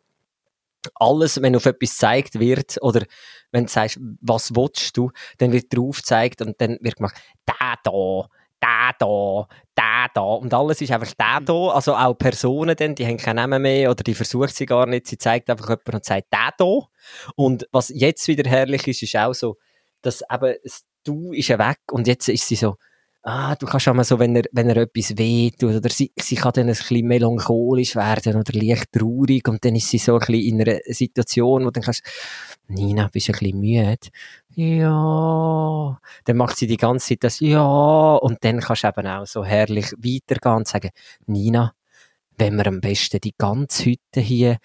alles, 0.95 1.41
wenn 1.43 1.57
auf 1.57 1.67
etwas 1.67 1.91
gezeigt 1.91 2.39
wird, 2.39 2.79
oder 2.81 3.05
wenn 3.53 3.67
du 3.67 3.71
sagst, 3.71 3.99
was 4.21 4.55
willst 4.55 4.97
du, 4.97 5.11
dann 5.39 5.53
wird 5.53 5.75
drauf 5.75 5.99
gezeigt 5.99 6.43
und 6.43 6.61
dann 6.61 6.79
wird 6.81 6.97
gemacht, 6.97 7.17
da 7.47 7.75
da, 7.83 8.29
da 8.61 8.93
da, 8.99 9.47
da 9.75 10.07
da. 10.13 10.21
Und 10.21 10.55
alles 10.55 10.81
ist 10.81 10.91
einfach 10.91 11.13
da 11.17 11.41
da. 11.41 11.69
Also 11.69 11.95
auch 11.95 12.15
Personen 12.15 12.77
dann, 12.77 12.95
die 12.95 13.07
haben 13.07 13.19
keinen 13.19 13.37
Namen 13.37 13.63
mehr 13.63 13.91
oder 13.91 14.03
die 14.03 14.15
versucht 14.15 14.55
sie 14.55 14.67
gar 14.67 14.87
nicht. 14.87 15.07
Sie 15.07 15.19
zeigt 15.19 15.51
einfach 15.51 15.69
jemanden 15.69 15.97
und 15.97 16.05
sagt 16.05 16.27
da 16.31 16.51
da. 16.57 16.81
Und 17.37 17.67
was 17.73 17.91
jetzt 17.91 18.27
wieder 18.29 18.49
herrlich 18.49 18.87
ist, 18.89 19.03
ist 19.03 19.17
auch 19.17 19.35
so, 19.35 19.59
dass 20.03 20.23
eben 20.31 20.55
das 20.63 20.85
Du 21.07 21.35
ist 21.35 21.49
ja 21.49 21.59
weg 21.59 21.81
und 21.93 22.07
jetzt 22.07 22.29
ist 22.31 22.49
sie 22.49 22.57
so, 22.57 22.77
ah, 23.25 23.57
du 23.57 23.67
kannst 23.67 23.89
auch 23.89 23.95
mal 23.95 24.05
so, 24.05 24.19
wenn 24.19 24.37
er, 24.37 24.45
wenn 24.53 24.69
er 24.69 24.77
etwas 24.77 25.17
wehtut, 25.17 25.77
oder 25.77 25.89
sie, 25.89 26.13
sie 26.17 26.37
kann 26.37 26.53
dann 26.53 26.69
ein 26.69 26.75
bisschen 26.75 27.07
melancholisch 27.07 27.97
werden 27.97 28.37
oder 28.37 28.53
leicht 28.53 28.93
traurig 28.93 29.49
und 29.49 29.65
dann 29.65 29.75
ist 29.77 29.89
sie 29.89 29.99
so 29.99 30.15
ein 30.15 30.21
bisschen 30.21 30.43
in 30.43 30.61
einer 30.61 30.79
Situation, 30.87 31.65
wo 31.65 31.71
dann 31.71 31.83
kannst, 31.83 32.03
Nina, 32.69 33.09
bist 33.09 33.29
du 33.29 33.33
ein 33.33 33.39
bisschen 33.39 33.61
müde? 33.61 34.09
Ja. 34.55 35.99
Dann 36.25 36.37
macht 36.37 36.57
sie 36.59 36.67
die 36.67 36.77
ganze 36.77 37.09
Zeit 37.09 37.25
das, 37.25 37.41
ja. 37.41 38.15
Und 38.17 38.45
dann 38.45 38.61
kannst 38.61 38.85
du 38.85 38.89
eben 38.89 39.07
auch 39.07 39.27
so 39.27 39.45
herrlich 39.45 39.93
weitergehen 39.93 40.57
und 40.57 40.69
sagen, 40.69 40.91
Nina, 41.27 41.75
wenn 42.37 42.57
wir 42.57 42.67
am 42.67 42.81
besten 42.81 43.21
die 43.21 43.35
ganze 43.37 43.87
Hütte 43.87 44.21
hier 44.21 44.59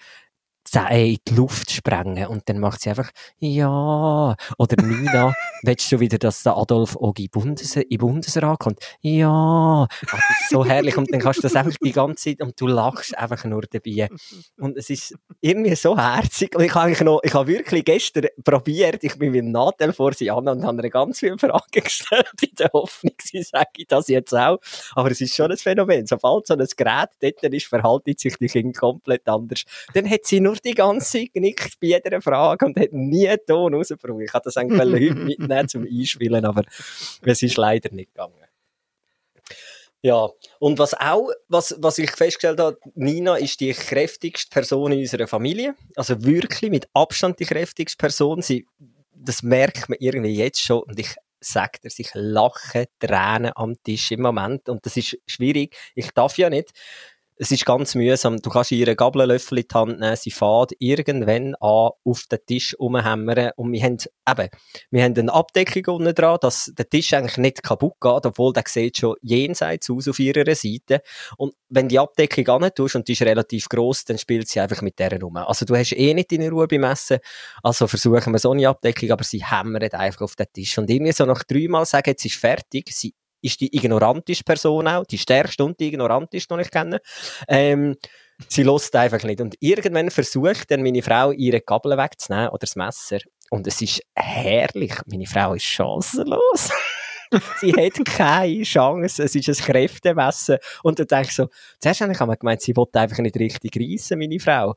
in 0.74 1.18
die 1.26 1.34
Luft 1.34 1.70
sprengen. 1.70 2.26
Und 2.26 2.48
dann 2.48 2.58
macht 2.58 2.80
sie 2.80 2.90
einfach, 2.90 3.10
ja. 3.38 4.36
Oder 4.58 4.82
Nina, 4.82 5.34
willst 5.62 5.90
du 5.92 6.00
wieder, 6.00 6.18
dass 6.18 6.42
der 6.42 6.56
Adolf 6.56 6.96
Ogi 6.96 7.28
Bundes 7.28 7.76
in 7.76 7.98
Bundesrat 7.98 8.58
kommt? 8.58 8.80
Ja. 9.00 9.86
Das 10.02 10.20
ist 10.30 10.50
so 10.50 10.64
herrlich. 10.64 10.96
Und 10.96 11.12
dann 11.12 11.20
kannst 11.20 11.38
du 11.38 11.42
das 11.42 11.56
einfach 11.56 11.76
die 11.82 11.92
ganze 11.92 12.30
Zeit 12.30 12.40
und 12.40 12.60
du 12.60 12.66
lachst 12.66 13.16
einfach 13.16 13.44
nur 13.44 13.62
dabei. 13.62 14.08
Und 14.58 14.76
es 14.76 14.90
ist 14.90 15.14
irgendwie 15.40 15.74
so 15.74 15.96
herzig. 15.96 16.54
Und 16.54 16.64
ich 16.64 16.74
habe 16.74 17.04
noch, 17.04 17.20
ich 17.22 17.34
habe 17.34 17.46
wirklich 17.46 17.84
gestern 17.84 18.26
probiert, 18.44 19.02
ich 19.02 19.18
bin 19.18 19.32
mit 19.32 19.40
dem 19.40 19.50
Nadel 19.52 19.92
vor 19.92 20.12
sie 20.12 20.30
an 20.30 20.48
und 20.48 20.64
habe 20.64 20.82
ihr 20.82 20.90
ganz 20.90 21.18
viele 21.18 21.38
Fragen 21.38 21.60
gestellt, 21.72 22.30
in 22.40 22.54
der 22.58 22.70
Hoffnung, 22.72 23.14
sie 23.22 23.42
sage 23.42 23.84
das 23.88 24.08
jetzt 24.08 24.34
auch. 24.34 24.58
Aber 24.94 25.10
es 25.10 25.20
ist 25.20 25.34
schon 25.34 25.50
ein 25.50 25.56
Phänomen. 25.56 26.06
Sobald 26.06 26.46
so 26.46 26.54
ein 26.54 26.66
Gerät 26.76 27.10
dort 27.20 27.54
ist, 27.54 27.66
verhaltet 27.66 28.20
sich 28.20 28.36
die 28.36 28.46
Kinder 28.46 28.78
komplett 28.78 29.28
anders. 29.28 29.64
Dann 29.94 30.08
hat 30.08 30.24
sie 30.24 30.40
nur 30.40 30.56
die 30.64 30.74
ganze 30.74 31.18
Zeit 31.18 31.32
genickt 31.32 31.78
bei 31.80 31.88
jeder 31.88 32.20
Frage 32.20 32.66
und 32.66 32.78
hat 32.78 32.92
nie 32.92 33.28
einen 33.28 33.38
Ton 33.46 33.74
rausgebracht. 33.74 34.20
Ich 34.22 34.32
hatte 34.32 34.44
das 34.44 34.56
eigentlich 34.56 34.80
heute 35.10 35.14
mitnehmen 35.14 35.68
zum 35.68 35.84
Einspielen, 35.84 36.44
aber 36.44 36.64
es 37.22 37.42
ist 37.42 37.56
leider 37.56 37.92
nicht 37.94 38.12
gegangen. 38.14 38.34
Ja, 40.02 40.30
und 40.60 40.78
was 40.78 40.94
auch, 40.94 41.28
was, 41.48 41.76
was 41.78 41.98
ich 41.98 42.10
festgestellt 42.12 42.58
habe, 42.58 42.78
Nina 42.94 43.36
ist 43.36 43.60
die 43.60 43.72
kräftigste 43.72 44.48
Person 44.48 44.92
in 44.92 45.00
unserer 45.00 45.26
Familie. 45.26 45.74
Also 45.94 46.24
wirklich 46.24 46.70
mit 46.70 46.88
Abstand 46.94 47.38
die 47.38 47.44
kräftigste 47.44 47.98
Person. 47.98 48.40
Sie, 48.40 48.66
das 49.14 49.42
merkt 49.42 49.90
man 49.90 49.98
irgendwie 50.00 50.34
jetzt 50.34 50.62
schon 50.62 50.82
und 50.84 50.98
ich 50.98 51.16
sagt 51.40 51.84
er 51.84 51.90
sich 51.90 52.10
lachen, 52.14 52.84
Tränen 52.98 53.52
am 53.54 53.74
Tisch 53.82 54.10
im 54.10 54.22
Moment 54.22 54.68
und 54.68 54.84
das 54.84 54.96
ist 54.96 55.18
schwierig. 55.26 55.74
Ich 55.94 56.10
darf 56.10 56.36
ja 56.38 56.50
nicht 56.50 56.70
es 57.40 57.50
ist 57.50 57.64
ganz 57.64 57.94
mühsam. 57.94 58.36
Du 58.42 58.50
kannst 58.50 58.70
ihre 58.70 58.94
Gabellöffel 58.94 59.60
in 59.60 59.64
die 59.66 59.74
Hand 59.74 59.98
nehmen, 59.98 60.14
sie 60.14 60.30
fährt 60.30 60.72
irgendwann 60.78 61.54
an 61.54 61.90
auf 62.04 62.24
den 62.30 62.38
Tisch 62.46 62.76
rumhämmern 62.78 63.52
und 63.56 63.72
wir 63.72 63.82
haben 63.82 63.96
eben, 63.96 64.48
wir 64.90 65.02
haben 65.02 65.18
eine 65.18 65.32
Abdeckung 65.32 65.96
unten 65.96 66.14
dran, 66.14 66.36
dass 66.42 66.70
der 66.76 66.86
Tisch 66.86 67.14
eigentlich 67.14 67.38
nicht 67.38 67.62
kaputt 67.62 67.94
geht, 67.98 68.26
obwohl 68.26 68.52
der 68.52 68.64
sieht 68.66 68.98
schon 68.98 69.16
jenseits 69.22 69.88
aus 69.88 70.06
auf 70.06 70.18
ihrer 70.18 70.54
Seite. 70.54 71.00
Und 71.38 71.54
wenn 71.70 71.88
die 71.88 71.98
Abdeckung 71.98 72.46
an 72.48 72.70
tust 72.74 72.96
und 72.96 73.08
die 73.08 73.12
ist 73.12 73.22
relativ 73.22 73.70
groß, 73.70 74.04
dann 74.04 74.18
spielt 74.18 74.46
sie 74.46 74.60
einfach 74.60 74.82
mit 74.82 74.98
der 74.98 75.18
rum. 75.18 75.38
Also 75.38 75.64
du 75.64 75.74
hast 75.74 75.92
eh 75.92 76.12
nicht 76.12 76.30
deine 76.30 76.50
Ruhe 76.50 76.68
beim 76.68 76.84
Essen, 76.84 77.20
also 77.62 77.86
versuchen 77.86 78.34
wir 78.34 78.38
so 78.38 78.50
eine 78.50 78.68
Abdeckung, 78.68 79.12
aber 79.12 79.24
sie 79.24 79.42
hämmert 79.42 79.94
einfach 79.94 80.20
auf 80.20 80.36
den 80.36 80.46
Tisch. 80.52 80.76
Und 80.76 80.90
irgendwie 80.90 81.12
so 81.12 81.24
nach 81.24 81.42
dreimal 81.44 81.86
sagen, 81.86 82.10
jetzt 82.10 82.26
ist 82.26 82.36
fertig, 82.36 82.90
sie 82.92 83.14
ist 83.42 83.60
die 83.60 83.74
ignoranteste 83.74 84.44
Person 84.44 84.88
auch, 84.88 85.04
die 85.04 85.18
stärkste 85.18 85.64
und 85.64 85.78
die 85.80 85.88
ignoranteste, 85.88 86.54
die 86.54 86.62
ich 86.62 86.70
kenne. 86.70 87.00
Ähm, 87.48 87.96
sie 88.48 88.62
lässt 88.62 88.94
einfach 88.96 89.22
nicht. 89.22 89.40
Und 89.40 89.56
irgendwann 89.60 90.10
versucht 90.10 90.70
dann 90.70 90.82
meine 90.82 91.02
Frau, 91.02 91.32
ihre 91.32 91.60
Gabel 91.60 91.96
wegzunehmen 91.96 92.48
oder 92.48 92.58
das 92.58 92.76
Messer. 92.76 93.18
Und 93.50 93.66
es 93.66 93.80
ist 93.82 94.02
herrlich. 94.14 94.94
Meine 95.06 95.26
Frau 95.26 95.54
ist 95.54 95.64
chancenlos. 95.64 96.70
sie 97.60 97.72
hat 97.72 98.04
keine 98.04 98.62
Chance. 98.62 99.24
Es 99.24 99.34
ist 99.34 99.48
ein 99.48 99.54
Kräftemessen. 99.66 100.58
Und 100.82 100.98
du 100.98 101.06
denkst 101.06 101.34
so, 101.34 101.48
zuerst 101.80 102.00
habe 102.00 102.12
ich 102.12 102.18
gemeint, 102.18 102.62
sie 102.62 102.76
wollte 102.76 103.00
einfach 103.00 103.18
nicht 103.18 103.36
richtig 103.36 103.76
reissen, 103.76 104.18
meine 104.18 104.40
Frau 104.40 104.74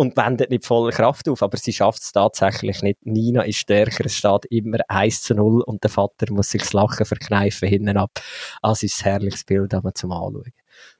und 0.00 0.16
wendet 0.16 0.48
nicht 0.48 0.64
voller 0.64 0.92
Kraft 0.92 1.28
auf, 1.28 1.42
aber 1.42 1.58
sie 1.58 1.74
schafft 1.74 2.00
es 2.00 2.12
tatsächlich 2.12 2.80
nicht. 2.80 3.04
Nina 3.04 3.42
ist 3.42 3.58
stärker, 3.58 4.06
es 4.06 4.16
steht 4.16 4.46
immer 4.46 4.78
1 4.88 5.20
zu 5.20 5.34
0 5.34 5.60
und 5.60 5.84
der 5.84 5.90
Vater 5.90 6.32
muss 6.32 6.48
sich 6.48 6.62
das 6.62 6.72
Lachen 6.72 7.04
verkneifen 7.04 7.68
hinten 7.68 7.98
ab. 7.98 8.18
Also 8.62 8.86
ist 8.86 8.98
ein 9.00 9.10
herrliches 9.10 9.44
Bild 9.44 9.74
aber 9.74 9.92
zum 9.92 10.12
Anschauen. 10.12 10.54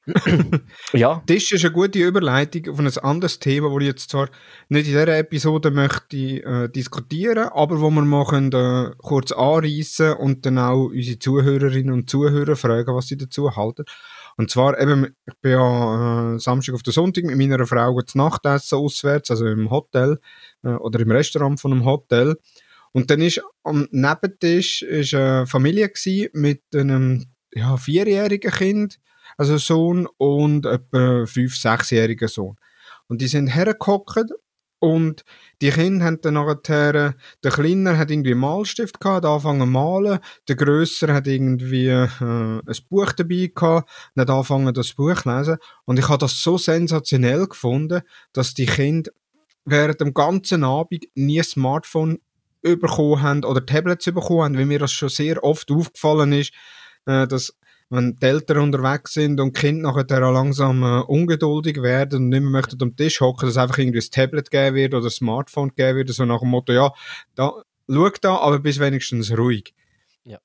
ja. 0.92 1.22
Das 1.24 1.50
ist 1.50 1.64
eine 1.64 1.72
gute 1.72 1.98
Überleitung 1.98 2.68
auf 2.68 2.78
ein 2.78 2.98
anderes 2.98 3.38
Thema, 3.38 3.70
das 3.70 3.80
ich 3.80 3.86
jetzt 3.86 4.10
zwar 4.10 4.28
nicht 4.68 4.86
in 4.86 4.92
dieser 4.92 5.16
Episode 5.16 5.70
möchte 5.70 6.16
äh, 6.16 6.68
diskutieren, 6.68 7.48
aber 7.48 7.80
wo 7.80 7.88
wir 7.88 8.02
mal 8.02 8.26
können, 8.26 8.52
äh, 8.52 8.94
kurz 8.98 9.32
anreißen 9.32 10.12
und 10.12 10.44
dann 10.44 10.58
auch 10.58 10.90
unsere 10.90 11.18
Zuhörerinnen 11.18 11.94
und 11.94 12.10
Zuhörer 12.10 12.54
fragen, 12.54 12.94
was 12.94 13.06
sie 13.06 13.16
dazu 13.16 13.56
halten. 13.56 13.86
Und 14.40 14.50
zwar 14.50 14.81
eben, 14.81 15.14
ich 15.26 15.35
bin 15.42 15.53
ja 15.53 16.35
äh, 16.35 16.38
Samstag 16.38 16.74
auf 16.74 16.83
den 16.83 16.94
Sonntag 16.94 17.24
mit 17.24 17.37
meiner 17.37 17.66
Frau 17.66 18.00
zu 18.00 18.16
Nachtessen 18.16 18.79
auswärts, 18.79 19.31
also 19.31 19.44
im 19.44 19.70
Hotel 19.70 20.18
äh, 20.62 20.68
oder 20.70 20.98
im 21.00 21.11
Restaurant 21.11 21.61
von 21.61 21.72
einem 21.72 21.85
Hotel. 21.85 22.38
Und 22.92 23.11
dann 23.11 23.20
ist 23.20 23.42
am 23.64 23.87
Nebentisch 23.90 24.81
ist 24.81 25.12
eine 25.12 25.46
Familie 25.46 25.92
mit 26.33 26.62
einem 26.74 27.26
ja, 27.53 27.76
vierjährigen 27.76 28.50
Kind, 28.50 28.98
also 29.37 29.59
Sohn 29.59 30.09
und 30.16 30.64
etwa 30.64 31.26
fünf, 31.26 31.55
sechsjährigen 31.55 32.29
Sohn. 32.29 32.57
Und 33.09 33.20
die 33.20 33.29
sind 33.29 33.48
hergehockt 33.48 34.33
und 34.81 35.25
die 35.61 35.71
Kinder 35.71 36.07
haben 36.07 36.21
dann 36.23 36.35
nachher, 36.35 37.14
der 37.45 37.51
Kleiner 37.51 37.99
hat 37.99 38.11
irgendwie 38.11 38.33
einen 38.33 38.40
Malstift 38.40 38.99
gehabt, 38.99 39.25
hat 39.25 39.31
angefangen 39.31 39.61
zu 39.61 39.66
malen, 39.66 40.19
der 40.49 40.57
Grösser 40.57 41.12
hat 41.12 41.27
irgendwie 41.27 41.88
äh, 41.88 42.09
ein 42.21 42.77
Buch 42.88 43.12
dabei 43.12 43.53
gehabt 43.55 43.90
und 44.14 44.21
hat 44.23 44.31
angefangen 44.31 44.73
das 44.73 44.95
Buch 44.95 45.23
zu 45.23 45.31
lesen. 45.31 45.57
Und 45.85 45.99
ich 45.99 46.09
habe 46.09 46.19
das 46.19 46.43
so 46.43 46.57
sensationell 46.57 47.47
gefunden, 47.47 48.01
dass 48.33 48.55
die 48.55 48.66
Kinder 48.66 49.11
während 49.66 50.01
dem 50.01 50.14
ganzen 50.14 50.64
Abend 50.64 51.05
nie 51.14 51.41
ein 51.41 51.45
Smartphone 51.45 52.18
bekommen 52.62 53.20
haben 53.20 53.45
oder 53.45 53.64
Tablets 53.64 54.07
bekommen 54.07 54.43
haben, 54.43 54.59
weil 54.59 54.66
mir 54.66 54.78
das 54.78 54.93
schon 54.93 55.11
sehr 55.11 55.45
oft 55.45 55.70
aufgefallen 55.70 56.33
ist, 56.33 56.53
äh, 57.05 57.26
dass 57.26 57.55
wenn 57.91 58.16
die 58.16 58.26
Eltern 58.26 58.59
unterwegs 58.59 59.14
sind 59.14 59.41
und 59.41 59.57
die 59.57 59.61
Kinder 59.61 59.93
nachher 59.93 60.20
langsam 60.20 60.82
äh, 60.82 61.01
ungeduldig 61.01 61.82
werden 61.82 62.22
und 62.22 62.28
nicht 62.28 62.41
mehr 62.41 62.51
möchten 62.51 62.80
am 62.80 62.97
Tisch 62.97 63.20
hocken, 63.20 63.47
dass 63.49 63.57
einfach 63.57 63.78
irgendwie 63.78 63.99
ein 63.99 64.11
Tablet 64.11 64.51
geben 64.51 64.76
wird 64.76 64.95
oder 64.95 65.07
ein 65.07 65.11
Smartphone 65.11 65.74
geben 65.74 65.99
wird, 65.99 66.09
so 66.11 66.24
nach 66.24 66.41
dem 66.41 66.51
Motto, 66.51 66.72
ja, 66.72 66.93
da, 67.34 67.53
schau 67.88 68.11
da, 68.20 68.36
aber 68.36 68.61
bis 68.61 68.78
wenigstens 68.78 69.36
ruhig. 69.36 69.74
Ja. 70.24 70.38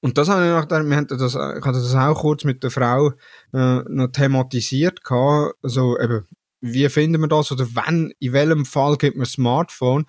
Und 0.00 0.16
das 0.16 0.30
habe 0.30 0.44
ich 0.44 0.50
nach 0.50 0.70
wir 0.70 0.96
haben 0.96 1.06
das, 1.06 1.34
ich 1.34 1.40
hatte 1.40 1.78
das 1.78 1.94
auch 1.94 2.20
kurz 2.20 2.44
mit 2.44 2.62
der 2.62 2.70
Frau 2.70 3.12
äh, 3.52 3.82
noch 3.88 4.08
thematisiert 4.08 5.04
gehabt, 5.04 5.54
also 5.62 5.98
eben 6.00 6.26
wie 6.62 6.88
finden 6.88 7.20
wir 7.20 7.28
das 7.28 7.50
oder 7.52 7.66
wenn, 7.74 8.14
in 8.20 8.32
welchem 8.32 8.64
Fall 8.64 8.96
gibt 8.96 9.16
man 9.16 9.26
ein 9.26 9.30
Smartphone? 9.30 10.06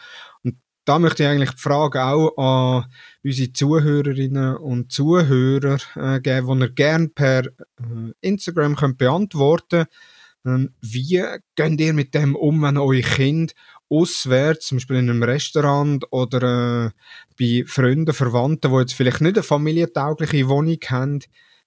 Da 0.85 0.99
möchte 0.99 1.23
ich 1.23 1.29
eigentlich 1.29 1.51
die 1.51 1.61
Frage 1.61 2.03
auch 2.03 2.37
an 2.37 2.91
unsere 3.23 3.53
Zuhörerinnen 3.53 4.57
und 4.57 4.91
Zuhörer 4.91 5.77
äh, 5.95 6.19
geben, 6.19 6.59
die 6.59 6.65
ihr 6.65 6.69
gerne 6.69 7.07
per 7.09 7.45
äh, 7.45 7.51
Instagram 8.21 8.75
könnt 8.75 8.97
beantworten 8.97 9.85
ähm, 10.45 10.73
Wie 10.81 11.23
geht 11.55 11.81
ihr 11.81 11.93
mit 11.93 12.13
dem 12.13 12.35
um, 12.35 12.61
wenn 12.63 12.77
euer 12.77 13.01
Kind 13.01 13.53
auswärts, 13.89 14.67
zum 14.67 14.77
Beispiel 14.77 14.97
in 14.97 15.09
einem 15.09 15.23
Restaurant 15.23 16.05
oder 16.11 16.87
äh, 16.87 16.89
bei 17.39 17.63
Freunden, 17.67 18.13
Verwandten, 18.13 18.71
die 18.71 18.77
jetzt 18.79 18.93
vielleicht 18.93 19.21
nicht 19.21 19.37
eine 19.37 19.43
familientaugliche 19.43 20.49
Wohnung 20.49 20.77
haben, 20.87 21.19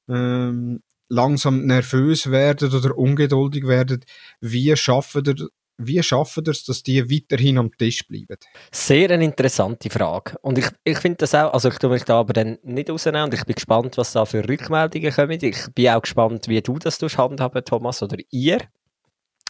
ähm, 0.09 0.83
langsam 1.09 1.67
nervös 1.67 2.31
werden 2.31 2.73
oder 2.73 2.99
ungeduldig 2.99 3.67
werden, 3.67 4.05
wie 4.41 4.77
schaffen 4.77 5.25
ihr 5.25 5.49
wie 5.79 6.03
schaffen 6.03 6.45
ihr 6.47 6.51
es, 6.51 6.65
dass 6.65 6.83
die 6.83 7.11
weiterhin 7.11 7.59
am 7.59 7.71
Tisch 7.77 8.07
bleiben? 8.07 8.37
Sehr 8.73 9.11
eine 9.11 9.25
interessante 9.25 9.91
Frage. 9.91 10.37
Und 10.43 10.59
ich, 10.59 10.67
ich 10.85 10.99
finde 10.99 11.19
das 11.19 11.35
auch, 11.35 11.53
also 11.53 11.69
ich 11.69 11.79
tue 11.79 11.91
mich 11.91 12.05
da 12.05 12.21
aber 12.21 12.33
dann 12.33 12.59
nicht 12.63 12.91
rausnehmen 12.91 13.25
und 13.25 13.35
ich 13.35 13.45
bin 13.45 13.55
gespannt, 13.55 13.97
was 13.97 14.13
da 14.13 14.25
für 14.25 14.47
Rückmeldungen 14.49 15.13
kommen. 15.13 15.39
Ich 15.41 15.67
bin 15.75 15.89
auch 15.89 16.03
gespannt, 16.03 16.49
wie 16.49 16.61
du 16.63 16.79
das 16.79 17.01
handhaben, 17.01 17.65
Thomas, 17.65 18.03
oder 18.03 18.17
ihr. 18.31 18.61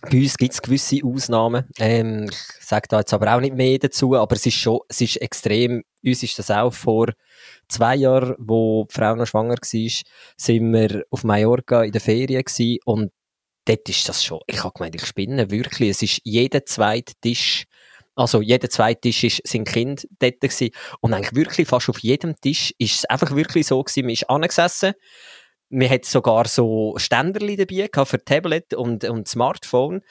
Bei 0.02 0.18
uns 0.18 0.36
gibt 0.36 0.52
es 0.52 0.62
gewisse 0.62 1.00
Ausnahmen. 1.04 1.64
Ähm, 1.78 2.28
ich 2.30 2.66
sage 2.66 2.86
da 2.88 2.98
jetzt 2.98 3.14
aber 3.14 3.34
auch 3.34 3.40
nicht 3.40 3.54
mehr 3.56 3.78
dazu, 3.78 4.14
aber 4.14 4.36
es 4.36 4.44
ist 4.46 4.54
schon, 4.54 4.80
es 4.88 5.00
ist 5.00 5.16
extrem, 5.16 5.82
uns 6.04 6.22
ist 6.22 6.38
das 6.38 6.50
auch 6.50 6.72
vor 6.72 7.12
zwei 7.68 7.96
Jahren, 7.96 8.34
wo 8.38 8.86
die 8.90 8.94
Frau 8.94 9.16
noch 9.16 9.26
schwanger 9.26 9.56
war, 9.56 9.90
sind 10.36 10.72
wir 10.72 11.04
auf 11.10 11.24
Mallorca 11.24 11.82
in 11.82 11.92
der 11.92 12.00
Ferien 12.00 12.44
gewesen 12.44 12.78
und 12.84 13.10
dort 13.66 13.88
ist 13.88 14.08
das 14.08 14.24
schon, 14.24 14.40
ich 14.46 14.62
habe 14.64 14.72
gemeint, 14.74 14.94
ich 14.94 15.04
spinne 15.04 15.50
wirklich. 15.50 15.90
Es 15.90 16.02
ist 16.02 16.20
jeder 16.24 16.64
zweite 16.64 17.14
Tisch, 17.20 17.64
also 18.14 18.40
jeder 18.40 18.70
zweite 18.70 19.02
Tisch 19.02 19.24
ist, 19.24 19.42
sind 19.46 19.68
Kind 19.68 20.08
dort 20.18 20.40
gewesen. 20.40 20.70
Und 21.00 21.12
eigentlich 21.12 21.34
wirklich 21.34 21.68
fast 21.68 21.88
auf 21.90 21.98
jedem 21.98 22.34
Tisch 22.40 22.72
ist 22.78 22.94
es 22.94 23.04
einfach 23.04 23.34
wirklich 23.36 23.66
so 23.66 23.82
gewesen, 23.82 24.06
man 24.06 24.12
ist 24.12 24.30
angesessen, 24.30 24.94
man 25.68 25.90
hat 25.90 26.04
sogar 26.04 26.46
so 26.46 26.94
Ständerli 26.96 27.56
dabei 27.56 27.88
gehabt 27.88 28.10
für 28.10 28.24
Tablet 28.24 28.72
und, 28.72 29.04
und 29.04 29.28
Smartphone 29.28 30.02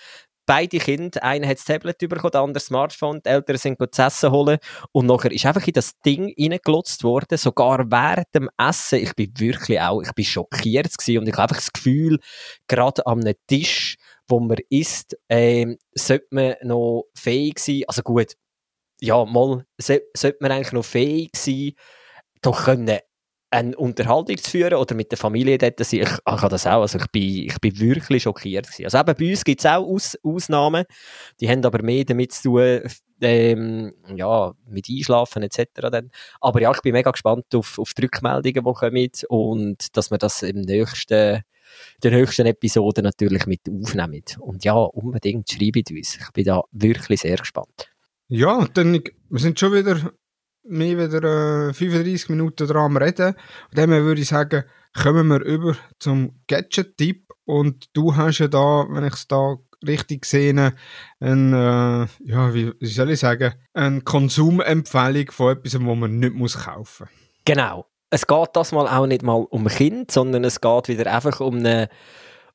beide 0.45 0.77
Kinder, 0.77 1.23
einer 1.23 1.47
hat 1.47 1.57
das 1.57 1.65
Tablet 1.65 1.97
bekommen, 1.97 2.31
der 2.31 2.41
andere 2.41 2.53
das 2.53 2.65
Smartphone, 2.65 3.21
die 3.25 3.29
Eltern 3.29 3.57
sind 3.57 3.77
zu 3.93 4.01
essen 4.01 4.31
holen. 4.31 4.57
Und 4.91 5.05
nachher 5.07 5.31
ist 5.31 5.45
einfach 5.45 5.65
in 5.65 5.73
das 5.73 5.99
Ding 6.01 6.33
reingelotzt 6.39 7.03
worden, 7.03 7.37
sogar 7.37 7.89
während 7.89 8.33
dem 8.33 8.49
Essen. 8.57 8.99
Ich 8.99 9.15
bin 9.15 9.31
wirklich 9.37 9.79
auch, 9.79 10.01
ich 10.01 10.11
bin 10.13 10.25
schockiert 10.25 10.97
gewesen. 10.97 11.19
Und 11.19 11.27
ich 11.27 11.33
habe 11.33 11.43
einfach 11.43 11.57
das 11.57 11.73
Gefühl, 11.73 12.19
gerade 12.67 13.05
am 13.05 13.21
Tisch, 13.47 13.97
wo 14.27 14.39
man 14.39 14.57
isst, 14.69 15.17
ähm, 15.29 15.77
sollte 15.93 16.27
man 16.31 16.55
noch 16.63 17.05
fähig 17.15 17.59
sein, 17.59 17.83
also 17.87 18.01
gut, 18.01 18.33
ja, 19.01 19.23
mal, 19.25 19.65
sollte 19.77 20.37
man 20.39 20.51
eigentlich 20.51 20.71
noch 20.71 20.85
fähig 20.85 21.31
sein, 21.35 21.73
doch 22.41 22.65
können 22.65 22.99
eine 23.55 23.75
Unterhaltung 23.77 24.37
zu 24.37 24.51
führen 24.51 24.73
oder 24.73 24.95
mit 24.95 25.11
der 25.11 25.17
Familie 25.17 25.57
dort 25.57 25.79
sein. 25.79 26.01
Ich, 26.01 26.09
ich 26.09 26.19
habe 26.25 26.49
das 26.49 26.67
auch, 26.67 26.81
also 26.81 26.99
ich 26.99 27.07
bin, 27.07 27.47
ich 27.47 27.59
bin 27.59 27.79
wirklich 27.79 28.23
schockiert 28.23 28.67
gewesen. 28.67 28.85
Also 28.85 28.99
eben 28.99 29.15
bei 29.17 29.29
uns 29.31 29.43
gibt 29.43 29.61
es 29.61 29.65
auch 29.65 29.85
Aus, 29.85 30.17
Ausnahmen, 30.23 30.85
die 31.39 31.49
haben 31.49 31.63
aber 31.63 31.81
mehr 31.81 32.03
damit 32.03 32.33
zu 32.33 32.43
tun, 32.43 32.81
ähm, 33.21 33.93
ja, 34.13 34.53
mit 34.67 34.89
Einschlafen 34.89 35.43
etc. 35.43 35.63
Dann. 35.75 36.11
Aber 36.41 36.61
ja, 36.61 36.71
ich 36.71 36.81
bin 36.81 36.93
mega 36.93 37.11
gespannt 37.11 37.45
auf, 37.55 37.79
auf 37.79 37.93
die 37.93 38.03
Rückmeldungen, 38.03 38.65
die 38.65 38.73
kommen 38.73 39.09
und 39.29 39.97
dass 39.97 40.11
wir 40.11 40.17
das 40.17 40.43
im 40.43 40.61
nächsten 40.61 41.41
der 42.03 42.11
nächsten 42.11 42.45
Episode 42.45 43.01
natürlich 43.01 43.47
mit 43.47 43.61
aufnehmen. 43.69 44.23
Und 44.39 44.63
ja, 44.63 44.75
unbedingt 44.75 45.49
schreibt 45.49 45.91
uns. 45.91 46.17
Ich 46.17 46.31
bin 46.31 46.45
da 46.45 46.63
wirklich 46.71 47.21
sehr 47.21 47.37
gespannt. 47.37 47.89
Ja, 48.27 48.67
dann, 48.73 49.01
wir 49.29 49.39
sind 49.39 49.59
schon 49.59 49.73
wieder 49.73 50.13
mehr 50.67 50.97
wieder 50.97 51.69
äh, 51.69 51.73
35 51.73 52.29
Minuten 52.29 52.67
dran 52.67 52.97
Reden. 52.97 53.35
Und 53.69 53.77
dann 53.77 53.89
würde 53.89 54.21
ich 54.21 54.27
sagen, 54.27 54.63
kommen 55.01 55.27
wir 55.27 55.41
über 55.41 55.75
zum 55.99 56.39
Gadget-Tipp. 56.47 57.31
Und 57.45 57.95
du 57.95 58.15
hast 58.15 58.39
ja 58.39 58.47
da, 58.47 58.85
wenn 58.89 59.05
ich 59.05 59.13
es 59.13 59.27
da 59.27 59.57
richtig 59.85 60.25
sehe, 60.25 60.73
ein, 61.19 61.53
äh, 61.53 62.07
ja, 62.23 62.53
wie, 62.53 62.73
wie, 62.79 62.85
soll 62.87 63.11
ich 63.11 63.19
sagen, 63.19 63.53
eine 63.73 64.01
Konsumempfehlung 64.01 65.31
von 65.31 65.57
etwas, 65.57 65.79
wo 65.79 65.95
man 65.95 66.19
nicht 66.19 66.33
muss 66.33 66.57
kaufen 66.65 67.07
muss. 67.09 67.35
Genau. 67.45 67.85
Es 68.09 68.27
geht 68.27 68.49
das 68.53 68.71
mal 68.71 68.87
auch 68.87 69.07
nicht 69.07 69.23
mal 69.23 69.45
um 69.49 69.67
Kind, 69.67 70.11
sondern 70.11 70.43
es 70.43 70.61
geht 70.61 70.87
wieder 70.87 71.13
einfach 71.13 71.39
um 71.39 71.57
eine 71.57 71.89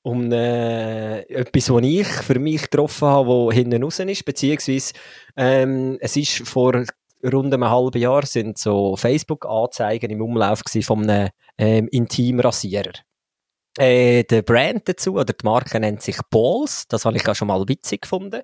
um 0.03 0.25
eine, 0.25 1.29
etwas, 1.29 1.69
was 1.69 1.83
ich 1.83 2.07
für 2.07 2.39
mich 2.39 2.63
getroffen 2.63 3.07
habe, 3.07 3.29
wo 3.29 3.53
hinten 3.53 3.83
raus 3.83 3.99
ist, 3.99 4.25
beziehungsweise 4.25 4.95
ähm, 5.37 5.99
es 6.01 6.17
ist 6.17 6.49
vor 6.49 6.85
rund 7.25 7.53
einem 7.53 7.68
halben 7.68 8.01
Jahr 8.01 8.27
sind 8.27 8.59
so 8.59 8.97
Facebook-Anzeigen 8.97 10.11
im 10.11 10.23
Umlauf 10.23 10.62
von 10.83 11.09
einem 11.09 11.31
ähm, 11.59 11.89
Intimrasierer. 11.89 12.93
Äh, 13.79 14.25
der 14.25 14.43
Brand 14.43 14.89
dazu, 14.89 15.14
oder 15.14 15.33
die 15.33 15.45
Marke 15.45 15.79
nennt 15.79 16.03
sich 16.03 16.18
Balls, 16.31 16.87
das 16.89 17.05
habe 17.05 17.16
ich 17.16 17.29
auch 17.29 17.35
schon 17.35 17.49
mal 17.49 17.66
witzig 17.68 18.03
gefunden. 18.03 18.43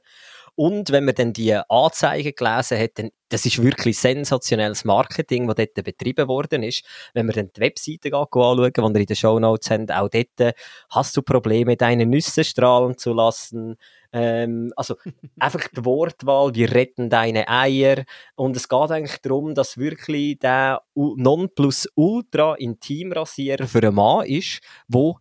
Und 0.58 0.90
wenn 0.90 1.04
man 1.04 1.14
dann 1.14 1.34
die 1.34 1.52
Anzeigen 1.54 2.32
gelesen 2.34 2.78
hat, 2.78 2.92
dann, 2.94 3.10
das 3.28 3.44
ist 3.44 3.62
wirklich 3.62 3.98
sensationelles 3.98 4.86
Marketing, 4.86 5.46
das 5.46 5.56
dort 5.56 5.84
betrieben 5.84 6.28
worden 6.28 6.62
ist. 6.62 6.82
Wenn 7.12 7.26
man 7.26 7.34
dann 7.34 7.50
die 7.54 7.60
Webseite 7.60 8.16
anschauen, 8.16 8.72
die 8.72 8.80
ihr 8.80 9.00
in 9.00 9.06
den 9.06 9.16
Show 9.16 9.38
Notes 9.38 9.70
habt, 9.70 9.92
auch 9.92 10.08
dort 10.08 10.54
hast 10.88 11.14
du 11.14 11.20
Probleme, 11.20 11.76
deine 11.76 12.06
Nüsse 12.06 12.42
strahlen 12.42 12.96
zu 12.96 13.12
lassen. 13.12 13.76
Ähm, 14.16 14.72
also 14.76 14.96
einfach 15.38 15.68
die 15.68 15.84
Wortwahl, 15.84 16.54
wir 16.54 16.72
retten 16.72 17.10
deine 17.10 17.48
Eier. 17.48 18.04
Und 18.34 18.56
es 18.56 18.66
geht 18.66 18.90
eigentlich 18.90 19.20
darum, 19.20 19.54
dass 19.54 19.76
wirklich 19.76 20.38
der 20.38 20.80
Nonplusultra 20.94 22.54
Intimrasierer 22.54 23.66
für 23.66 23.82
einen 23.82 23.94
Mann 23.94 24.24
ist, 24.24 24.60
wo 24.88 25.18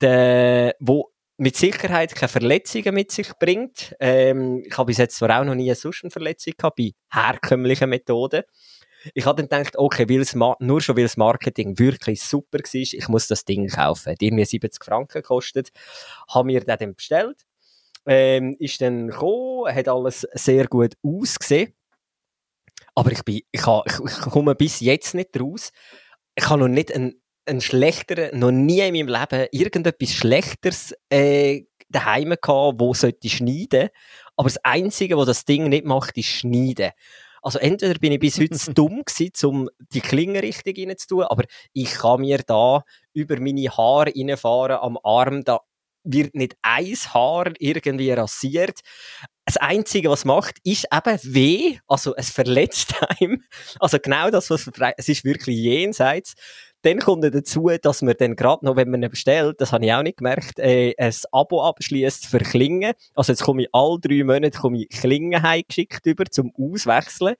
der, 0.00 0.74
wo 0.80 1.12
mit 1.38 1.54
Sicherheit 1.54 2.16
keine 2.16 2.28
Verletzungen 2.28 2.94
mit 2.94 3.12
sich 3.12 3.30
bringt. 3.38 3.94
Ähm, 4.00 4.64
ich 4.66 4.76
habe 4.76 4.86
bis 4.86 4.98
jetzt 4.98 5.18
zwar 5.18 5.40
auch 5.40 5.44
noch 5.44 5.54
nie 5.54 5.68
eine 5.68 5.76
sonst 5.76 6.10
Verletzung 6.10 6.54
gehabt 6.58 6.76
bei 6.76 6.92
herkömmlichen 7.10 7.88
Methoden. 7.88 8.42
Ich 9.14 9.24
habe 9.24 9.40
dann 9.40 9.62
gedacht, 9.62 9.78
okay, 9.78 10.08
nur 10.58 10.80
schon 10.80 10.96
weil 10.96 11.04
das 11.04 11.16
Marketing 11.16 11.78
wirklich 11.78 12.22
super 12.22 12.58
war, 12.58 12.74
ich 12.74 13.08
muss 13.08 13.28
das 13.28 13.44
Ding 13.44 13.68
kaufen. 13.68 14.10
Hat 14.10 14.20
irgendwie 14.22 14.44
70 14.44 14.82
Franken 14.82 15.22
gekostet. 15.22 15.70
Habe 16.28 16.46
mir 16.46 16.60
den 16.60 16.76
dann 16.76 16.94
bestellt. 16.96 17.45
Ähm, 18.06 18.56
ist 18.58 18.80
dann 18.80 19.08
gekommen, 19.08 19.74
hat 19.74 19.88
alles 19.88 20.26
sehr 20.32 20.68
gut 20.68 20.94
ausgesehen. 21.02 21.74
Aber 22.94 23.12
ich 23.12 23.22
bin, 23.24 23.40
ich, 23.50 23.66
habe, 23.66 23.82
ich, 23.86 23.98
ich 23.98 24.20
komme 24.30 24.54
bis 24.54 24.80
jetzt 24.80 25.14
nicht 25.14 25.38
raus. 25.40 25.70
Ich 26.34 26.48
habe 26.48 26.60
noch 26.60 26.68
nicht 26.68 26.94
einen 26.94 27.20
einen 27.46 27.60
schlechteren, 27.60 28.38
noch 28.38 28.50
nie 28.50 28.80
in 28.80 28.92
meinem 28.92 29.08
Leben 29.08 29.48
irgendetwas 29.52 30.12
Schlechteres 30.12 30.94
äh, 31.08 31.62
daheim 31.88 32.30
gehabt, 32.30 32.80
wo 32.80 32.92
sollte 32.92 33.28
schneiden. 33.28 33.88
Aber 34.36 34.48
das 34.48 34.58
Einzige, 34.64 35.16
was 35.16 35.26
das 35.26 35.44
Ding 35.44 35.68
nicht 35.68 35.84
macht, 35.84 36.16
ist 36.18 36.26
schneiden. 36.26 36.90
Also 37.42 37.60
entweder 37.60 37.98
bin 37.98 38.12
ich 38.12 38.18
bis 38.18 38.40
heute 38.40 38.58
zu 38.58 38.72
dumm 38.74 39.02
gewesen, 39.04 39.46
um 39.46 39.70
die 39.92 40.00
Klinge 40.00 40.42
richtig 40.42 40.78
reinzutun, 40.78 41.24
aber 41.24 41.44
ich 41.72 41.90
kann 41.92 42.20
mir 42.20 42.38
da 42.38 42.82
über 43.12 43.38
meine 43.40 43.68
Haare 43.68 44.12
reinfahren 44.14 44.78
am 44.78 44.98
Arm, 45.02 45.44
da 45.44 45.60
wird 46.06 46.34
nicht 46.34 46.56
ein 46.62 46.96
Haar 47.12 47.52
irgendwie 47.58 48.10
rasiert. 48.12 48.80
Das 49.44 49.56
Einzige, 49.58 50.10
was 50.10 50.24
macht, 50.24 50.56
ist 50.64 50.86
eben 50.92 51.18
weh. 51.22 51.78
Also, 51.86 52.14
es 52.16 52.30
verletzt 52.30 52.94
einem. 53.20 53.42
Also, 53.78 53.98
genau 53.98 54.30
das, 54.30 54.50
was 54.50 54.70
es 54.96 55.08
ist 55.08 55.24
wirklich 55.24 55.58
jenseits. 55.58 56.34
Dann 56.82 57.00
kommt 57.00 57.24
dazu, 57.24 57.68
dass 57.82 58.02
man 58.02 58.14
dann 58.16 58.36
gerade 58.36 58.64
noch, 58.64 58.76
wenn 58.76 58.90
man 58.90 59.02
ihn 59.02 59.10
bestellt, 59.10 59.60
das 59.60 59.72
habe 59.72 59.84
ich 59.84 59.92
auch 59.92 60.02
nicht 60.02 60.18
gemerkt, 60.18 60.60
äh, 60.60 60.94
ein 60.96 61.12
Abo 61.32 61.64
abschließt 61.64 62.26
für 62.26 62.38
Klingen. 62.38 62.92
Also 63.14 63.32
jetzt 63.32 63.42
komme 63.42 63.62
ich 63.62 63.68
alle 63.72 63.98
drei 63.98 64.22
Monate 64.22 64.56
komme 64.56 64.78
ich 64.82 64.88
Klingen 64.90 65.42
heimgeschickt 65.42 66.06
über 66.06 66.26
zum 66.26 66.52
Auswechseln, 66.56 67.34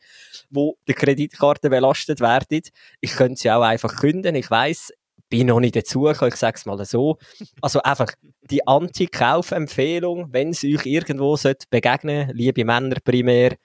wo 0.50 0.76
die 0.88 0.94
Kreditkarte 0.94 1.70
belastet 1.70 2.20
werden. 2.20 2.62
Ich 3.00 3.12
könnte 3.12 3.40
sie 3.40 3.50
auch 3.52 3.62
einfach 3.62 3.94
künden. 3.94 4.34
Ich 4.34 4.50
weiß, 4.50 4.92
bin 5.28 5.48
noch 5.48 5.60
nicht 5.60 5.76
dazu 5.76 6.02
gekommen, 6.02 6.30
ich 6.32 6.36
sage 6.36 6.56
es 6.56 6.66
mal 6.66 6.84
so. 6.84 7.18
Also 7.60 7.82
einfach 7.82 8.12
die 8.50 8.66
Anti-Kauf-Empfehlung, 8.66 10.32
wenn 10.32 10.50
es 10.50 10.64
euch 10.64 10.86
irgendwo 10.86 11.36
begegnen 11.70 12.30
liebe 12.34 12.64
Männer 12.64 12.96
primär, 13.02 13.56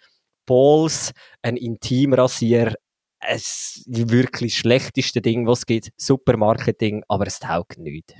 Balls, 0.45 1.11
ein 1.41 1.57
Intimrasier, 1.57 2.75
es 3.19 3.83
wirklich 3.87 4.55
schlechteste 4.57 5.21
Ding, 5.21 5.45
was 5.45 5.59
es 5.59 5.65
gibt. 5.65 5.89
Super 5.97 6.37
Marketing, 6.37 7.03
aber 7.07 7.27
es 7.27 7.39
taugt 7.39 7.77
nichts. 7.77 8.13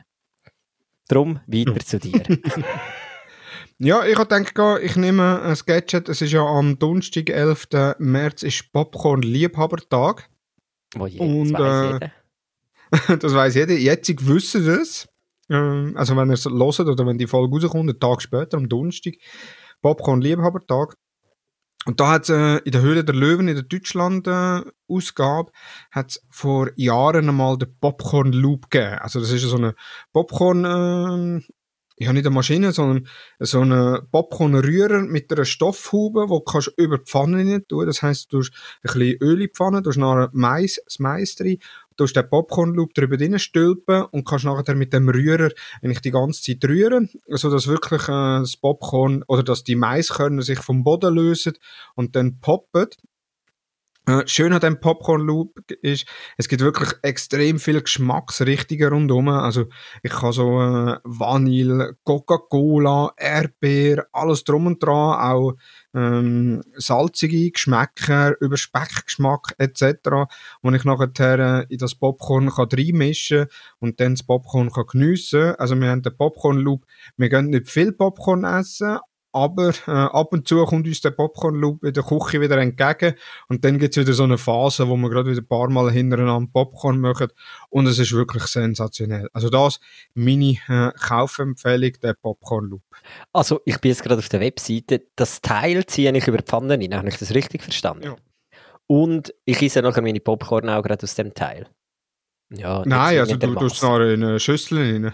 Drum 1.08 1.42
weiter 1.48 1.80
zu 1.80 2.00
dir. 2.00 2.24
ja, 3.80 4.06
ich 4.06 4.18
habe 4.18 4.44
gedacht, 4.44 4.84
ich 4.84 4.96
nehme 4.96 5.42
ein 5.42 5.58
Gadget. 5.66 6.08
Es 6.08 6.22
ist 6.22 6.32
ja 6.32 6.46
am 6.46 6.78
Donnerstag, 6.78 7.30
11. 7.30 7.68
März, 7.98 8.44
ist 8.44 8.72
Popcorn 8.72 9.24
Liebhabertag. 9.24 10.30
Wo 10.96 11.08
je, 11.08 11.20
Und, 11.20 11.56
äh, 11.56 12.10
das 13.20 13.34
weiss 13.34 13.56
jeder. 13.56 13.74
Jetzt 13.74 14.28
wissen 14.28 14.68
es. 14.68 15.08
Ähm, 15.50 15.94
also 15.96 16.16
wenn 16.16 16.30
ihr 16.30 16.34
es 16.34 16.46
hört 16.46 16.80
oder 16.80 17.06
wenn 17.06 17.18
die 17.18 17.28
Folge 17.28 17.56
rauskommt, 17.56 17.90
einen 17.90 18.00
Tag 18.00 18.22
später, 18.22 18.58
am 18.58 18.70
Donnerstag, 18.70 19.16
Popcorn-Liebhabertag. 19.82 20.96
Und 21.86 22.00
da 22.00 22.12
hat 22.12 22.30
äh, 22.30 22.58
in 22.58 22.72
der 22.72 22.82
Höhle 22.82 23.04
der 23.04 23.16
Löwen 23.16 23.48
in 23.48 23.56
der 23.56 23.64
Deutschland-Ausgabe 23.64 25.52
äh, 25.52 25.96
hat 25.96 26.22
vor 26.30 26.70
Jahren 26.76 27.28
einmal 27.28 27.58
den 27.58 27.76
Popcorn 27.80 28.34
Loop 28.34 28.70
gegeben. 28.70 29.00
Also 29.00 29.20
das 29.20 29.32
ist 29.32 29.42
so 29.42 29.58
eine 29.58 29.74
Popcorn, 30.14 30.64
äh, 30.64 31.42
ja 31.98 32.14
nicht 32.14 32.26
eine 32.28 32.36
Maschine, 32.36 32.72
sondern 32.72 33.08
so 33.40 33.62
eine 33.62 34.08
Popcorn-Rührer 34.12 35.02
mit 35.02 35.32
einer 35.32 35.46
Stoffhaube, 35.46 36.30
wo 36.30 36.40
du 36.46 36.72
über 36.78 37.00
die 37.00 37.06
Pfanne 37.06 37.38
rein 37.38 37.66
tun. 37.68 37.88
Das 37.88 38.04
heisst, 38.04 38.32
du 38.32 38.40
hast 38.40 38.52
ein 38.52 38.94
bisschen 38.94 39.18
Öl 39.20 39.34
in 39.34 39.40
die 39.40 39.50
Pfanne, 39.50 39.82
du 39.82 39.90
hast 39.90 39.98
nachher 39.98 40.30
Mais, 40.34 40.80
das 40.86 41.00
Mais 41.00 41.34
drin, 41.36 41.58
du 41.98 42.04
hast 42.04 42.14
den 42.14 42.30
Popcorn-Loop 42.30 42.94
drüber 42.94 43.40
stülpen 43.40 44.04
und 44.12 44.26
kannst 44.26 44.46
nachher 44.46 44.76
mit 44.76 44.94
dem 44.94 45.10
Rührer 45.10 45.50
eigentlich 45.82 46.02
die 46.02 46.12
ganze 46.12 46.42
Zeit 46.42 46.64
rühren, 46.70 47.10
so 47.28 47.50
dass 47.50 47.68
wirklich 47.68 48.04
äh, 48.04 48.40
das 48.40 48.58
Popcorn 48.58 49.24
oder 49.28 49.44
dass 49.44 49.64
die 49.64 49.76
Maiskörner 49.76 50.42
sich 50.42 50.60
vom 50.60 50.84
Boden 50.84 51.14
lösen 51.14 51.54
und 51.96 52.16
dann 52.16 52.40
poppen. 52.40 52.88
Äh, 54.08 54.24
schön 54.26 54.52
an 54.52 54.60
dem 54.60 54.80
Popcorn 54.80 55.22
Loop 55.22 55.60
ist, 55.84 56.08
es 56.36 56.48
gibt 56.48 56.64
wirklich 56.64 56.90
extrem 57.04 57.60
viele 57.60 57.84
Geschmacksrichtungen 57.84 58.90
rundherum. 58.90 59.28
Also 59.30 59.68
ich 60.02 60.12
kann 60.12 60.32
so 60.32 60.60
äh, 60.60 60.98
Vanille, 61.04 61.98
Coca-Cola, 62.04 63.14
Erdbeer, 63.16 64.08
alles 64.12 64.44
drum 64.44 64.66
und 64.66 64.82
dran, 64.82 65.20
auch 65.20 65.54
ähm, 65.94 66.64
salzige 66.78 67.52
Geschmäcker, 67.52 68.34
über 68.42 68.58
Speckgeschmack 68.58 69.54
etc., 69.60 69.94
wo 70.64 70.72
ich 70.72 70.84
nachher 70.84 71.40
äh, 71.40 71.66
in 71.70 71.78
das 71.78 71.94
Popcorn 71.94 72.50
kann 72.50 72.70
reinmischen 72.74 73.46
und 73.78 74.00
dann 74.00 74.16
das 74.16 74.24
Popcorn 74.24 74.72
kann 74.72 74.86
geniessen. 74.92 75.56
Also 75.58 75.76
wir 75.76 75.90
haben 75.90 76.02
den 76.02 76.18
Popcorn 76.18 76.58
Loop, 76.58 76.88
wir 77.18 77.30
gehen 77.30 77.52
nicht 77.52 77.70
viel 77.70 77.92
Popcorn 77.92 78.46
essen, 78.46 78.98
aber 79.32 79.74
äh, 79.88 79.92
ab 79.92 80.34
und 80.34 80.48
zu 80.48 80.64
kommt 80.66 80.88
uns 80.88 81.02
der 81.02 81.12
Popcorn-Loop 81.12 81.84
in 81.84 81.94
der 81.94 82.04
Küche 82.04 82.42
wieder 82.42 82.58
entgegen 82.58 83.16
und 83.48 83.64
dann 83.64 83.80
gibt's 83.80 83.98
wieder 83.98 84.14
so 84.14 84.24
eine 84.24 84.38
Phase, 84.38 84.88
wo 84.88 84.98
wir 84.98 85.10
gerade 85.10 85.30
wieder 85.30 85.42
ein 85.42 85.48
paar 85.48 85.70
Mal 85.70 85.92
hintereinander 85.92 86.50
Popcorn 86.52 87.00
machen 87.00 87.28
und 87.70 87.88
es 87.88 88.00
ist 88.00 88.12
wirklich 88.12 88.44
sensationell. 88.44 89.30
Also 89.34 89.50
das 89.50 89.80
meine 90.14 90.58
äh, 90.68 90.92
Kaufempfehlung, 91.00 91.94
der 92.02 92.14
Popcorn-Loop. 92.14 92.82
Also 93.34 93.62
ich 93.66 93.80
bin 93.80 93.90
jetzt 93.90 94.04
gerade 94.04 94.20
auf 94.20 94.30
der 94.30 94.42
Webseite, 94.42 95.04
das 95.16 95.42
Teil 95.42 95.86
ziehe 95.86 96.16
ich 96.16 96.28
über 96.28 96.38
die 96.38 96.46
Pfanne 96.46 96.74
rein, 96.74 96.96
habe 96.96 97.10
ich 97.10 97.18
das 97.18 97.34
richtig 97.34 97.64
verstanden? 97.64 98.04
Ja. 98.04 98.16
Und 98.88 99.34
ich 99.46 99.62
esse 99.62 99.82
nachher 99.82 100.02
meine 100.02 100.20
Popcorn 100.20 100.70
auch 100.70 100.84
gerade 100.84 101.04
aus 101.04 101.16
dem 101.16 101.34
Teil. 101.34 101.68
Ja, 102.50 102.84
Nein, 102.86 103.20
also 103.20 103.38
du 103.38 103.56
tust 103.56 103.82
nachher 103.82 104.14
in 104.14 104.24
eine 104.24 104.40
Schüssel 104.40 104.78
rein. 104.80 105.14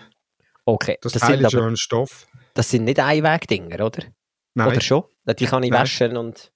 Okay, 0.65 0.97
Das, 1.01 1.13
das, 1.13 1.21
Teil 1.21 1.45
ist 1.45 1.53
ja 1.53 1.59
aber, 1.59 1.67
ein 1.69 1.77
Stoff. 1.77 2.27
Das 2.57 2.69
sind 2.71 2.83
nicht 2.85 2.99
Einwegdinger, 2.99 3.85
oder? 3.85 4.03
Nein, 4.55 4.67
Oder 4.69 4.81
schon? 4.81 5.03
Die 5.39 5.45
kann 5.45 5.63
ich 5.63 5.69
Nein. 5.71 5.81
waschen 5.81 6.17
und... 6.17 6.51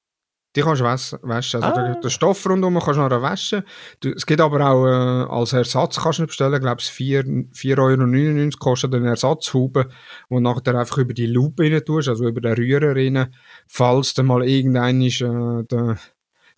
die 0.56 0.62
kannst 0.62 0.82
du 0.82 0.86
waschen. 0.86 1.20
Also 1.24 1.60
Ah. 1.82 1.96
der 1.96 2.10
Stoff 2.10 2.46
rundherum 2.50 2.80
kannst 2.80 2.98
du 2.98 3.02
nachher 3.04 3.22
waschen. 3.22 3.64
Es 4.04 4.26
gibt 4.26 4.42
aber 4.42 4.68
auch 4.70 4.86
äh, 4.86 5.30
als 5.32 5.54
Ersatz 5.54 6.00
kannst 6.02 6.20
du 6.20 6.26
bestellen, 6.26 6.54
ich 6.56 6.60
glaube 6.62 6.82
4,99 6.82 7.78
Euro 7.78 8.58
kostet 8.60 8.96
eine 8.96 9.10
Ersatzhaube, 9.10 9.88
wo 10.30 10.36
du 10.38 10.42
nachher 10.42 10.76
einfach 10.76 10.98
über 10.98 11.14
die 11.14 11.28
Lupe 11.28 11.64
rein 11.64 11.86
tust, 11.86 12.10
also 12.10 12.28
über 12.28 12.42
den 12.42 12.54
Rührer 12.54 12.96
rein, 12.96 13.34
falls 13.68 14.14
dann 14.16 14.26
mal 14.26 14.44
irgendein 14.48 15.02
ist, 15.02 15.22
äh, 15.22 15.96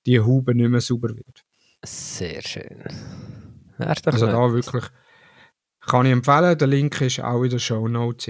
die 0.05 0.19
Haube 0.21 0.55
nicht 0.55 0.69
mehr 0.69 0.81
sauber 0.81 1.09
wird. 1.09 1.43
Sehr 1.85 2.41
schön. 2.41 2.83
Also 3.77 4.25
noch- 4.27 4.31
da 4.49 4.53
wirklich 4.53 4.83
kann 5.81 6.05
ich 6.05 6.13
empfehlen, 6.13 6.57
der 6.57 6.67
Link 6.67 7.01
ist 7.01 7.19
auch 7.19 7.43
in 7.43 7.49
den 7.49 7.59
Show 7.59 7.87
Notes. 7.89 8.29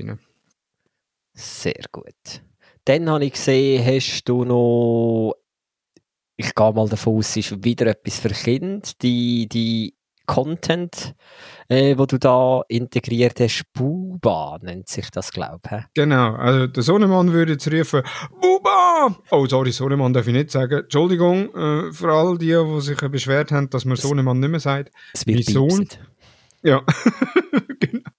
Sehr 1.33 1.83
gut. 1.91 2.41
Dann 2.85 3.09
habe 3.09 3.25
ich 3.25 3.33
gesehen, 3.33 3.85
hast 3.85 4.23
du 4.25 4.43
noch, 4.43 5.35
ich 6.35 6.53
gehe 6.53 6.73
mal 6.73 6.89
davon 6.89 7.17
aus, 7.17 7.35
ist 7.37 7.63
wieder 7.63 7.87
etwas 7.87 8.19
für 8.19 8.29
Kinder, 8.29 8.87
die, 9.01 9.47
die 9.47 9.95
Content, 10.25 11.15
äh, 11.67 11.97
wo 11.97 12.05
du 12.05 12.17
da 12.17 12.61
integriert 12.67 13.39
hast, 13.39 13.63
Buba 13.73 14.57
nennt 14.61 14.87
sich 14.87 15.09
das, 15.11 15.31
glaube 15.31 15.59
ich. 15.69 15.83
Genau, 15.93 16.35
also 16.35 16.67
der 16.67 16.83
Sohnemann 16.83 17.33
würde 17.33 17.53
jetzt 17.53 17.71
rufen, 17.71 18.03
Buba! 18.41 19.17
Oh, 19.31 19.45
sorry, 19.47 19.71
Sohnemann 19.71 20.13
darf 20.13 20.27
ich 20.27 20.33
nicht 20.33 20.51
sagen. 20.51 20.79
Entschuldigung 20.79 21.53
äh, 21.53 21.91
für 21.91 22.11
all 22.11 22.37
die, 22.37 22.55
die 22.55 22.81
sich 22.81 22.97
beschwert 22.97 23.51
haben, 23.51 23.69
dass 23.69 23.85
man 23.85 23.97
Sohnemann 23.97 24.39
nicht 24.39 24.49
mehr 24.49 24.59
sagt. 24.59 24.91
Es 25.13 25.27
wird 25.27 25.45
Mein 25.45 25.53
Sohn? 25.53 25.87
Ja, 26.63 26.81
genau. 27.79 28.09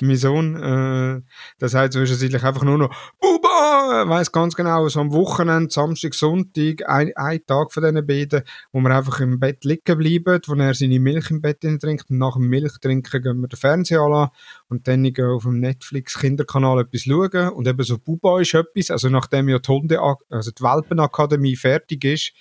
mein 0.00 0.16
Sohn, 0.16 0.56
äh, 0.56 1.22
der 1.58 1.68
sagt 1.68 1.94
zwischenzeitlich 1.94 2.44
einfach 2.44 2.64
nur 2.64 2.76
noch, 2.76 2.94
Buba! 3.18 4.04
Weiss 4.08 4.30
ganz 4.30 4.54
genau, 4.54 4.86
so 4.88 5.00
am 5.00 5.12
Wochenende, 5.12 5.70
Samstag, 5.70 6.14
Sonntag, 6.14 6.86
ein, 6.86 7.12
ein 7.16 7.40
Tag 7.46 7.72
von 7.72 7.82
diesen 7.82 8.06
beiden, 8.06 8.42
wo 8.72 8.80
wir 8.80 8.94
einfach 8.94 9.20
im 9.20 9.40
Bett 9.40 9.64
liegen 9.64 9.96
bleiben, 9.96 10.40
wo 10.46 10.54
er 10.54 10.74
seine 10.74 11.00
Milch 11.00 11.30
im 11.30 11.40
Bett 11.40 11.60
trinkt 11.60 12.10
und 12.10 12.18
nach 12.18 12.34
dem 12.34 12.48
Milchtrinken 12.48 13.22
gehen 13.22 13.40
wir 13.40 13.48
den 13.48 13.58
Fernseher 13.58 14.00
an 14.00 14.28
und 14.68 14.86
dann 14.86 15.02
gehen 15.02 15.24
auf 15.24 15.44
dem 15.44 15.60
Netflix 15.60 16.18
Kinderkanal 16.18 16.80
etwas 16.80 17.02
schauen 17.02 17.48
und 17.50 17.66
eben 17.66 17.82
so 17.82 17.98
Buba 17.98 18.40
ist 18.40 18.52
etwas, 18.52 18.90
also 18.90 19.08
nachdem 19.08 19.48
ja 19.48 19.58
die 19.58 19.68
Hunde, 19.68 19.98
also 20.28 20.50
die 20.50 20.62
Welpenakademie 20.62 21.56
fertig 21.56 22.04
ist, 22.04 22.32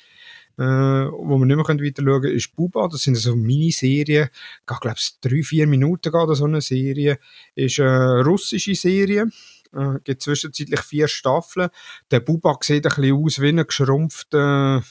äh, 0.59 1.09
wo 1.09 1.37
wir 1.37 1.45
nicht 1.45 1.55
mehr 1.55 1.63
können 1.63 1.81
weiter 1.81 2.03
schauen 2.03 2.21
können, 2.21 2.35
ist 2.35 2.53
Buba. 2.53 2.89
Das 2.89 3.01
sind 3.01 3.15
so 3.15 3.33
Miniserien. 3.33 4.27
Ich 4.29 4.79
glaube, 4.79 4.99
drei, 5.21 5.41
vier 5.41 5.67
Minuten 5.67 6.11
geht 6.11 6.35
so 6.35 6.45
eine 6.45 6.59
Serie. 6.59 7.17
Ist 7.55 7.79
eine 7.79 8.25
russische 8.25 8.75
Serie. 8.75 9.29
Äh, 9.73 9.99
gibt 10.03 10.21
zwischenzeitlich 10.21 10.81
vier 10.81 11.07
Staffeln. 11.07 11.69
Der 12.11 12.19
Buba 12.19 12.57
sieht 12.59 12.85
ein 12.85 12.93
bisschen 12.93 13.15
aus 13.15 13.39
wie 13.39 13.49
ein 13.49 13.65
geschrumpfter, 13.65 14.83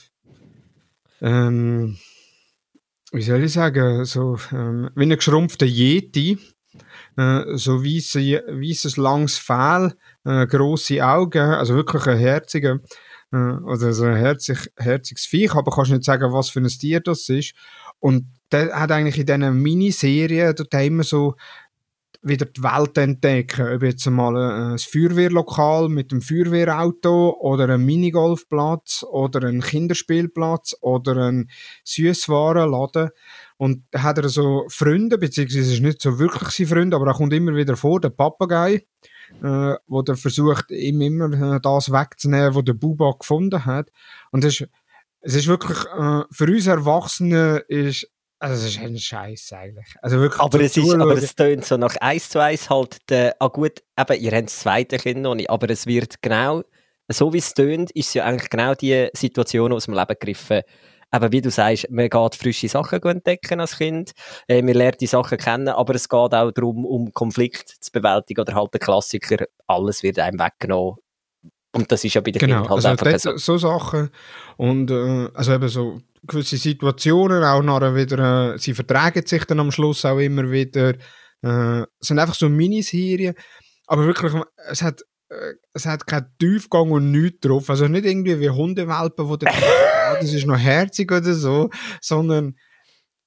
ähm, 1.20 1.98
wie 3.12 3.22
soll 3.22 3.44
ich 3.44 3.52
sagen, 3.52 4.06
so, 4.06 4.38
ähm, 4.52 4.88
wie 4.94 5.02
ein 5.02 5.10
geschrumpfter 5.16 5.66
Yeti. 5.66 6.38
Äh, 7.18 7.56
so 7.56 7.84
weisse, 7.84 8.20
weisses 8.20 8.96
langes 8.96 9.36
Fell, 9.36 9.94
äh, 10.24 10.46
grosse 10.46 11.04
Augen, 11.04 11.40
also 11.40 11.74
wirklich 11.74 12.06
ein 12.06 12.18
herziger, 12.18 12.78
oder 13.30 13.92
so 13.92 14.04
ein 14.04 14.16
herzig, 14.16 14.70
herziges 14.76 15.26
Viech, 15.26 15.54
aber 15.54 15.70
kannst 15.70 15.90
nicht 15.90 16.04
sagen, 16.04 16.32
was 16.32 16.50
für 16.50 16.60
ein 16.60 16.68
Tier 16.68 17.00
das 17.00 17.28
ist. 17.28 17.54
Und 18.00 18.26
der 18.52 18.72
hat 18.78 18.90
eigentlich 18.90 19.18
in 19.18 19.26
diesen 19.26 19.62
Miniserien 19.62 20.54
immer 20.72 21.04
so 21.04 21.34
wieder 22.22 22.46
die 22.46 22.62
Welt 22.62 22.98
entdecken. 22.98 23.74
Ob 23.74 23.82
jetzt 23.82 24.06
mal 24.06 24.36
ein, 24.36 24.78
Feuerwehrlokal 24.78 25.88
mit 25.88 26.10
einem 26.10 26.22
Feuerwehrauto 26.22 27.36
oder 27.40 27.68
ein 27.68 27.84
Minigolfplatz 27.84 29.04
oder 29.08 29.46
ein 29.46 29.60
Kinderspielplatz 29.60 30.74
oder 30.80 31.16
ein 31.28 31.50
Süßwarenladen. 31.84 33.10
Und 33.56 33.84
da 33.90 34.02
hat 34.02 34.18
er 34.18 34.28
so 34.28 34.64
Freunde, 34.68 35.18
beziehungsweise 35.18 35.72
ist 35.72 35.82
nicht 35.82 36.02
so 36.02 36.18
wirklich 36.18 36.50
sein 36.50 36.66
Freund, 36.66 36.94
aber 36.94 37.06
er 37.06 37.14
kommt 37.14 37.32
immer 37.32 37.54
wieder 37.54 37.76
vor, 37.76 38.00
der 38.00 38.10
Papagei, 38.10 38.86
äh, 39.42 39.74
wo 39.86 40.02
der 40.02 40.16
versucht, 40.16 40.70
ihm 40.70 41.00
immer 41.00 41.56
äh, 41.56 41.60
das 41.60 41.90
wegzunehmen, 41.90 42.54
was 42.54 42.64
der 42.64 42.74
Buba 42.74 43.14
gefunden 43.18 43.64
hat. 43.64 43.90
Und 44.30 44.44
es 44.44 44.60
ist, 44.60 44.68
es 45.20 45.34
ist 45.34 45.46
wirklich, 45.46 45.78
äh, 45.78 46.22
für 46.30 46.46
uns 46.46 46.66
Erwachsene 46.66 47.64
ist, 47.68 48.08
also 48.40 48.54
es 48.54 48.76
ist 48.76 48.80
ein 48.80 48.96
Scheiß 48.96 49.52
eigentlich. 49.52 49.94
Also 50.00 50.20
wirklich 50.20 50.40
Aber 50.40 50.60
es, 50.60 50.76
ist, 50.76 50.94
aber 50.94 51.16
es 51.16 51.34
tönt 51.34 51.64
so 51.64 51.76
nach 51.76 51.96
eins 51.96 52.30
zu 52.30 52.40
eins 52.40 52.70
halt, 52.70 52.98
der, 53.10 53.34
ah 53.40 53.48
gut, 53.48 53.82
eben, 53.98 54.20
ihr 54.20 54.32
habt 54.32 54.46
das 54.46 54.60
zweite 54.60 54.96
Kind 54.98 55.22
noch 55.22 55.34
nicht, 55.34 55.50
aber 55.50 55.68
es 55.70 55.86
wird 55.86 56.22
genau, 56.22 56.62
so 57.08 57.32
wie 57.32 57.38
es 57.38 57.52
tönt, 57.54 57.90
ist 57.92 58.08
es 58.08 58.14
ja 58.14 58.24
eigentlich 58.24 58.50
genau 58.50 58.74
die 58.74 59.08
Situation 59.12 59.72
aus 59.72 59.86
dem 59.86 59.94
Leben 59.94 60.06
gegriffen. 60.08 60.62
Eben, 61.14 61.32
wie 61.32 61.40
du 61.40 61.50
sagst, 61.50 61.90
man 61.90 62.08
geht 62.08 62.34
frische 62.34 62.68
Sachen 62.68 63.02
entdecken 63.02 63.60
als 63.60 63.78
Kind, 63.78 64.12
äh, 64.46 64.60
man 64.60 64.74
lernt 64.74 65.00
die 65.00 65.06
Sachen 65.06 65.38
kennen, 65.38 65.68
aber 65.68 65.94
es 65.94 66.08
geht 66.08 66.34
auch 66.34 66.50
darum, 66.50 66.84
um 66.84 67.12
Konflikt 67.12 67.68
zu 67.80 67.90
bewältigen 67.92 68.40
oder 68.42 68.54
halt 68.54 68.74
der 68.74 68.80
Klassiker, 68.80 69.46
alles 69.66 70.02
wird 70.02 70.18
einem 70.18 70.38
weggenommen. 70.38 70.96
Und 71.72 71.90
das 71.92 72.04
ist 72.04 72.14
ja 72.14 72.20
bei 72.20 72.30
den 72.30 72.40
Genau, 72.40 72.62
Kindern 72.62 72.68
halt 72.68 72.76
also 72.76 72.88
einfach 72.88 73.06
dort, 73.06 73.20
so. 73.20 73.36
so. 73.36 73.58
Sachen 73.58 74.10
und 74.56 74.90
äh, 74.90 75.28
also 75.34 75.54
eben 75.54 75.68
so 75.68 76.00
gewisse 76.26 76.56
Situationen 76.56 77.44
auch 77.44 77.62
nachher 77.62 77.94
wieder, 77.94 78.54
äh, 78.54 78.58
sie 78.58 78.74
vertragen 78.74 79.24
sich 79.26 79.44
dann 79.44 79.60
am 79.60 79.70
Schluss 79.70 80.04
auch 80.04 80.18
immer 80.18 80.50
wieder. 80.50 80.94
Äh, 81.42 81.82
es 81.82 82.08
sind 82.08 82.18
einfach 82.18 82.34
so 82.34 82.48
Miniserien, 82.48 83.34
aber 83.86 84.06
wirklich, 84.06 84.32
es 84.70 84.82
hat 84.82 85.02
es 85.72 85.86
hat 85.86 86.06
keinen 86.06 86.34
Tiefgang 86.38 86.90
und 86.90 87.10
nichts 87.10 87.40
drauf. 87.40 87.70
Also 87.70 87.86
nicht 87.88 88.06
irgendwie 88.06 88.40
wie 88.40 88.50
Hundewelpen, 88.50 89.28
wo 89.28 89.36
der, 89.36 89.52
ah, 89.52 90.14
das 90.20 90.32
ist 90.32 90.46
noch 90.46 90.58
herzig 90.58 91.10
oder 91.12 91.34
so, 91.34 91.70
sondern 92.00 92.56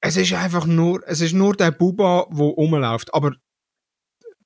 es 0.02 0.18
ist 0.18 0.34
einfach 0.34 0.66
nur, 0.66 1.02
es 1.08 1.22
ist 1.22 1.34
nur 1.34 1.56
der 1.56 1.72
Buba, 1.72 2.28
der 2.32 2.46
rumläuft. 2.46 3.14
Aber 3.14 3.34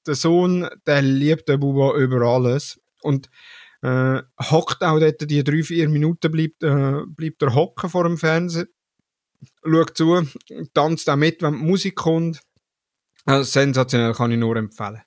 der 0.06 0.16
Sohn, 0.16 0.68
der 0.86 1.02
liebt 1.02 1.48
den 1.48 1.60
Buba 1.60 1.96
über 1.98 2.22
alles. 2.22 2.80
Und 3.02 3.30
äh, 3.82 4.22
hockt 4.42 4.84
auch 4.84 5.00
dort 5.00 5.30
die 5.30 5.44
drei, 5.44 5.64
vier 5.64 5.88
Minuten, 5.90 6.32
bleibt, 6.32 6.64
äh, 6.64 7.02
bleibt 7.08 7.42
er 7.42 7.54
hocken 7.54 7.90
vor 7.90 8.04
dem 8.04 8.18
Fernseher, 8.18 8.66
schaut 9.64 9.96
zu, 9.96 10.28
tanzt 10.74 11.10
auch 11.10 11.16
mit, 11.16 11.42
wenn 11.42 11.54
die 11.54 11.64
Musik 11.64 11.96
kommt. 11.96 12.42
Also 13.26 13.44
sensationell 13.44 14.14
kann 14.14 14.32
ich 14.32 14.40
nur 14.40 14.56
empfehlen. 14.56 15.02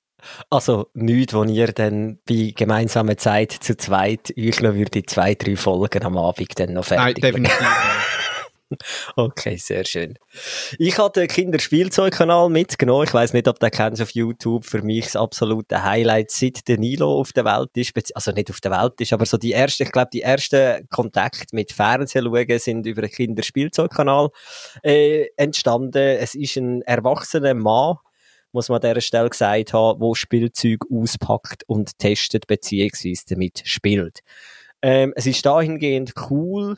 Also 0.51 0.89
nichts, 0.95 1.35
wo 1.35 1.45
ihr 1.45 1.73
dann 1.73 2.19
bei 2.29 2.53
gemeinsamer 2.57 3.17
Zeit 3.17 3.53
zu 3.53 3.77
zweit 3.77 4.33
euch 4.37 4.61
noch 4.61 4.75
würde 4.75 5.05
zwei, 5.05 5.35
drei 5.35 5.57
Folgen 5.57 6.05
am 6.05 6.17
Abend 6.17 6.59
dann 6.59 6.75
noch 6.75 6.85
fertig 6.85 7.23
Nein, 7.23 7.33
definitiv. 7.33 7.67
Okay, 9.17 9.57
sehr 9.57 9.85
schön. 9.85 10.19
Ich 10.79 10.99
hatte 10.99 11.21
den 11.21 11.29
Kinderspielzeugkanal 11.29 12.51
mitgenommen. 12.51 13.05
Ich 13.05 13.15
weiß 13.15 13.33
nicht, 13.33 13.49
ob 13.49 13.59
du 13.59 13.71
kennst 13.71 14.03
auf 14.03 14.11
YouTube. 14.11 14.65
Für 14.65 14.83
mich 14.83 15.07
das 15.07 15.17
absolute 15.17 15.83
Highlight, 15.83 16.31
seit 16.31 16.69
der 16.69 16.79
Nilo 16.79 17.19
auf 17.19 17.33
der 17.33 17.45
Welt 17.45 17.71
ist. 17.75 18.15
Also 18.15 18.33
nicht 18.33 18.51
auf 18.51 18.61
der 18.61 18.73
Welt 18.73 19.01
ist, 19.01 19.13
aber 19.13 19.25
so 19.25 19.39
die 19.39 19.53
ersten, 19.53 19.85
ich 19.85 19.93
glaube, 19.93 20.11
die 20.13 20.23
ersten 20.23 20.87
Kontakte 20.91 21.47
mit 21.53 21.73
Fernsehen 21.73 22.25
schauen 22.25 22.59
sind 22.59 22.87
über 22.87 23.03
den 23.03 23.11
Kinderspielzeugkanal 23.11 24.29
äh, 24.83 25.27
entstanden. 25.37 26.19
Es 26.19 26.35
ist 26.35 26.57
ein 26.57 26.83
erwachsener 26.83 27.55
Mann, 27.55 27.97
muss 28.53 28.69
man 28.69 28.81
an 28.83 28.91
dieser 28.91 29.01
Stelle 29.01 29.31
gesagt 29.31 29.73
haben, 29.73 30.01
wo 30.01 30.15
Spielzeug 30.15 30.85
auspackt 30.91 31.65
und 31.67 31.99
testet 31.99 32.47
beziehungsweise 32.47 33.25
damit 33.29 33.63
spielt. 33.65 34.21
Ähm, 34.83 35.13
es 35.17 35.27
ist 35.27 35.45
dahingehend 35.45 36.15
cool, 36.31 36.77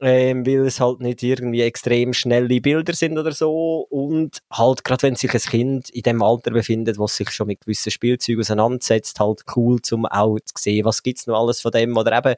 ähm, 0.00 0.44
weil 0.46 0.66
es 0.66 0.80
halt 0.80 1.00
nicht 1.00 1.22
irgendwie 1.22 1.62
extrem 1.62 2.12
schnelle 2.12 2.60
Bilder 2.60 2.92
sind 2.94 3.16
oder 3.16 3.32
so 3.32 3.86
und 3.88 4.40
halt 4.50 4.84
gerade 4.84 5.02
wenn 5.02 5.14
sich 5.14 5.32
ein 5.32 5.40
Kind 5.40 5.90
in 5.90 6.02
dem 6.02 6.22
Alter 6.22 6.50
befindet, 6.50 6.98
was 6.98 7.16
sich 7.16 7.30
schon 7.30 7.46
mit 7.46 7.60
gewissen 7.60 7.90
Spielzeugen 7.90 8.40
auseinandersetzt, 8.40 9.20
halt 9.20 9.42
cool 9.56 9.80
zum 9.82 10.04
auch 10.06 10.38
zu 10.40 10.54
sehen, 10.58 10.84
was 10.84 11.02
gibt's 11.02 11.26
noch 11.26 11.40
alles 11.40 11.60
von 11.60 11.72
dem 11.72 11.96
oder 11.96 12.18
eben 12.18 12.34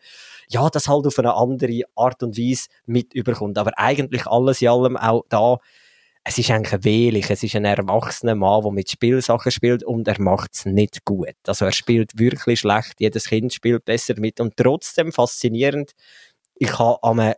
ja, 0.48 0.68
das 0.68 0.86
halt 0.86 1.06
auf 1.06 1.18
eine 1.18 1.34
andere 1.34 1.82
Art 1.96 2.22
und 2.22 2.36
Weise 2.38 2.68
mit 2.84 3.14
überkommt, 3.14 3.58
aber 3.58 3.72
eigentlich 3.76 4.26
alles 4.26 4.60
in 4.60 4.68
allem 4.68 4.96
auch 4.96 5.24
da 5.28 5.58
es 6.28 6.38
ist 6.38 6.50
eigentlich 6.50 6.72
ein 6.72 6.84
Wehlich, 6.84 7.30
es 7.30 7.44
ist 7.44 7.54
ein 7.54 7.64
erwachsener 7.64 8.34
Mann, 8.34 8.62
der 8.62 8.72
mit 8.72 8.90
Spielsachen 8.90 9.52
spielt 9.52 9.84
und 9.84 10.08
er 10.08 10.20
macht 10.20 10.54
es 10.54 10.64
nicht 10.66 11.04
gut. 11.04 11.36
Also 11.46 11.66
er 11.66 11.72
spielt 11.72 12.18
wirklich 12.18 12.60
schlecht, 12.60 12.94
jedes 12.98 13.28
Kind 13.28 13.54
spielt 13.54 13.84
besser 13.84 14.14
mit 14.18 14.40
und 14.40 14.56
trotzdem 14.56 15.12
faszinierend, 15.12 15.92
ich 16.56 16.72
konnte 16.72 17.36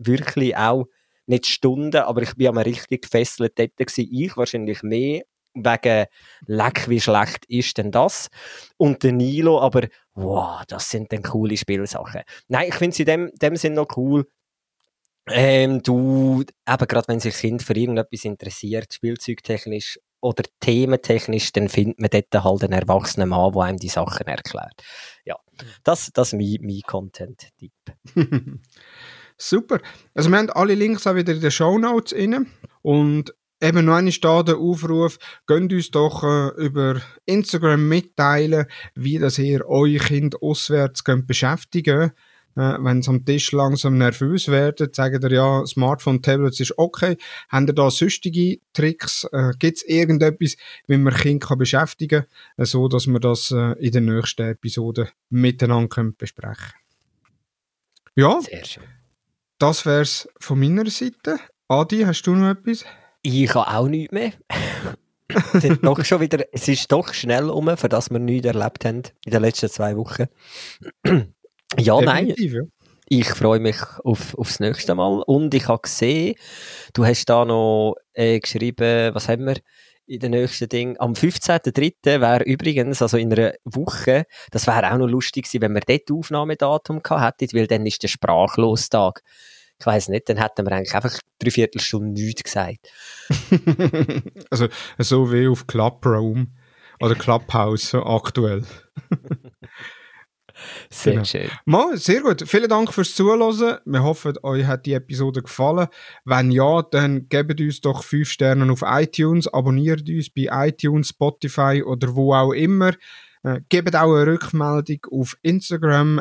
wirklich 0.00 0.54
auch 0.54 0.84
nicht 1.24 1.46
Stunden, 1.46 1.96
aber 1.96 2.22
ich 2.22 2.34
bin 2.36 2.48
einmal 2.48 2.64
richtig 2.64 3.02
gefesselt 3.02 3.58
dort 3.58 3.74
gewesen. 3.76 4.08
Ich 4.12 4.36
wahrscheinlich 4.36 4.82
mehr 4.82 5.22
wegen 5.54 6.06
leck, 6.46 6.90
wie 6.90 7.00
schlecht 7.00 7.46
ist 7.46 7.78
denn 7.78 7.90
das? 7.90 8.28
Und 8.76 9.02
der 9.02 9.12
Nilo, 9.12 9.60
aber 9.60 9.88
wow, 10.14 10.62
das 10.68 10.90
sind 10.90 11.10
dann 11.10 11.22
coole 11.22 11.56
Spielsachen. 11.56 12.20
Nein, 12.48 12.68
ich 12.68 12.74
finde 12.74 12.92
es 12.92 12.98
in 13.00 13.06
dem, 13.06 13.30
dem 13.40 13.56
Sinn 13.56 13.74
noch 13.74 13.96
cool. 13.96 14.26
Ähm, 15.28 15.82
du, 15.82 16.44
eben 16.64 16.86
gerade 16.86 17.08
wenn 17.08 17.20
sich 17.20 17.32
das 17.32 17.40
Kind 17.40 17.62
für 17.62 17.74
irgendetwas 17.74 18.24
interessiert, 18.24 18.94
spielzeugtechnisch 18.94 19.98
oder 20.20 20.44
thementechnisch, 20.60 21.52
dann 21.52 21.68
findet 21.68 22.00
man 22.00 22.10
dort 22.10 22.44
halt 22.44 22.62
einen 22.64 22.80
erwachsenen 22.80 23.30
Mann, 23.30 23.52
der 23.52 23.62
einem 23.62 23.78
die 23.78 23.88
Sachen 23.88 24.26
erklärt. 24.26 24.82
Ja, 25.24 25.36
das, 25.84 26.10
das 26.12 26.32
ist 26.32 26.38
mein, 26.38 26.58
mein 26.60 26.80
Content-Tipp. 26.82 27.72
Super. 29.38 29.80
Also 30.14 30.30
wir 30.30 30.38
haben 30.38 30.50
alle 30.50 30.74
Links 30.74 31.06
auch 31.06 31.14
wieder 31.14 31.34
in 31.34 31.40
den 31.40 31.50
Show 31.50 31.78
Notes 31.78 32.12
inne 32.12 32.46
und 32.82 33.34
eben 33.60 33.84
noch 33.84 33.96
einmal 33.96 34.12
da 34.12 34.42
der 34.42 34.56
Aufruf, 34.56 35.18
könnt 35.46 35.72
uns 35.72 35.90
doch 35.90 36.22
äh, 36.22 36.48
über 36.56 37.00
Instagram 37.24 37.88
mitteilen, 37.88 38.66
wie 38.94 39.18
das 39.18 39.38
ihr 39.38 39.66
euer 39.66 39.98
Kind 39.98 40.40
auswärts 40.40 41.04
könnt 41.04 41.26
beschäftigen 41.26 42.10
könnt 42.10 42.14
äh, 42.56 42.76
wenn 42.80 43.02
sie 43.02 43.10
am 43.10 43.24
Tisch 43.24 43.52
langsam 43.52 43.98
nervös 43.98 44.48
werden, 44.48 44.88
sagen 44.92 45.22
ihr 45.22 45.30
ja, 45.32 45.66
Smartphone, 45.66 46.22
Tablets 46.22 46.58
ist 46.60 46.78
okay. 46.78 47.16
Haben 47.48 47.68
ihr 47.68 47.74
da 47.74 47.90
sonstige 47.90 48.58
Tricks? 48.72 49.24
Äh, 49.32 49.52
Gibt 49.58 49.78
es 49.78 49.82
irgendetwas, 49.84 50.56
wie 50.86 50.96
man 50.96 51.14
Kind 51.14 51.42
kann 51.42 51.58
beschäftigen 51.58 52.22
kann, 52.22 52.64
äh, 52.64 52.66
so 52.66 52.88
dass 52.88 53.06
wir 53.06 53.20
das 53.20 53.50
äh, 53.50 53.72
in 53.78 53.92
der 53.92 54.00
nächsten 54.00 54.48
Episode 54.48 55.10
miteinander 55.28 55.88
können 55.88 56.16
besprechen 56.16 56.72
Ja, 58.14 58.40
Sehr 58.40 58.64
schön. 58.64 58.84
das 59.58 59.84
wär's 59.84 60.28
von 60.40 60.58
meiner 60.58 60.88
Seite. 60.90 61.38
Adi, 61.68 62.02
hast 62.02 62.22
du 62.22 62.34
noch 62.34 62.50
etwas? 62.50 62.84
Ich 63.22 63.54
habe 63.54 63.68
auch 63.68 63.88
nichts 63.88 64.12
mehr. 64.12 64.32
doch 65.82 66.04
schon 66.04 66.20
wieder, 66.20 66.44
es 66.52 66.68
ist 66.68 66.90
doch 66.92 67.12
schnell 67.12 67.50
um, 67.50 67.76
für 67.76 67.88
das 67.88 68.10
wir 68.10 68.18
nichts 68.18 68.46
erlebt 68.46 68.84
haben 68.84 69.02
in 69.24 69.32
den 69.32 69.42
letzten 69.42 69.68
zwei 69.68 69.96
Wochen. 69.96 70.26
Ja, 71.78 71.98
Definitiv, 72.00 72.52
nein. 72.52 72.62
Ja. 72.62 72.68
Ich 73.08 73.28
freue 73.28 73.60
mich 73.60 73.76
auf, 74.02 74.36
aufs 74.36 74.58
nächste 74.58 74.94
Mal. 74.94 75.22
Und 75.26 75.54
ich 75.54 75.68
habe 75.68 75.82
gesehen, 75.82 76.34
du 76.92 77.04
hast 77.04 77.26
da 77.26 77.44
noch 77.44 77.94
äh, 78.14 78.40
geschrieben, 78.40 79.14
was 79.14 79.28
haben 79.28 79.46
wir? 79.46 79.56
in 80.06 80.20
den 80.20 80.30
nächsten 80.30 80.68
Ding. 80.68 80.96
Am 80.98 81.12
15.03. 81.12 82.20
wäre 82.20 82.44
übrigens, 82.44 83.02
also 83.02 83.16
in 83.16 83.32
einer 83.32 83.54
Woche, 83.64 84.24
das 84.50 84.66
wäre 84.66 84.92
auch 84.92 84.98
noch 84.98 85.08
lustig 85.08 85.44
gewesen, 85.44 85.62
wenn 85.62 85.74
wir 85.74 85.80
dort 85.80 86.10
Aufnahmedatum 86.10 87.02
gehabt 87.02 87.42
hätten, 87.42 87.56
weil 87.56 87.66
dann 87.66 87.84
ist 87.86 88.02
der 88.02 88.08
Sprachlostag. 88.08 89.22
Ich 89.78 89.86
weiß 89.86 90.08
nicht, 90.08 90.28
dann 90.28 90.38
hätten 90.38 90.64
wir 90.64 90.72
eigentlich 90.72 90.94
einfach 90.94 91.18
drei 91.38 91.50
Viertelstunden 91.50 92.12
nichts 92.12 92.44
gesagt. 92.44 92.88
also, 94.50 94.68
so 94.98 95.32
wie 95.32 95.48
auf 95.48 95.66
Clubroom 95.66 96.56
oder 97.00 97.14
Clubhouse 97.14 97.94
aktuell. 97.94 98.64
Sehr 100.90 101.12
genau. 101.14 101.24
schön. 101.24 101.50
Mal, 101.64 101.96
sehr 101.96 102.22
gut. 102.22 102.44
Vielen 102.46 102.68
Dank 102.68 102.92
fürs 102.92 103.14
Zuhören. 103.14 103.78
Wir 103.84 104.02
hoffen, 104.02 104.34
euch 104.42 104.64
hat 104.64 104.86
die 104.86 104.94
Episode 104.94 105.42
gefallen. 105.42 105.88
Wenn 106.24 106.50
ja, 106.50 106.82
dann 106.82 107.28
gebt 107.28 107.60
uns 107.60 107.80
doch 107.80 108.02
5 108.02 108.28
Sterne 108.28 108.70
auf 108.70 108.82
iTunes, 108.84 109.48
abonniert 109.48 110.08
uns 110.08 110.30
bei 110.30 110.48
iTunes, 110.68 111.08
Spotify 111.08 111.82
oder 111.84 112.14
wo 112.14 112.34
auch 112.34 112.52
immer. 112.52 112.92
Äh, 113.42 113.60
gebt 113.68 113.94
auch 113.94 114.14
eine 114.14 114.26
Rückmeldung 114.26 114.98
auf 115.10 115.36
Instagram, 115.42 116.20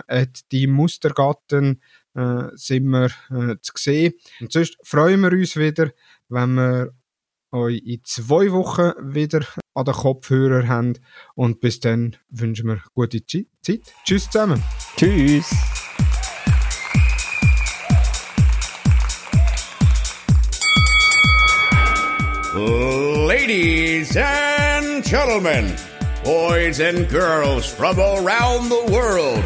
die 0.52 0.68
Mustergatten 0.68 1.82
äh, 2.14 2.50
sind 2.54 2.86
wir 2.86 3.10
äh, 3.30 3.56
zu 3.62 3.74
sehen. 3.76 4.14
Und 4.40 4.52
sonst 4.52 4.78
freuen 4.84 5.22
wir 5.22 5.32
uns 5.32 5.56
wieder, 5.58 5.92
wenn 6.30 6.54
wir 6.56 6.94
euch 7.52 7.82
in 7.86 8.02
zwei 8.04 8.52
Wochen 8.52 8.92
wieder 9.14 9.42
an 9.74 9.86
den 9.86 9.94
Kopfhörer 9.94 10.68
habt. 10.68 11.02
Und 11.36 11.60
bis 11.60 11.80
dann 11.80 12.16
wünschen 12.30 12.68
wir 12.68 12.82
gute 12.94 13.26
Zeit. 13.26 13.82
Tschüss 14.04 14.30
zusammen. 14.30 14.64
Tschüss. 14.98 15.54
Ladies 22.56 24.16
and 24.16 25.04
gentlemen, 25.04 25.76
boys 26.24 26.80
and 26.80 27.10
girls 27.10 27.66
from 27.66 28.00
around 28.00 28.70
the 28.70 28.94
world, 28.94 29.44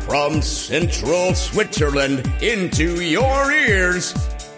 from 0.00 0.42
central 0.42 1.34
Switzerland 1.36 2.28
into 2.42 3.00
your 3.00 3.52
ears, 3.52 4.12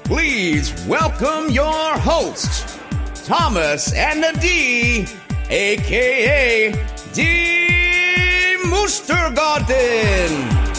please 0.05 0.72
welcome 0.86 1.51
your 1.51 1.99
hosts. 1.99 2.80
Thomas 3.25 3.93
and 3.93 4.23
the 4.23 4.33
D, 4.41 5.07
aka 5.51 6.73
D 7.12 8.57
Moostergarten. 8.64 10.70